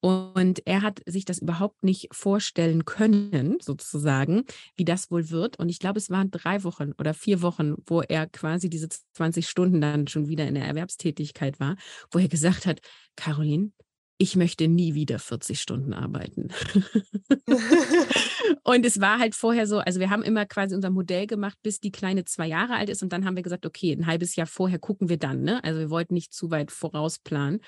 Und 0.00 0.66
er 0.66 0.82
hat 0.82 1.00
sich 1.06 1.24
das 1.24 1.38
überhaupt 1.38 1.82
nicht 1.82 2.08
vorstellen 2.12 2.84
können, 2.84 3.58
sozusagen, 3.60 4.44
wie 4.76 4.84
das 4.84 5.10
wohl 5.10 5.30
wird. 5.30 5.58
Und 5.58 5.68
ich 5.68 5.78
glaube, 5.78 5.98
es 5.98 6.10
waren 6.10 6.30
drei 6.30 6.64
Wochen 6.64 6.92
oder 6.98 7.14
vier 7.14 7.42
Wochen, 7.42 7.74
wo 7.86 8.02
er 8.02 8.26
quasi 8.26 8.68
diese 8.68 8.88
20 9.14 9.48
Stunden 9.48 9.80
dann 9.80 10.06
schon 10.06 10.28
wieder 10.28 10.46
in 10.46 10.54
der 10.54 10.64
Erwerbstätigkeit 10.64 11.60
war, 11.60 11.76
wo 12.10 12.18
er 12.18 12.28
gesagt 12.28 12.66
hat, 12.66 12.80
Caroline, 13.16 13.72
ich 14.20 14.36
möchte 14.36 14.68
nie 14.68 14.92
wieder 14.92 15.18
40 15.18 15.58
Stunden 15.58 15.94
arbeiten. 15.94 16.50
und 18.64 18.84
es 18.84 19.00
war 19.00 19.18
halt 19.18 19.34
vorher 19.34 19.66
so, 19.66 19.78
also 19.78 19.98
wir 19.98 20.10
haben 20.10 20.22
immer 20.22 20.44
quasi 20.44 20.74
unser 20.74 20.90
Modell 20.90 21.26
gemacht, 21.26 21.56
bis 21.62 21.80
die 21.80 21.90
Kleine 21.90 22.26
zwei 22.26 22.46
Jahre 22.46 22.74
alt 22.74 22.90
ist 22.90 23.02
und 23.02 23.14
dann 23.14 23.24
haben 23.24 23.34
wir 23.34 23.42
gesagt, 23.42 23.64
okay, 23.64 23.92
ein 23.92 24.06
halbes 24.06 24.36
Jahr 24.36 24.46
vorher 24.46 24.78
gucken 24.78 25.08
wir 25.08 25.16
dann. 25.16 25.40
Ne? 25.40 25.64
Also 25.64 25.80
wir 25.80 25.88
wollten 25.88 26.12
nicht 26.12 26.34
zu 26.34 26.50
weit 26.50 26.70
vorausplanen. 26.70 27.60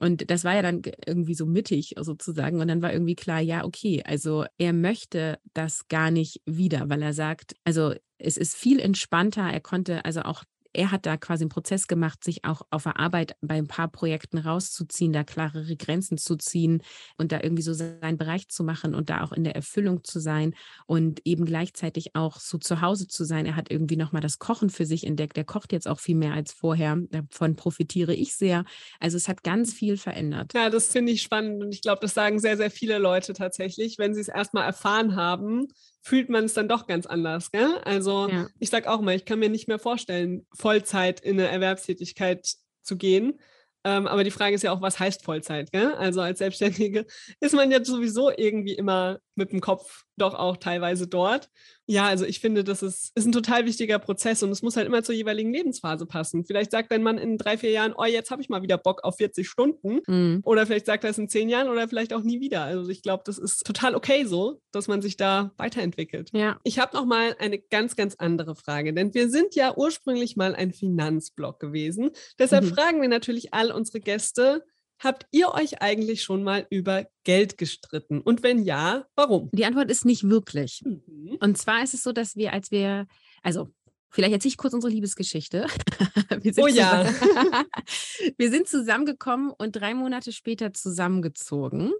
Und 0.00 0.32
das 0.32 0.42
war 0.42 0.56
ja 0.56 0.62
dann 0.62 0.82
irgendwie 1.06 1.34
so 1.34 1.46
mittig 1.46 1.94
sozusagen. 1.96 2.60
Und 2.60 2.66
dann 2.66 2.82
war 2.82 2.92
irgendwie 2.92 3.14
klar, 3.14 3.38
ja, 3.38 3.64
okay, 3.64 4.02
also 4.04 4.46
er 4.58 4.72
möchte 4.72 5.38
das 5.54 5.86
gar 5.86 6.10
nicht 6.10 6.42
wieder, 6.44 6.88
weil 6.88 7.02
er 7.02 7.12
sagt, 7.12 7.54
also 7.62 7.94
es 8.18 8.36
ist 8.36 8.56
viel 8.56 8.80
entspannter. 8.80 9.42
Er 9.42 9.60
konnte 9.60 10.04
also 10.04 10.22
auch 10.22 10.42
er 10.72 10.90
hat 10.92 11.06
da 11.06 11.16
quasi 11.16 11.44
einen 11.44 11.50
Prozess 11.50 11.86
gemacht, 11.86 12.22
sich 12.22 12.44
auch 12.44 12.62
auf 12.70 12.84
der 12.84 12.98
Arbeit 12.98 13.36
bei 13.40 13.56
ein 13.56 13.66
paar 13.66 13.88
Projekten 13.88 14.38
rauszuziehen, 14.38 15.12
da 15.12 15.24
klarere 15.24 15.76
Grenzen 15.76 16.18
zu 16.18 16.36
ziehen 16.36 16.82
und 17.16 17.32
da 17.32 17.40
irgendwie 17.42 17.62
so 17.62 17.72
seinen 17.72 18.18
Bereich 18.18 18.48
zu 18.48 18.64
machen 18.64 18.94
und 18.94 19.10
da 19.10 19.22
auch 19.22 19.32
in 19.32 19.44
der 19.44 19.56
Erfüllung 19.56 20.04
zu 20.04 20.20
sein 20.20 20.54
und 20.86 21.20
eben 21.24 21.44
gleichzeitig 21.44 22.14
auch 22.14 22.38
so 22.38 22.58
zu 22.58 22.80
Hause 22.80 23.08
zu 23.08 23.24
sein. 23.24 23.46
Er 23.46 23.56
hat 23.56 23.70
irgendwie 23.70 23.96
nochmal 23.96 24.22
das 24.22 24.38
Kochen 24.38 24.70
für 24.70 24.86
sich 24.86 25.06
entdeckt. 25.06 25.36
Er 25.36 25.44
kocht 25.44 25.72
jetzt 25.72 25.88
auch 25.88 26.00
viel 26.00 26.16
mehr 26.16 26.34
als 26.34 26.52
vorher. 26.52 26.96
Davon 27.10 27.56
profitiere 27.56 28.14
ich 28.14 28.34
sehr. 28.34 28.64
Also 29.00 29.16
es 29.16 29.28
hat 29.28 29.42
ganz 29.42 29.72
viel 29.72 29.96
verändert. 29.96 30.52
Ja, 30.54 30.70
das 30.70 30.88
finde 30.88 31.12
ich 31.12 31.22
spannend 31.22 31.62
und 31.62 31.74
ich 31.74 31.82
glaube, 31.82 32.00
das 32.02 32.14
sagen 32.14 32.38
sehr, 32.38 32.56
sehr 32.56 32.70
viele 32.70 32.98
Leute 32.98 33.32
tatsächlich, 33.32 33.98
wenn 33.98 34.14
sie 34.14 34.20
es 34.20 34.28
erstmal 34.28 34.64
erfahren 34.64 35.16
haben, 35.16 35.68
fühlt 36.02 36.28
man 36.28 36.44
es 36.44 36.54
dann 36.54 36.68
doch 36.68 36.86
ganz 36.86 37.06
anders. 37.06 37.50
Gell? 37.50 37.78
Also 37.84 38.28
ja. 38.28 38.46
ich 38.58 38.70
sage 38.70 38.90
auch 38.90 39.00
mal, 39.00 39.14
ich 39.14 39.24
kann 39.24 39.38
mir 39.38 39.50
nicht 39.50 39.68
mehr 39.68 39.78
vorstellen, 39.78 40.46
Vollzeit 40.54 41.20
in 41.20 41.38
eine 41.38 41.48
Erwerbstätigkeit 41.48 42.54
zu 42.82 42.96
gehen. 42.96 43.38
Ähm, 43.84 44.06
aber 44.06 44.24
die 44.24 44.30
Frage 44.30 44.54
ist 44.54 44.62
ja 44.62 44.72
auch, 44.72 44.82
was 44.82 44.98
heißt 44.98 45.24
Vollzeit? 45.24 45.72
Gell? 45.72 45.92
Also 45.94 46.20
als 46.20 46.38
Selbstständige 46.38 47.06
ist 47.40 47.54
man 47.54 47.70
ja 47.70 47.82
sowieso 47.82 48.30
irgendwie 48.30 48.74
immer 48.74 49.18
mit 49.40 49.52
dem 49.52 49.60
Kopf 49.60 50.04
doch 50.16 50.34
auch 50.34 50.56
teilweise 50.58 51.08
dort. 51.08 51.50
Ja, 51.86 52.06
also 52.06 52.24
ich 52.24 52.38
finde, 52.38 52.62
das 52.62 52.82
ist, 52.84 53.10
ist 53.16 53.26
ein 53.26 53.32
total 53.32 53.66
wichtiger 53.66 53.98
Prozess 53.98 54.44
und 54.44 54.50
es 54.50 54.62
muss 54.62 54.76
halt 54.76 54.86
immer 54.86 55.02
zur 55.02 55.14
jeweiligen 55.14 55.52
Lebensphase 55.52 56.06
passen. 56.06 56.44
Vielleicht 56.44 56.70
sagt 56.70 56.92
dein 56.92 57.02
Mann 57.02 57.18
in 57.18 57.36
drei, 57.36 57.58
vier 57.58 57.70
Jahren, 57.70 57.94
oh, 57.96 58.04
jetzt 58.04 58.30
habe 58.30 58.40
ich 58.40 58.48
mal 58.48 58.62
wieder 58.62 58.78
Bock 58.78 59.02
auf 59.02 59.16
40 59.16 59.48
Stunden. 59.48 60.00
Mhm. 60.06 60.42
Oder 60.44 60.66
vielleicht 60.66 60.86
sagt 60.86 61.02
er 61.02 61.10
es 61.10 61.18
in 61.18 61.28
zehn 61.28 61.48
Jahren 61.48 61.68
oder 61.68 61.88
vielleicht 61.88 62.12
auch 62.12 62.22
nie 62.22 62.40
wieder. 62.40 62.62
Also 62.62 62.88
ich 62.90 63.02
glaube, 63.02 63.24
das 63.26 63.38
ist 63.38 63.66
total 63.66 63.96
okay 63.96 64.24
so, 64.24 64.60
dass 64.70 64.86
man 64.86 65.02
sich 65.02 65.16
da 65.16 65.52
weiterentwickelt. 65.56 66.30
Ja. 66.32 66.60
Ich 66.62 66.78
habe 66.78 66.96
noch 66.96 67.06
mal 67.06 67.34
eine 67.40 67.58
ganz, 67.58 67.96
ganz 67.96 68.14
andere 68.16 68.54
Frage, 68.54 68.94
denn 68.94 69.12
wir 69.14 69.28
sind 69.28 69.56
ja 69.56 69.76
ursprünglich 69.76 70.36
mal 70.36 70.54
ein 70.54 70.72
Finanzblog 70.72 71.58
gewesen. 71.58 72.10
Deshalb 72.38 72.64
mhm. 72.64 72.74
fragen 72.74 73.02
wir 73.02 73.08
natürlich 73.08 73.52
all 73.52 73.72
unsere 73.72 74.00
Gäste, 74.00 74.64
Habt 75.02 75.26
ihr 75.30 75.54
euch 75.54 75.80
eigentlich 75.80 76.22
schon 76.22 76.42
mal 76.42 76.66
über 76.68 77.06
Geld 77.24 77.56
gestritten? 77.56 78.20
Und 78.20 78.42
wenn 78.42 78.62
ja, 78.62 79.06
warum? 79.16 79.48
Die 79.52 79.64
Antwort 79.64 79.90
ist 79.90 80.04
nicht 80.04 80.28
wirklich. 80.28 80.82
Mhm. 80.84 81.38
Und 81.40 81.56
zwar 81.56 81.82
ist 81.82 81.94
es 81.94 82.02
so, 82.02 82.12
dass 82.12 82.36
wir, 82.36 82.52
als 82.52 82.70
wir, 82.70 83.06
also 83.42 83.70
Vielleicht 84.10 84.32
erzähle 84.32 84.50
ich 84.50 84.56
kurz 84.56 84.74
unsere 84.74 84.92
Liebesgeschichte. 84.92 85.66
oh 86.58 86.66
ja. 86.66 87.04
wir 88.36 88.50
sind 88.50 88.68
zusammengekommen 88.68 89.52
und 89.56 89.72
drei 89.72 89.94
Monate 89.94 90.32
später 90.32 90.72
zusammengezogen 90.72 91.92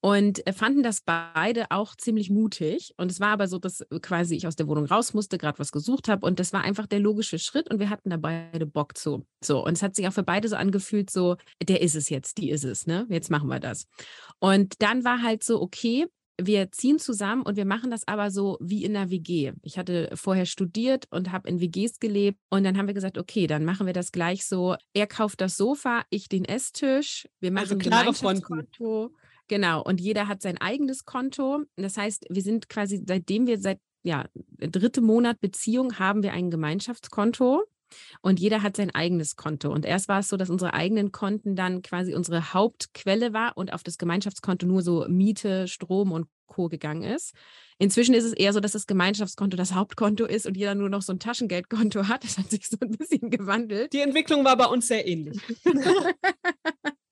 und 0.00 0.42
fanden 0.54 0.82
das 0.82 1.00
beide 1.00 1.70
auch 1.70 1.96
ziemlich 1.96 2.30
mutig. 2.30 2.94
Und 2.96 3.10
es 3.10 3.20
war 3.20 3.28
aber 3.28 3.48
so, 3.48 3.58
dass 3.58 3.84
quasi 4.02 4.36
ich 4.36 4.46
aus 4.46 4.56
der 4.56 4.68
Wohnung 4.68 4.84
raus 4.84 5.14
musste, 5.14 5.38
gerade 5.38 5.58
was 5.58 5.72
gesucht 5.72 6.08
habe. 6.08 6.26
Und 6.26 6.38
das 6.38 6.52
war 6.52 6.62
einfach 6.62 6.86
der 6.86 7.00
logische 7.00 7.38
Schritt 7.38 7.70
und 7.70 7.78
wir 7.78 7.90
hatten 7.90 8.10
da 8.10 8.16
beide 8.16 8.66
Bock 8.66 8.96
zu. 8.96 9.26
So, 9.42 9.64
und 9.64 9.72
es 9.72 9.82
hat 9.82 9.96
sich 9.96 10.06
auch 10.06 10.12
für 10.12 10.22
beide 10.22 10.48
so 10.48 10.56
angefühlt, 10.56 11.10
so, 11.10 11.36
der 11.62 11.80
ist 11.80 11.94
es 11.94 12.08
jetzt, 12.10 12.38
die 12.38 12.50
ist 12.50 12.64
es, 12.64 12.86
ne? 12.86 13.06
Jetzt 13.08 13.30
machen 13.30 13.48
wir 13.48 13.60
das. 13.60 13.86
Und 14.38 14.82
dann 14.82 15.04
war 15.04 15.22
halt 15.22 15.44
so, 15.44 15.60
okay, 15.60 16.06
wir 16.40 16.72
ziehen 16.72 16.98
zusammen 16.98 17.42
und 17.42 17.56
wir 17.56 17.64
machen 17.64 17.90
das 17.90 18.06
aber 18.08 18.30
so 18.30 18.58
wie 18.60 18.84
in 18.84 18.96
einer 18.96 19.10
WG. 19.10 19.52
Ich 19.62 19.78
hatte 19.78 20.10
vorher 20.14 20.46
studiert 20.46 21.06
und 21.10 21.32
habe 21.32 21.48
in 21.48 21.60
WGs 21.60 22.00
gelebt 22.00 22.38
und 22.50 22.64
dann 22.64 22.76
haben 22.76 22.86
wir 22.86 22.94
gesagt, 22.94 23.18
okay, 23.18 23.46
dann 23.46 23.64
machen 23.64 23.86
wir 23.86 23.92
das 23.92 24.12
gleich 24.12 24.44
so. 24.44 24.76
Er 24.92 25.06
kauft 25.06 25.40
das 25.40 25.56
Sofa, 25.56 26.02
ich 26.10 26.28
den 26.28 26.44
Esstisch. 26.44 27.28
Wir 27.40 27.50
also 27.56 27.76
machen 27.76 27.92
also 27.92 28.12
klare 28.12 28.40
Konto. 28.40 29.14
Genau, 29.46 29.82
und 29.82 30.00
jeder 30.00 30.26
hat 30.26 30.40
sein 30.42 30.58
eigenes 30.58 31.04
Konto. 31.04 31.64
Das 31.76 31.96
heißt, 31.96 32.26
wir 32.30 32.42
sind 32.42 32.68
quasi, 32.68 33.02
seitdem 33.06 33.46
wir 33.46 33.58
seit 33.58 33.78
ja, 34.02 34.26
dritte 34.58 35.00
Monat 35.00 35.40
Beziehung 35.40 35.98
haben 35.98 36.22
wir 36.22 36.32
ein 36.32 36.50
Gemeinschaftskonto. 36.50 37.64
Und 38.20 38.40
jeder 38.40 38.62
hat 38.62 38.76
sein 38.76 38.94
eigenes 38.94 39.36
Konto. 39.36 39.72
Und 39.72 39.84
erst 39.84 40.08
war 40.08 40.20
es 40.20 40.28
so, 40.28 40.36
dass 40.36 40.50
unsere 40.50 40.74
eigenen 40.74 41.12
Konten 41.12 41.56
dann 41.56 41.82
quasi 41.82 42.14
unsere 42.14 42.54
Hauptquelle 42.54 43.32
war 43.32 43.56
und 43.56 43.72
auf 43.72 43.82
das 43.82 43.98
Gemeinschaftskonto 43.98 44.66
nur 44.66 44.82
so 44.82 45.06
Miete, 45.08 45.68
Strom 45.68 46.12
und 46.12 46.28
Co. 46.46 46.68
gegangen 46.68 47.02
ist. 47.02 47.34
Inzwischen 47.78 48.14
ist 48.14 48.24
es 48.24 48.32
eher 48.32 48.52
so, 48.52 48.60
dass 48.60 48.72
das 48.72 48.86
Gemeinschaftskonto 48.86 49.56
das 49.56 49.74
Hauptkonto 49.74 50.24
ist 50.24 50.46
und 50.46 50.56
jeder 50.56 50.74
nur 50.74 50.88
noch 50.88 51.02
so 51.02 51.12
ein 51.12 51.18
Taschengeldkonto 51.18 52.08
hat. 52.08 52.24
Das 52.24 52.38
hat 52.38 52.50
sich 52.50 52.68
so 52.68 52.76
ein 52.80 52.92
bisschen 52.92 53.30
gewandelt. 53.30 53.92
Die 53.92 54.00
Entwicklung 54.00 54.44
war 54.44 54.56
bei 54.56 54.66
uns 54.66 54.88
sehr 54.88 55.06
ähnlich. 55.06 55.38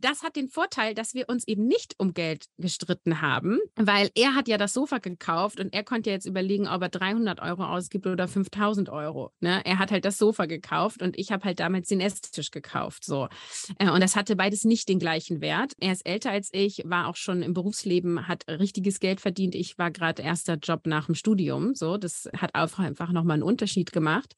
das 0.00 0.22
hat 0.22 0.36
den 0.36 0.48
Vorteil, 0.48 0.94
dass 0.94 1.14
wir 1.14 1.28
uns 1.28 1.46
eben 1.46 1.66
nicht 1.66 1.94
um 1.98 2.14
Geld 2.14 2.46
gestritten 2.58 3.20
haben, 3.20 3.58
weil 3.76 4.10
er 4.14 4.34
hat 4.34 4.48
ja 4.48 4.58
das 4.58 4.72
Sofa 4.72 4.98
gekauft 4.98 5.60
und 5.60 5.74
er 5.74 5.84
konnte 5.84 6.10
jetzt 6.10 6.26
überlegen, 6.26 6.68
ob 6.68 6.82
er 6.82 6.88
300 6.88 7.40
Euro 7.40 7.64
ausgibt 7.64 8.06
oder 8.06 8.28
5000 8.28 8.88
Euro. 8.88 9.32
Ne? 9.40 9.60
Er 9.64 9.78
hat 9.78 9.90
halt 9.90 10.04
das 10.04 10.18
Sofa 10.18 10.46
gekauft 10.46 11.02
und 11.02 11.18
ich 11.18 11.32
habe 11.32 11.44
halt 11.44 11.60
damals 11.60 11.88
den 11.88 12.00
Esstisch 12.00 12.50
gekauft. 12.50 13.04
So. 13.04 13.28
Äh, 13.78 13.90
und 13.90 14.00
das 14.00 14.16
hatte 14.16 14.36
beides 14.36 14.64
nicht 14.64 14.88
den 14.88 14.98
gleichen 14.98 15.40
Wert. 15.40 15.72
Er 15.80 15.92
ist 15.92 16.06
älter 16.06 16.30
als 16.30 16.50
ich, 16.52 16.82
war 16.84 17.08
auch 17.08 17.16
schon 17.16 17.42
im 17.42 17.54
Berufsleben, 17.54 18.28
hat 18.28 18.46
richtiges 18.48 19.00
Geld 19.00 19.20
verdient. 19.20 19.54
Ich 19.54 19.78
war 19.78 19.90
gerade 19.90 20.22
erster 20.22 20.54
Job 20.54 20.86
nach 20.86 21.06
dem 21.06 21.14
Studium. 21.14 21.74
So, 21.74 21.96
das 21.96 22.28
hat 22.36 22.54
auch 22.54 22.78
einfach 22.78 23.12
nochmal 23.12 23.34
einen 23.34 23.42
Unterschied 23.42 23.92
gemacht. 23.92 24.34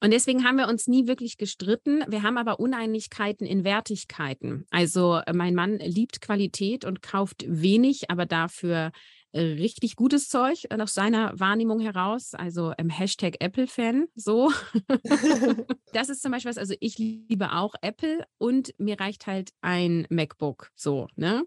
Und 0.00 0.12
deswegen 0.12 0.44
haben 0.44 0.56
wir 0.56 0.68
uns 0.68 0.86
nie 0.86 1.08
wirklich 1.08 1.38
gestritten. 1.38 2.04
Wir 2.08 2.22
haben 2.22 2.38
aber 2.38 2.60
Uneinigkeiten 2.60 3.44
in 3.44 3.64
Wertigkeiten. 3.64 4.64
Also 4.70 5.16
äh, 5.26 5.32
mein 5.32 5.54
Mann 5.54 5.78
liebt 5.78 6.20
Qualität 6.20 6.84
und 6.84 7.02
kauft 7.02 7.44
wenig, 7.48 8.10
aber 8.10 8.24
dafür 8.26 8.92
richtig 9.34 9.96
gutes 9.96 10.28
Zeug 10.28 10.64
äh, 10.70 10.80
aus 10.80 10.94
seiner 10.94 11.38
Wahrnehmung 11.38 11.80
heraus, 11.80 12.34
also 12.34 12.72
im 12.78 12.88
Hashtag 12.88 13.36
Apple-Fan, 13.40 14.06
so. 14.14 14.52
das 15.92 16.08
ist 16.08 16.22
zum 16.22 16.32
Beispiel 16.32 16.50
was, 16.50 16.58
also 16.58 16.74
ich 16.80 16.98
liebe 16.98 17.52
auch 17.52 17.74
Apple 17.82 18.24
und 18.38 18.74
mir 18.78 18.98
reicht 18.98 19.26
halt 19.26 19.50
ein 19.60 20.06
MacBook, 20.08 20.70
so, 20.74 21.08
ne? 21.16 21.44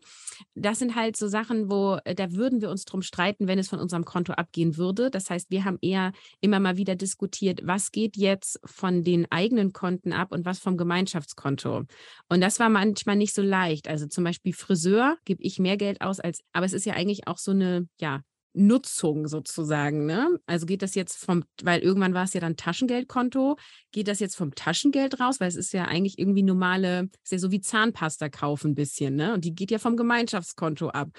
Das 0.54 0.80
sind 0.80 0.96
halt 0.96 1.18
so 1.18 1.28
Sachen, 1.28 1.72
wo, 1.72 1.98
äh, 2.06 2.14
da 2.14 2.34
würden 2.34 2.62
wir 2.62 2.70
uns 2.70 2.86
drum 2.86 3.02
streiten, 3.02 3.48
wenn 3.48 3.60
es 3.60 3.70
von 3.70 3.80
unserem 3.80 4.06
Konto 4.06 4.34
abgehen 4.34 4.78
würde. 4.78 5.10
Das 5.10 5.30
heißt, 5.30 5.50
wir 5.50 5.66
haben 5.66 5.80
eher 5.82 6.12
immer 6.40 6.60
mal 6.60 6.78
wieder 6.78 6.96
diskutiert, 6.96 7.62
was 7.64 7.92
geht 7.92 8.18
jetzt 8.18 8.60
von 8.66 9.04
den 9.04 9.32
eigenen 9.32 9.74
Konten 9.74 10.14
ab 10.14 10.32
und 10.32 10.46
was 10.46 10.60
vom 10.60 10.78
Gemeinschaftskonto. 10.78 11.86
Und 12.30 12.42
das 12.42 12.60
war 12.60 12.70
manchmal 12.70 13.16
nicht 13.16 13.34
so 13.34 13.42
leicht. 13.42 13.88
Also 13.88 14.08
zum 14.08 14.24
Beispiel 14.24 14.54
Friseur 14.54 15.18
gebe 15.26 15.42
ich 15.42 15.60
mehr 15.60 15.78
Geld 15.78 16.02
aus 16.02 16.20
als, 16.20 16.42
aber 16.54 16.66
es 16.66 16.74
ist 16.74 16.86
ja 16.86 16.94
eigentlich 16.94 17.28
auch 17.28 17.38
so 17.38 17.52
eine 17.52 17.71
ja, 18.00 18.22
Nutzung 18.54 19.28
sozusagen. 19.28 20.06
Ne? 20.06 20.40
Also 20.46 20.66
geht 20.66 20.82
das 20.82 20.96
jetzt 20.96 21.24
vom, 21.24 21.44
weil 21.64 21.82
irgendwann 21.82 22.14
war 22.14 22.26
es 22.26 22.34
ja 22.34 22.42
dann 22.42 22.58
Taschengeldkonto, 22.58 23.58
geht 23.92 24.08
das 24.08 24.20
jetzt 24.20 24.36
vom 24.36 24.54
Taschengeld 24.56 25.20
raus, 25.20 25.40
weil 25.40 25.48
es 25.48 25.56
ist 25.56 25.74
ja 25.74 25.86
eigentlich 25.86 26.20
irgendwie 26.20 26.44
normale, 26.44 27.10
ist 27.24 27.32
ja 27.32 27.38
so 27.38 27.52
wie 27.52 27.62
Zahnpasta 27.62 28.30
kaufen 28.30 28.72
ein 28.72 28.76
bisschen, 28.76 29.16
ne? 29.16 29.34
Und 29.34 29.46
die 29.46 29.56
geht 29.56 29.72
ja 29.72 29.80
vom 29.80 29.96
Gemeinschaftskonto 29.96 30.90
ab. 30.90 31.10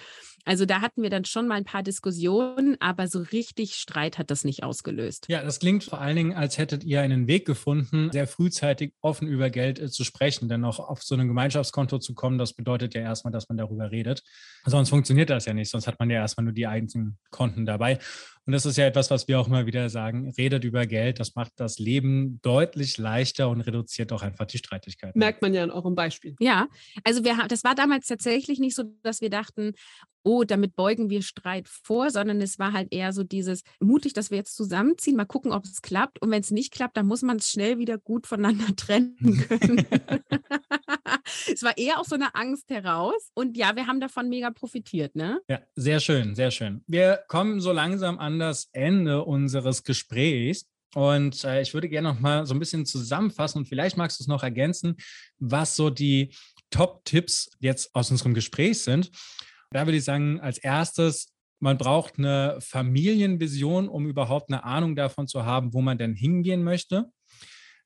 Also 0.44 0.66
da 0.66 0.80
hatten 0.80 1.02
wir 1.02 1.10
dann 1.10 1.24
schon 1.24 1.46
mal 1.46 1.54
ein 1.54 1.64
paar 1.64 1.82
Diskussionen, 1.82 2.76
aber 2.80 3.06
so 3.06 3.20
richtig 3.20 3.74
Streit 3.74 4.18
hat 4.18 4.30
das 4.30 4.44
nicht 4.44 4.64
ausgelöst. 4.64 5.26
Ja, 5.28 5.42
das 5.42 5.60
klingt 5.60 5.84
vor 5.84 6.00
allen 6.00 6.16
Dingen, 6.16 6.32
als 6.34 6.58
hättet 6.58 6.82
ihr 6.84 7.00
einen 7.00 7.28
Weg 7.28 7.46
gefunden, 7.46 8.10
sehr 8.12 8.26
frühzeitig 8.26 8.92
offen 9.00 9.28
über 9.28 9.50
Geld 9.50 9.78
äh, 9.78 9.88
zu 9.88 10.04
sprechen. 10.04 10.48
Denn 10.48 10.64
auch 10.64 10.80
auf 10.80 11.02
so 11.02 11.14
ein 11.14 11.28
Gemeinschaftskonto 11.28 11.98
zu 11.98 12.14
kommen, 12.14 12.38
das 12.38 12.54
bedeutet 12.54 12.94
ja 12.94 13.02
erstmal, 13.02 13.32
dass 13.32 13.48
man 13.48 13.58
darüber 13.58 13.90
redet. 13.90 14.22
Sonst 14.64 14.90
funktioniert 14.90 15.30
das 15.30 15.44
ja 15.44 15.54
nicht. 15.54 15.70
Sonst 15.70 15.86
hat 15.86 15.98
man 15.98 16.10
ja 16.10 16.20
erstmal 16.20 16.44
nur 16.44 16.54
die 16.54 16.66
einzelnen 16.66 17.18
Konten 17.30 17.64
dabei. 17.64 17.98
Und 18.44 18.52
das 18.52 18.66
ist 18.66 18.76
ja 18.76 18.86
etwas, 18.86 19.08
was 19.10 19.28
wir 19.28 19.38
auch 19.38 19.46
immer 19.46 19.66
wieder 19.66 19.88
sagen. 19.88 20.32
Redet 20.36 20.64
über 20.64 20.86
Geld. 20.86 21.20
Das 21.20 21.36
macht 21.36 21.52
das 21.56 21.78
Leben 21.78 22.40
deutlich 22.42 22.98
leichter 22.98 23.48
und 23.48 23.60
reduziert 23.60 24.12
auch 24.12 24.22
einfach 24.22 24.46
die 24.46 24.58
Streitigkeiten. 24.58 25.16
Merkt 25.16 25.42
man 25.42 25.54
ja 25.54 25.62
in 25.62 25.70
eurem 25.70 25.94
Beispiel. 25.94 26.34
Ja, 26.40 26.66
also 27.04 27.22
wir 27.22 27.36
haben, 27.36 27.46
das 27.46 27.62
war 27.62 27.76
damals 27.76 28.08
tatsächlich 28.08 28.58
nicht 28.58 28.74
so, 28.74 28.84
dass 29.02 29.20
wir 29.20 29.30
dachten, 29.30 29.74
oh, 30.24 30.44
damit 30.44 30.76
beugen 30.76 31.10
wir 31.10 31.22
Streit 31.22 31.68
vor, 31.68 32.10
sondern 32.10 32.40
es 32.40 32.58
war 32.58 32.72
halt 32.72 32.92
eher 32.92 33.12
so 33.12 33.24
dieses 33.24 33.62
mutig, 33.80 34.12
dass 34.12 34.30
wir 34.30 34.38
jetzt 34.38 34.56
zusammenziehen, 34.56 35.16
mal 35.16 35.24
gucken, 35.24 35.52
ob 35.52 35.64
es 35.64 35.82
klappt. 35.82 36.20
Und 36.20 36.30
wenn 36.30 36.40
es 36.40 36.50
nicht 36.50 36.72
klappt, 36.72 36.96
dann 36.96 37.06
muss 37.06 37.22
man 37.22 37.38
es 37.38 37.50
schnell 37.50 37.78
wieder 37.78 37.98
gut 37.98 38.26
voneinander 38.26 38.66
trennen 38.76 39.16
können. 39.16 39.86
es 41.52 41.62
war 41.62 41.76
eher 41.76 41.98
auch 41.98 42.04
so 42.04 42.14
eine 42.14 42.34
Angst 42.34 42.70
heraus. 42.70 43.30
Und 43.34 43.56
ja, 43.56 43.76
wir 43.76 43.86
haben 43.86 44.00
davon 44.00 44.28
mega 44.28 44.50
profitiert, 44.50 45.16
ne? 45.16 45.40
Ja, 45.48 45.60
sehr 45.74 46.00
schön, 46.00 46.34
sehr 46.34 46.50
schön. 46.50 46.82
Wir 46.86 47.20
kommen 47.28 47.60
so 47.60 47.72
langsam 47.72 48.18
an 48.18 48.38
das 48.38 48.68
Ende 48.72 49.24
unseres 49.24 49.84
Gesprächs. 49.84 50.68
Und 50.94 51.44
äh, 51.44 51.62
ich 51.62 51.72
würde 51.72 51.88
gerne 51.88 52.08
noch 52.12 52.20
mal 52.20 52.46
so 52.46 52.54
ein 52.54 52.58
bisschen 52.58 52.84
zusammenfassen 52.84 53.58
und 53.58 53.66
vielleicht 53.66 53.96
magst 53.96 54.20
du 54.20 54.24
es 54.24 54.28
noch 54.28 54.42
ergänzen, 54.42 54.96
was 55.38 55.74
so 55.74 55.88
die 55.88 56.34
Top-Tipps 56.70 57.50
jetzt 57.60 57.94
aus 57.94 58.10
unserem 58.10 58.34
Gespräch 58.34 58.82
sind. 58.82 59.10
Da 59.72 59.86
würde 59.86 59.98
ich 59.98 60.04
sagen, 60.04 60.40
als 60.40 60.58
erstes, 60.58 61.32
man 61.60 61.78
braucht 61.78 62.18
eine 62.18 62.58
Familienvision, 62.60 63.88
um 63.88 64.06
überhaupt 64.06 64.50
eine 64.50 64.64
Ahnung 64.64 64.96
davon 64.96 65.26
zu 65.26 65.44
haben, 65.44 65.72
wo 65.72 65.80
man 65.80 65.98
denn 65.98 66.14
hingehen 66.14 66.62
möchte. 66.62 67.06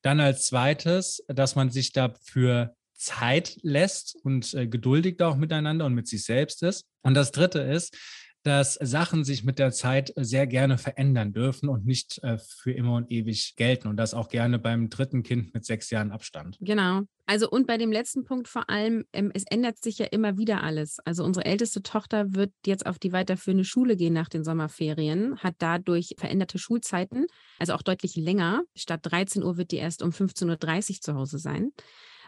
Dann 0.03 0.20
als 0.20 0.46
zweites, 0.46 1.22
dass 1.29 1.57
man 1.57 1.70
sich 1.70 1.92
dafür 1.92 2.75
Zeit 2.94 3.59
lässt 3.62 4.16
und 4.22 4.55
äh, 4.55 4.66
geduldig 4.66 5.20
auch 5.20 5.37
miteinander 5.37 5.85
und 5.85 5.94
mit 5.94 6.09
sich 6.09 6.25
selbst 6.25 6.62
ist. 6.62 6.85
Und 7.03 7.14
das 7.14 7.31
dritte 7.31 7.61
ist, 7.61 7.96
dass 8.46 8.74
Sachen 8.74 9.24
sich 9.24 9.42
mit 9.42 9.59
der 9.59 9.72
Zeit 9.72 10.12
sehr 10.14 10.46
gerne 10.46 10.78
verändern 10.78 11.32
dürfen 11.32 11.68
und 11.68 11.85
nicht 11.85 12.22
äh, 12.22 12.38
für 12.38 12.70
immer 12.70 12.94
und 12.94 13.11
ewig 13.11 13.56
gelten. 13.56 13.88
Und 13.88 13.96
das 13.96 14.14
auch 14.14 14.28
gerne 14.28 14.61
beim 14.61 14.88
dritten 14.88 15.24
Kind 15.24 15.52
mit 15.52 15.64
sechs 15.64 15.90
Jahren 15.90 16.12
Abstand. 16.12 16.56
Genau. 16.61 17.02
Also 17.26 17.50
und 17.50 17.66
bei 17.66 17.76
dem 17.76 17.90
letzten 17.90 18.24
Punkt 18.24 18.46
vor 18.46 18.70
allem, 18.70 19.04
ähm, 19.12 19.32
es 19.35 19.42
ändert 19.50 19.82
sich 19.82 19.98
ja 19.98 20.06
immer 20.06 20.38
wieder 20.38 20.62
alles. 20.62 21.00
Also 21.04 21.24
unsere 21.24 21.44
älteste 21.44 21.82
Tochter 21.82 22.35
wird 22.35 22.52
jetzt 22.64 22.87
auf 22.87 23.00
die 23.00 23.12
weiterführende 23.12 23.64
Schule 23.64 23.96
gehen 23.96 24.12
nach 24.12 24.28
den 24.28 24.44
Sommerferien, 24.44 25.37
hat 25.38 25.56
dadurch 25.59 26.14
veränderte 26.16 26.59
Schulzeiten, 26.59 27.26
also 27.59 27.74
auch 27.74 27.82
deutlich 27.82 28.14
länger. 28.14 28.62
Statt 28.76 29.00
13 29.02 29.42
Uhr 29.42 29.56
wird 29.56 29.72
die 29.72 29.78
erst 29.78 30.02
um 30.02 30.11
15.30 30.11 30.90
Uhr 30.90 31.00
zu 31.00 31.14
Hause 31.14 31.38
sein. 31.40 31.72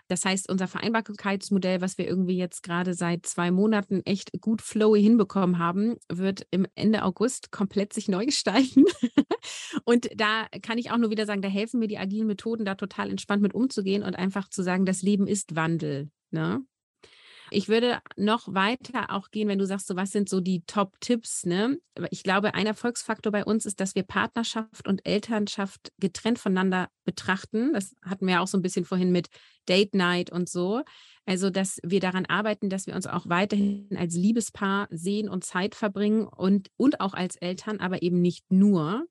Das 0.08 0.24
heißt, 0.24 0.48
unser 0.50 0.66
Vereinbarkeitsmodell, 0.66 1.80
was 1.80 1.98
wir 1.98 2.06
irgendwie 2.06 2.36
jetzt 2.36 2.62
gerade 2.62 2.94
seit 2.94 3.26
zwei 3.26 3.50
Monaten 3.50 4.00
echt 4.04 4.32
gut 4.40 4.62
flowy 4.62 5.02
hinbekommen 5.02 5.58
haben, 5.58 5.96
wird 6.10 6.46
im 6.50 6.66
Ende 6.74 7.04
August 7.04 7.52
komplett 7.52 7.92
sich 7.92 8.08
neu 8.08 8.24
gestalten. 8.26 8.84
und 9.84 10.08
da 10.16 10.46
kann 10.62 10.78
ich 10.78 10.90
auch 10.90 10.98
nur 10.98 11.10
wieder 11.10 11.26
sagen, 11.26 11.42
da 11.42 11.48
helfen 11.48 11.78
mir 11.78 11.88
die 11.88 11.98
agilen 11.98 12.26
Methoden, 12.26 12.64
da 12.64 12.74
total 12.74 13.10
entspannt 13.10 13.42
mit 13.42 13.54
umzugehen 13.54 14.02
und 14.02 14.16
einfach 14.16 14.48
zu 14.48 14.62
sagen, 14.62 14.86
das 14.86 15.02
Leben 15.02 15.26
ist 15.26 15.54
Wandel. 15.54 16.10
Ne? 16.30 16.62
Ich 17.50 17.68
würde 17.68 18.00
noch 18.16 18.52
weiter 18.52 19.10
auch 19.10 19.30
gehen, 19.30 19.48
wenn 19.48 19.58
du 19.58 19.66
sagst, 19.66 19.86
so 19.86 19.96
was 19.96 20.10
sind 20.10 20.28
so 20.28 20.40
die 20.40 20.62
Top-Tipps. 20.66 21.46
Ne? 21.46 21.78
Ich 22.10 22.22
glaube, 22.22 22.54
ein 22.54 22.66
Erfolgsfaktor 22.66 23.32
bei 23.32 23.44
uns 23.44 23.66
ist, 23.66 23.80
dass 23.80 23.94
wir 23.94 24.02
Partnerschaft 24.02 24.86
und 24.86 25.06
Elternschaft 25.06 25.92
getrennt 25.98 26.38
voneinander 26.38 26.88
betrachten. 27.04 27.72
Das 27.72 27.94
hatten 28.04 28.26
wir 28.26 28.40
auch 28.40 28.48
so 28.48 28.58
ein 28.58 28.62
bisschen 28.62 28.84
vorhin 28.84 29.12
mit 29.12 29.28
Date 29.68 29.94
Night 29.94 30.30
und 30.30 30.48
so. 30.48 30.82
Also, 31.26 31.50
dass 31.50 31.78
wir 31.82 32.00
daran 32.00 32.26
arbeiten, 32.26 32.70
dass 32.70 32.86
wir 32.86 32.94
uns 32.94 33.06
auch 33.06 33.28
weiterhin 33.28 33.96
als 33.96 34.14
Liebespaar 34.14 34.88
sehen 34.90 35.28
und 35.28 35.44
Zeit 35.44 35.74
verbringen 35.74 36.26
und, 36.26 36.70
und 36.76 37.00
auch 37.00 37.14
als 37.14 37.36
Eltern, 37.36 37.80
aber 37.80 38.02
eben 38.02 38.20
nicht 38.20 38.50
nur. 38.50 39.06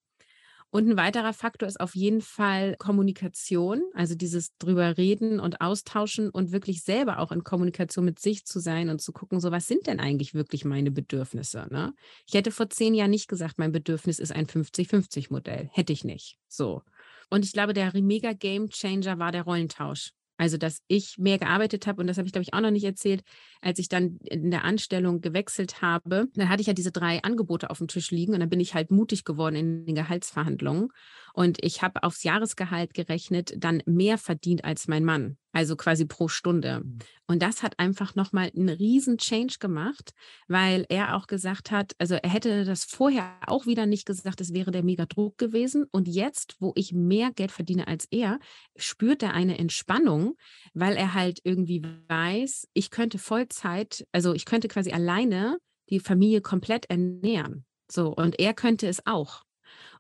Und 0.70 0.90
ein 0.90 0.98
weiterer 0.98 1.32
Faktor 1.32 1.68
ist 1.68 1.80
auf 1.80 1.96
jeden 1.96 2.22
Fall 2.22 2.76
Kommunikation, 2.78 3.82
also 3.94 4.16
dieses 4.16 4.58
drüber 4.58 4.98
reden 4.98 5.40
und 5.40 5.62
austauschen 5.62 6.30
und 6.30 6.52
wirklich 6.52 6.84
selber 6.84 7.20
auch 7.20 7.32
in 7.32 7.44
Kommunikation 7.44 8.04
mit 8.04 8.20
sich 8.20 8.46
zu 8.46 8.60
sein 8.60 8.90
und 8.90 9.02
zu 9.02 9.14
gucken, 9.14 9.40
so 9.40 9.52
was 9.52 9.68
sind 9.68 9.88
denn 9.88 10.02
eigentlich 10.02 10.34
wirklich 10.34 10.66
meine 10.66 10.92
Bedürfnisse? 10.92 11.68
Ne? 11.72 11.94
Ich 12.28 12.34
hätte 12.34 12.52
vor 12.52 12.70
zehn 12.70 12.94
Jahren 12.94 13.12
nicht 13.12 13.30
gesagt, 13.30 13.60
mein 13.60 13.72
Bedürfnis 13.72 14.20
ist 14.20 14.34
ein 14.34 14.46
50-50-Modell. 14.46 15.70
Hätte 15.72 15.94
ich 15.94 16.04
nicht. 16.04 16.38
So. 16.50 16.84
Und 17.30 17.46
ich 17.46 17.54
glaube, 17.54 17.74
der 17.74 17.92
mega 18.02 18.34
Game 18.34 18.70
Changer 18.70 19.20
war 19.20 19.32
der 19.32 19.44
Rollentausch. 19.44 20.12
Also, 20.38 20.58
dass 20.58 20.82
ich 20.88 21.18
mehr 21.18 21.38
gearbeitet 21.40 21.88
habe 21.88 22.02
und 22.02 22.08
das 22.08 22.18
habe 22.18 22.28
ich, 22.28 22.32
glaube 22.32 22.44
ich, 22.44 22.54
auch 22.54 22.62
noch 22.62 22.72
nicht 22.72 22.84
erzählt, 22.84 23.24
als 23.62 23.80
ich 23.80 23.90
dann 23.90 24.18
in 24.24 24.52
der 24.52 24.64
Anstellung 24.64 25.22
gewechselt 25.22 25.82
habe, 25.82 26.28
dann 26.36 26.50
hatte 26.50 26.62
ich 26.62 26.68
ja 26.68 26.74
diese 26.74 26.92
drei 26.92 27.24
Angebote 27.24 27.70
auf 27.70 27.80
dem 27.80 27.88
Tisch 27.88 28.12
liegen 28.12 28.34
und 28.34 28.40
dann 28.40 28.50
bin 28.50 28.60
ich 28.60 28.74
halt 28.76 28.92
mutig 28.92 29.24
geworden 29.26 29.56
in 29.56 29.86
den 29.86 29.96
Gehaltsverhandlungen. 29.96 30.90
Und 31.34 31.58
ich 31.64 31.82
habe 31.82 32.04
aufs 32.04 32.24
Jahresgehalt 32.24 32.94
gerechnet, 32.94 33.54
dann 33.58 33.82
mehr 33.86 34.18
verdient 34.18 34.64
als 34.64 34.88
mein 34.88 35.04
Mann, 35.04 35.38
also 35.58 35.76
quasi 35.76 36.06
pro 36.06 36.28
Stunde. 36.28 36.82
Mhm. 36.84 37.00
Und 37.26 37.42
das 37.42 37.64
hat 37.64 37.80
einfach 37.80 38.14
nochmal 38.14 38.52
einen 38.56 38.70
riesen 38.70 39.18
Change 39.18 39.56
gemacht, 39.60 40.12
weil 40.48 40.86
er 40.88 41.16
auch 41.16 41.26
gesagt 41.26 41.72
hat, 41.72 41.94
also 41.98 42.14
er 42.14 42.30
hätte 42.30 42.64
das 42.64 42.84
vorher 42.84 43.40
auch 43.48 43.66
wieder 43.66 43.88
nicht 43.88 44.06
gesagt, 44.06 44.40
es 44.40 44.54
wäre 44.54 44.70
der 44.70 44.84
mega 44.84 45.08
Druck 45.08 45.40
gewesen. 45.40 45.86
Und 45.92 46.08
jetzt, 46.08 46.58
wo 46.60 46.74
ich 46.76 46.94
mehr 46.94 47.32
Geld 47.32 47.52
verdiene 47.52 47.88
als 47.88 48.08
er, 48.12 48.38
spürt 48.76 49.24
er 49.24 49.34
eine 49.34 49.58
Entspannung, 49.58 50.36
weil 50.76 50.96
er 50.96 51.16
halt 51.16 51.40
irgendwie 51.44 51.82
weiß, 52.08 52.68
ich 52.74 52.92
könnte 52.92 53.18
Vollzeit, 53.18 54.06
also 54.12 54.36
ich 54.36 54.46
könnte 54.46 54.68
quasi 54.68 54.92
alleine 54.92 55.58
die 55.90 56.00
Familie 56.00 56.42
komplett 56.42 56.88
ernähren. 56.88 57.66
So, 57.90 58.14
und 58.14 58.40
er 58.40 58.54
könnte 58.54 58.88
es 58.88 59.08
auch. 59.08 59.42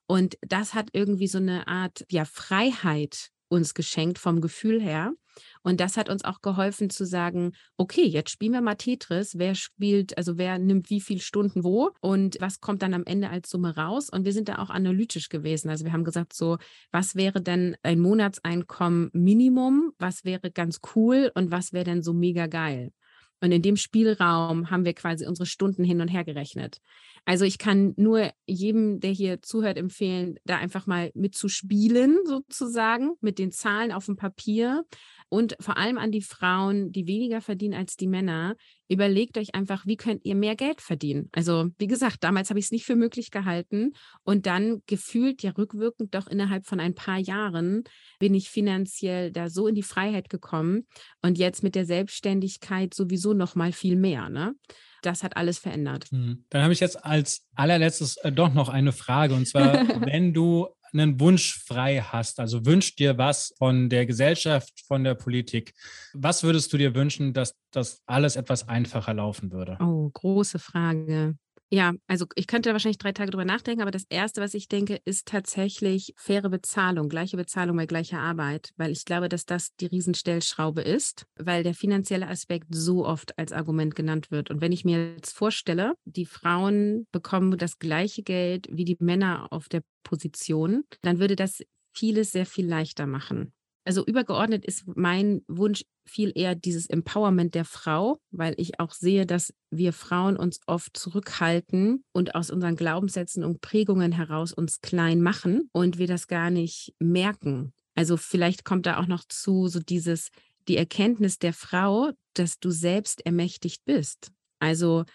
Und 0.05 0.37
das 0.41 0.75
hat 0.75 0.89
irgendwie 0.93 1.27
so 1.27 1.39
eine 1.39 1.67
Art 1.67 2.05
ja, 2.09 2.25
Freiheit 2.25 3.31
uns 3.49 3.73
geschenkt 3.73 4.19
vom 4.19 4.39
Gefühl 4.39 4.79
her. 4.79 5.13
Und 5.63 5.79
das 5.79 5.97
hat 5.97 6.09
uns 6.09 6.23
auch 6.23 6.41
geholfen 6.41 6.89
zu 6.89 7.05
sagen, 7.05 7.53
okay, 7.77 8.05
jetzt 8.05 8.31
spielen 8.31 8.53
wir 8.53 8.61
mal 8.61 8.75
Tetris. 8.75 9.37
Wer 9.37 9.55
spielt, 9.55 10.17
also 10.17 10.37
wer 10.37 10.59
nimmt 10.59 10.89
wie 10.89 11.01
viele 11.01 11.19
Stunden 11.19 11.63
wo 11.63 11.91
und 12.01 12.37
was 12.39 12.59
kommt 12.59 12.81
dann 12.81 12.93
am 12.93 13.05
Ende 13.05 13.29
als 13.29 13.49
Summe 13.49 13.75
raus? 13.75 14.09
Und 14.09 14.25
wir 14.25 14.33
sind 14.33 14.49
da 14.49 14.59
auch 14.59 14.69
analytisch 14.69 15.29
gewesen. 15.29 15.69
Also 15.69 15.85
wir 15.85 15.93
haben 15.93 16.03
gesagt, 16.03 16.33
so, 16.33 16.57
was 16.91 17.15
wäre 17.15 17.41
denn 17.41 17.75
ein 17.83 17.99
Monatseinkommen 17.99 19.09
Minimum? 19.13 19.93
Was 19.99 20.25
wäre 20.25 20.51
ganz 20.51 20.79
cool 20.95 21.31
und 21.35 21.51
was 21.51 21.73
wäre 21.73 21.85
denn 21.85 22.01
so 22.01 22.13
mega 22.13 22.47
geil? 22.47 22.91
Und 23.39 23.51
in 23.51 23.61
dem 23.61 23.75
Spielraum 23.75 24.71
haben 24.71 24.85
wir 24.85 24.93
quasi 24.93 25.25
unsere 25.27 25.45
Stunden 25.45 25.83
hin 25.83 26.01
und 26.01 26.07
her 26.07 26.23
gerechnet. 26.23 26.79
Also 27.27 27.43
ich 27.43 27.57
kann 27.57 27.93
nur 27.97 28.31
jedem, 28.45 29.01
der 29.01 29.11
hier 29.11 29.41
zuhört, 29.41 29.77
empfehlen, 29.77 30.35
da 30.45 30.59
einfach 30.59 30.87
mal 30.87 31.11
mitzuspielen, 31.13 32.19
sozusagen, 32.25 33.15
mit 33.19 33.37
den 33.37 33.51
Zahlen 33.51 33.91
auf 33.91 34.05
dem 34.05 34.15
Papier. 34.15 34.85
Und 35.27 35.57
vor 35.59 35.75
allem 35.75 35.97
an 35.97 36.13
die 36.13 36.21
Frauen, 36.21 36.93
die 36.93 37.05
weniger 37.05 37.41
verdienen 37.41 37.73
als 37.73 37.97
die 37.97 38.07
Männer, 38.07 38.55
überlegt 38.87 39.37
euch 39.37 39.55
einfach, 39.55 39.85
wie 39.85 39.97
könnt 39.97 40.23
ihr 40.23 40.35
mehr 40.35 40.55
Geld 40.55 40.79
verdienen? 40.79 41.27
Also, 41.33 41.67
wie 41.77 41.87
gesagt, 41.87 42.23
damals 42.23 42.49
habe 42.49 42.59
ich 42.59 42.67
es 42.67 42.71
nicht 42.71 42.85
für 42.85 42.95
möglich 42.95 43.29
gehalten. 43.29 43.91
Und 44.23 44.45
dann 44.45 44.81
gefühlt, 44.85 45.43
ja 45.43 45.51
rückwirkend 45.51 46.15
doch 46.15 46.27
innerhalb 46.27 46.65
von 46.65 46.79
ein 46.79 46.95
paar 46.95 47.17
Jahren, 47.17 47.83
bin 48.19 48.35
ich 48.35 48.49
finanziell 48.49 49.33
da 49.33 49.49
so 49.49 49.67
in 49.67 49.75
die 49.75 49.83
Freiheit 49.83 50.29
gekommen. 50.29 50.87
Und 51.21 51.37
jetzt 51.37 51.61
mit 51.61 51.75
der 51.75 51.85
Selbstständigkeit 51.85 52.93
sowieso 52.93 53.33
noch 53.33 53.53
mal 53.53 53.73
viel 53.73 53.97
mehr. 53.97 54.29
Ne? 54.29 54.53
Das 55.01 55.23
hat 55.23 55.37
alles 55.37 55.59
verändert. 55.59 56.11
Mhm. 56.11 56.45
Dann 56.49 56.63
habe 56.63 56.73
ich 56.73 56.79
jetzt 56.79 57.03
als 57.03 57.45
allerletztes 57.55 58.17
äh, 58.17 58.31
doch 58.31 58.53
noch 58.53 58.69
eine 58.69 58.91
Frage. 58.91 59.33
Und 59.33 59.47
zwar, 59.47 59.73
wenn 60.05 60.33
du 60.33 60.67
einen 60.93 61.19
Wunsch 61.19 61.59
frei 61.65 62.01
hast, 62.01 62.39
also 62.39 62.65
wünscht 62.65 62.99
dir 62.99 63.17
was 63.17 63.53
von 63.57 63.89
der 63.89 64.05
Gesellschaft, 64.05 64.81
von 64.87 65.03
der 65.03 65.15
Politik, 65.15 65.73
was 66.13 66.43
würdest 66.43 66.71
du 66.73 66.77
dir 66.77 66.95
wünschen, 66.95 67.33
dass 67.33 67.55
das 67.71 68.01
alles 68.05 68.35
etwas 68.35 68.67
einfacher 68.67 69.13
laufen 69.13 69.51
würde? 69.51 69.77
Oh, 69.81 70.09
große 70.13 70.59
Frage. 70.59 71.35
Ja, 71.69 71.93
also 72.07 72.25
ich 72.35 72.47
könnte 72.47 72.71
wahrscheinlich 72.71 72.97
drei 72.97 73.11
Tage 73.11 73.31
drüber 73.31 73.43
nachdenken, 73.43 73.81
aber 73.81 73.91
das 73.91 74.05
Erste, 74.07 74.39
was 74.39 74.53
ich 74.53 74.69
denke, 74.69 74.99
ist 75.03 75.27
tatsächlich 75.27 76.13
faire 76.15 76.49
Bezahlung, 76.49 77.09
gleiche 77.09 77.35
Bezahlung 77.35 77.75
bei 77.75 77.85
gleicher 77.85 78.19
Arbeit, 78.19 78.71
weil 78.77 78.91
ich 78.91 79.03
glaube, 79.03 79.27
dass 79.27 79.45
das 79.45 79.75
die 79.75 79.87
Riesenstellschraube 79.87 80.81
ist, 80.81 81.25
weil 81.35 81.63
der 81.63 81.73
finanzielle 81.73 82.29
Aspekt 82.29 82.67
so 82.73 83.05
oft 83.05 83.37
als 83.37 83.51
Argument 83.51 83.95
genannt 83.95 84.31
wird. 84.31 84.49
Und 84.49 84.61
wenn 84.61 84.71
ich 84.71 84.85
mir 84.85 85.15
jetzt 85.15 85.35
vorstelle, 85.35 85.95
die 86.05 86.25
Frauen 86.25 87.05
bekommen 87.11 87.57
das 87.57 87.79
gleiche 87.79 88.23
Geld 88.23 88.67
wie 88.71 88.85
die 88.85 88.97
Männer 89.01 89.47
auf 89.51 89.67
der 89.67 89.81
Position, 90.03 90.85
dann 91.01 91.19
würde 91.19 91.35
das 91.35 91.61
vieles 91.93 92.31
sehr 92.31 92.45
viel 92.45 92.65
leichter 92.65 93.07
machen. 93.07 93.51
Also 93.87 94.05
übergeordnet 94.05 94.65
ist 94.65 94.83
mein 94.97 95.43
Wunsch 95.47 95.85
viel 96.05 96.33
eher 96.35 96.55
dieses 96.55 96.87
Empowerment 96.87 97.55
der 97.55 97.63
Frau, 97.63 98.19
weil 98.31 98.53
ich 98.57 98.81
auch 98.81 98.91
sehe, 98.91 99.25
dass 99.25 99.53
wir 99.71 99.93
Frauen 99.93 100.35
uns 100.35 100.59
oft 100.65 100.97
zurückhalten 100.97 102.03
und 102.11 102.35
aus 102.35 102.51
unseren 102.51 102.75
Glaubenssätzen 102.75 103.45
und 103.45 103.61
Prägungen 103.61 104.11
heraus 104.11 104.51
uns 104.51 104.81
klein 104.81 105.21
machen 105.21 105.69
und 105.71 105.97
wir 105.97 106.07
das 106.07 106.27
gar 106.27 106.49
nicht 106.49 106.95
merken. 106.99 107.71
Also 107.95 108.17
vielleicht 108.17 108.65
kommt 108.65 108.85
da 108.87 108.99
auch 108.99 109.07
noch 109.07 109.23
zu 109.23 109.69
so 109.69 109.79
dieses 109.79 110.31
die 110.67 110.75
Erkenntnis 110.75 111.39
der 111.39 111.53
Frau, 111.53 112.11
dass 112.33 112.59
du 112.59 112.71
selbst 112.71 113.25
ermächtigt 113.25 113.85
bist. 113.85 114.33
Also 114.59 115.05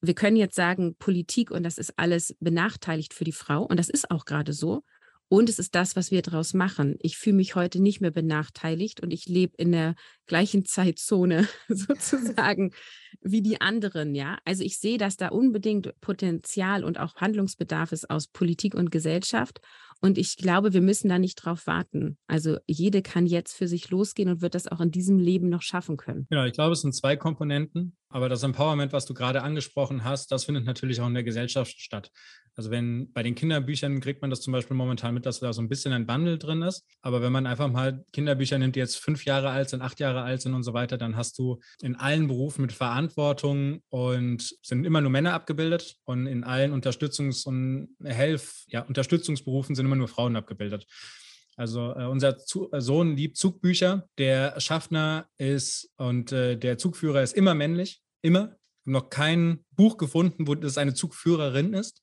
wir 0.00 0.14
können 0.14 0.38
jetzt 0.38 0.56
sagen, 0.56 0.96
Politik 0.96 1.50
und 1.50 1.64
das 1.64 1.76
ist 1.76 1.98
alles 1.98 2.34
benachteiligt 2.40 3.12
für 3.12 3.24
die 3.24 3.32
Frau 3.32 3.62
und 3.64 3.76
das 3.76 3.90
ist 3.90 4.10
auch 4.10 4.24
gerade 4.24 4.54
so. 4.54 4.84
Und 5.32 5.48
es 5.48 5.58
ist 5.58 5.74
das, 5.74 5.96
was 5.96 6.10
wir 6.10 6.20
daraus 6.20 6.52
machen. 6.52 6.96
Ich 7.00 7.16
fühle 7.16 7.36
mich 7.36 7.54
heute 7.54 7.80
nicht 7.80 8.02
mehr 8.02 8.10
benachteiligt 8.10 9.00
und 9.00 9.14
ich 9.14 9.30
lebe 9.30 9.54
in 9.56 9.72
der 9.72 9.94
gleichen 10.26 10.66
Zeitzone 10.66 11.48
sozusagen 11.68 12.72
wie 13.22 13.40
die 13.40 13.58
anderen, 13.58 14.14
ja. 14.14 14.36
Also 14.44 14.62
ich 14.62 14.78
sehe, 14.78 14.98
dass 14.98 15.16
da 15.16 15.28
unbedingt 15.28 15.98
Potenzial 16.02 16.84
und 16.84 17.00
auch 17.00 17.16
Handlungsbedarf 17.16 17.92
ist 17.92 18.10
aus 18.10 18.26
Politik 18.28 18.74
und 18.74 18.90
Gesellschaft. 18.90 19.62
Und 20.02 20.18
ich 20.18 20.36
glaube, 20.36 20.74
wir 20.74 20.82
müssen 20.82 21.08
da 21.08 21.18
nicht 21.18 21.36
drauf 21.36 21.66
warten. 21.66 22.18
Also 22.26 22.58
jede 22.66 23.00
kann 23.00 23.24
jetzt 23.24 23.54
für 23.54 23.68
sich 23.68 23.88
losgehen 23.88 24.28
und 24.28 24.42
wird 24.42 24.54
das 24.54 24.68
auch 24.68 24.80
in 24.80 24.90
diesem 24.90 25.18
Leben 25.18 25.48
noch 25.48 25.62
schaffen 25.62 25.96
können. 25.96 26.26
Genau, 26.28 26.44
ich 26.44 26.52
glaube, 26.52 26.72
es 26.72 26.82
sind 26.82 26.94
zwei 26.94 27.16
Komponenten. 27.16 27.96
Aber 28.12 28.28
das 28.28 28.42
Empowerment, 28.42 28.92
was 28.92 29.06
du 29.06 29.14
gerade 29.14 29.42
angesprochen 29.42 30.04
hast, 30.04 30.30
das 30.30 30.44
findet 30.44 30.64
natürlich 30.64 31.00
auch 31.00 31.06
in 31.06 31.14
der 31.14 31.24
Gesellschaft 31.24 31.80
statt. 31.80 32.10
Also 32.54 32.70
wenn 32.70 33.10
bei 33.12 33.22
den 33.22 33.34
Kinderbüchern 33.34 34.00
kriegt 34.00 34.20
man 34.20 34.28
das 34.28 34.42
zum 34.42 34.52
Beispiel 34.52 34.76
momentan 34.76 35.14
mit, 35.14 35.24
dass 35.24 35.40
da 35.40 35.52
so 35.54 35.62
ein 35.62 35.70
bisschen 35.70 35.94
ein 35.94 36.06
Bundle 36.06 36.36
drin 36.36 36.60
ist. 36.60 36.86
Aber 37.00 37.22
wenn 37.22 37.32
man 37.32 37.46
einfach 37.46 37.68
mal 37.68 38.04
Kinderbücher 38.12 38.58
nimmt, 38.58 38.76
die 38.76 38.80
jetzt 38.80 38.96
fünf 38.96 39.24
Jahre 39.24 39.48
alt 39.48 39.70
sind, 39.70 39.80
acht 39.80 40.00
Jahre 40.00 40.22
alt 40.22 40.42
sind 40.42 40.52
und 40.52 40.62
so 40.62 40.74
weiter, 40.74 40.98
dann 40.98 41.16
hast 41.16 41.38
du 41.38 41.60
in 41.80 41.96
allen 41.96 42.28
Berufen 42.28 42.60
mit 42.62 42.72
Verantwortung 42.72 43.82
und 43.88 44.54
sind 44.62 44.84
immer 44.84 45.00
nur 45.00 45.10
Männer 45.10 45.32
abgebildet 45.32 45.96
und 46.04 46.26
in 46.26 46.44
allen 46.44 46.72
Unterstützungs- 46.72 47.46
und 47.46 47.96
Helf, 48.04 48.64
ja, 48.66 48.82
Unterstützungsberufen 48.82 49.74
sind 49.74 49.86
immer 49.86 49.96
nur 49.96 50.08
Frauen 50.08 50.36
abgebildet. 50.36 50.86
Also 51.56 51.94
äh, 51.94 52.06
unser 52.06 52.38
Zu 52.38 52.70
äh, 52.72 52.80
Sohn 52.80 53.16
liebt 53.16 53.36
Zugbücher. 53.36 54.08
Der 54.18 54.58
Schaffner 54.60 55.26
ist 55.36 55.90
und 55.96 56.32
äh, 56.32 56.56
der 56.56 56.78
Zugführer 56.78 57.22
ist 57.22 57.34
immer 57.34 57.54
männlich, 57.54 58.01
immer. 58.22 58.56
Noch 58.84 59.10
kein 59.10 59.64
Buch 59.72 59.96
gefunden, 59.96 60.46
wo 60.48 60.54
das 60.54 60.78
eine 60.78 60.94
Zugführerin 60.94 61.74
ist. 61.74 62.02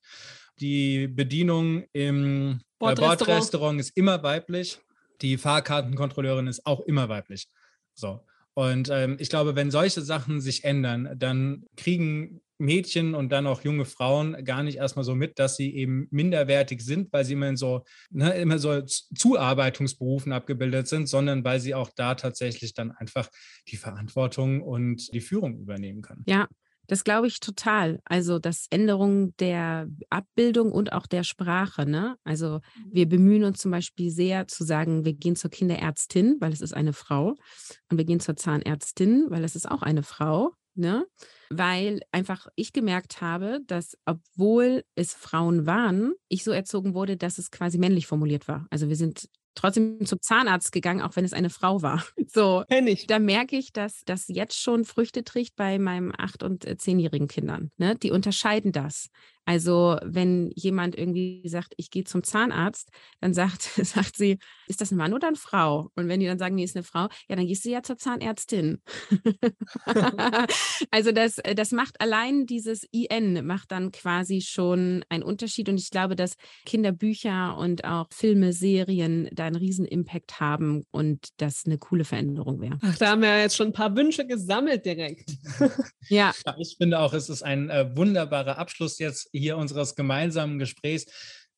Die 0.59 1.07
Bedienung 1.07 1.85
im 1.93 2.61
Bordrestaurant. 2.79 3.19
Bordrestaurant 3.19 3.79
ist 3.79 3.97
immer 3.97 4.23
weiblich. 4.23 4.79
Die 5.21 5.37
Fahrkartenkontrolleurin 5.37 6.47
ist 6.47 6.65
auch 6.65 6.81
immer 6.81 7.09
weiblich. 7.09 7.47
So. 7.93 8.25
Und 8.53 8.89
ähm, 8.89 9.17
ich 9.19 9.29
glaube, 9.29 9.55
wenn 9.55 9.71
solche 9.71 10.01
Sachen 10.01 10.41
sich 10.41 10.63
ändern, 10.63 11.15
dann 11.17 11.65
kriegen 11.75 12.41
Mädchen 12.59 13.15
und 13.15 13.31
dann 13.31 13.47
auch 13.47 13.63
junge 13.63 13.85
Frauen 13.85 14.43
gar 14.43 14.63
nicht 14.63 14.77
erstmal 14.77 15.05
so 15.05 15.15
mit, 15.15 15.39
dass 15.39 15.55
sie 15.55 15.73
eben 15.73 16.07
minderwertig 16.11 16.81
sind, 16.81 17.11
weil 17.11 17.25
sie 17.25 17.33
immer 17.33 17.49
in 17.49 17.57
so, 17.57 17.83
ne, 18.09 18.33
immer 18.35 18.59
so 18.59 18.81
Zuarbeitungsberufen 18.81 20.31
abgebildet 20.33 20.87
sind, 20.87 21.07
sondern 21.07 21.43
weil 21.43 21.59
sie 21.59 21.73
auch 21.73 21.89
da 21.95 22.15
tatsächlich 22.15 22.73
dann 22.73 22.91
einfach 22.91 23.29
die 23.67 23.77
Verantwortung 23.77 24.61
und 24.61 25.13
die 25.13 25.21
Führung 25.21 25.57
übernehmen 25.57 26.01
können. 26.01 26.23
Ja, 26.27 26.47
das 26.89 27.03
glaube 27.03 27.27
ich 27.27 27.39
total. 27.39 28.01
Also 28.03 28.39
das 28.39 28.65
Änderung 28.71 29.35
der 29.37 29.87
Abbildung 30.09 30.71
und 30.71 30.91
auch 30.91 31.05
der 31.05 31.23
Sprache. 31.23 31.85
Ne? 31.85 32.17
Also 32.23 32.55
mhm. 32.75 32.89
wir 32.91 33.07
bemühen 33.07 33.43
uns 33.43 33.59
zum 33.59 33.69
Beispiel 33.69 34.09
sehr 34.09 34.47
zu 34.47 34.63
sagen, 34.63 35.05
wir 35.05 35.13
gehen 35.13 35.35
zur 35.35 35.51
Kinderärztin, 35.51 36.37
weil 36.39 36.51
es 36.51 36.61
ist 36.61 36.73
eine 36.73 36.93
Frau. 36.93 37.35
Und 37.91 37.97
wir 37.97 38.05
gehen 38.05 38.19
zur 38.19 38.35
Zahnärztin, 38.35 39.27
weil 39.29 39.43
es 39.43 39.55
ist 39.55 39.69
auch 39.69 39.83
eine 39.83 40.01
Frau. 40.01 40.53
Ne? 40.75 41.05
Weil 41.49 42.01
einfach 42.11 42.47
ich 42.55 42.73
gemerkt 42.73 43.21
habe, 43.21 43.59
dass 43.67 43.97
obwohl 44.05 44.83
es 44.95 45.13
Frauen 45.13 45.65
waren, 45.65 46.13
ich 46.27 46.43
so 46.43 46.51
erzogen 46.51 46.93
wurde, 46.93 47.17
dass 47.17 47.37
es 47.37 47.51
quasi 47.51 47.77
männlich 47.77 48.07
formuliert 48.07 48.47
war. 48.47 48.67
Also 48.69 48.87
wir 48.89 48.95
sind 48.95 49.29
trotzdem 49.55 50.05
zum 50.05 50.21
Zahnarzt 50.21 50.71
gegangen, 50.71 51.01
auch 51.01 51.15
wenn 51.15 51.25
es 51.25 51.33
eine 51.33 51.49
Frau 51.49 51.81
war. 51.81 52.03
So, 52.31 52.63
ich. 52.69 53.07
da 53.07 53.17
merke 53.17 53.57
ich, 53.57 53.73
dass 53.73 54.03
das 54.05 54.27
jetzt 54.27 54.55
schon 54.55 54.85
Früchte 54.85 55.23
trägt 55.23 55.55
bei 55.55 55.79
meinen 55.79 56.13
acht- 56.15 56.43
und 56.43 56.63
äh, 56.63 56.77
zehnjährigen 56.77 57.27
Kindern. 57.27 57.71
Ne? 57.77 57.95
Die 57.95 58.11
unterscheiden 58.11 58.71
das. 58.71 59.09
Also 59.49 59.97
wenn 60.03 60.51
jemand 60.55 60.95
irgendwie 60.95 61.41
sagt, 61.49 61.73
ich 61.77 61.89
gehe 61.89 62.03
zum 62.03 62.21
Zahnarzt, 62.21 62.91
dann 63.19 63.33
sagt, 63.33 63.63
sagt 63.83 64.15
sie, 64.15 64.37
ist 64.67 64.79
das 64.79 64.91
ein 64.91 64.97
Mann 64.97 65.11
oder 65.11 65.27
eine 65.27 65.37
Frau? 65.37 65.89
Und 65.95 66.07
wenn 66.07 66.19
die 66.19 66.27
dann 66.27 66.37
sagen, 66.37 66.53
nee, 66.53 66.63
ist 66.63 66.75
eine 66.75 66.83
Frau, 66.83 67.07
ja, 67.27 67.35
dann 67.35 67.47
gehst 67.47 67.65
du 67.65 67.69
ja 67.71 67.81
zur 67.81 67.97
Zahnärztin. 67.97 68.79
also 70.91 71.11
das, 71.11 71.39
äh, 71.39 71.55
das 71.55 71.71
macht 71.71 71.99
allein 71.99 72.45
dieses 72.45 72.87
IN, 72.91 73.43
macht 73.43 73.71
dann 73.71 73.91
quasi 73.91 74.41
schon 74.41 75.03
einen 75.09 75.23
Unterschied. 75.23 75.67
Und 75.67 75.79
ich 75.79 75.89
glaube, 75.89 76.15
dass 76.15 76.35
Kinderbücher 76.67 77.57
und 77.57 77.85
auch 77.85 78.05
Filme, 78.11 78.53
Serien 78.53 79.29
da 79.31 79.45
einen 79.45 79.55
riesen 79.55 79.85
Impact 79.85 80.39
haben 80.39 80.83
und 80.91 81.29
das 81.37 81.63
eine 81.65 81.79
coole 81.79 82.03
Veränderung 82.03 82.61
wäre. 82.61 82.77
Ach, 82.83 82.97
da 82.99 83.07
haben 83.09 83.23
wir 83.23 83.39
jetzt 83.39 83.55
schon 83.55 83.69
ein 83.69 83.73
paar 83.73 83.95
Wünsche 83.95 84.27
gesammelt 84.27 84.85
direkt. 84.85 85.31
ja. 86.07 86.35
Ich 86.59 86.75
finde 86.77 86.99
auch, 86.99 87.13
es 87.13 87.29
ist 87.29 87.41
ein 87.41 87.71
äh, 87.71 87.89
wunderbarer 87.97 88.59
Abschluss 88.59 88.99
jetzt 88.99 89.27
hier 89.39 89.57
unseres 89.57 89.95
gemeinsamen 89.95 90.59
Gesprächs. 90.59 91.05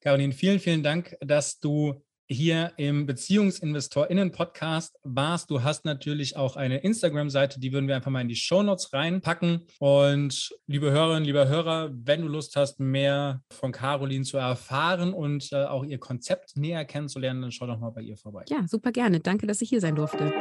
Caroline, 0.01 0.33
vielen, 0.33 0.59
vielen 0.59 0.83
Dank, 0.83 1.15
dass 1.21 1.59
du 1.59 2.01
hier 2.31 2.71
im 2.77 3.05
BeziehungsinvestorInnen-Podcast 3.05 4.97
warst. 5.03 5.51
Du 5.51 5.63
hast 5.63 5.83
natürlich 5.83 6.37
auch 6.37 6.55
eine 6.55 6.77
Instagram-Seite, 6.77 7.59
die 7.59 7.73
würden 7.73 7.89
wir 7.89 7.97
einfach 7.97 8.09
mal 8.09 8.21
in 8.21 8.29
die 8.29 8.35
Shownotes 8.35 8.93
reinpacken. 8.93 9.67
Und 9.79 10.49
liebe 10.65 10.91
Hörerinnen, 10.91 11.25
lieber 11.25 11.49
Hörer, 11.49 11.91
wenn 11.93 12.21
du 12.21 12.29
Lust 12.29 12.55
hast, 12.55 12.79
mehr 12.79 13.41
von 13.51 13.73
Caroline 13.73 14.23
zu 14.23 14.37
erfahren 14.37 15.13
und 15.13 15.51
äh, 15.51 15.65
auch 15.65 15.83
ihr 15.83 15.99
Konzept 15.99 16.55
näher 16.55 16.85
kennenzulernen, 16.85 17.41
dann 17.41 17.51
schau 17.51 17.67
doch 17.67 17.79
mal 17.79 17.91
bei 17.91 18.01
ihr 18.01 18.15
vorbei. 18.15 18.45
Ja, 18.47 18.65
super 18.65 18.91
gerne. 18.91 19.19
Danke, 19.19 19.45
dass 19.45 19.61
ich 19.61 19.69
hier 19.69 19.81
sein 19.81 19.95
durfte. 19.95 20.31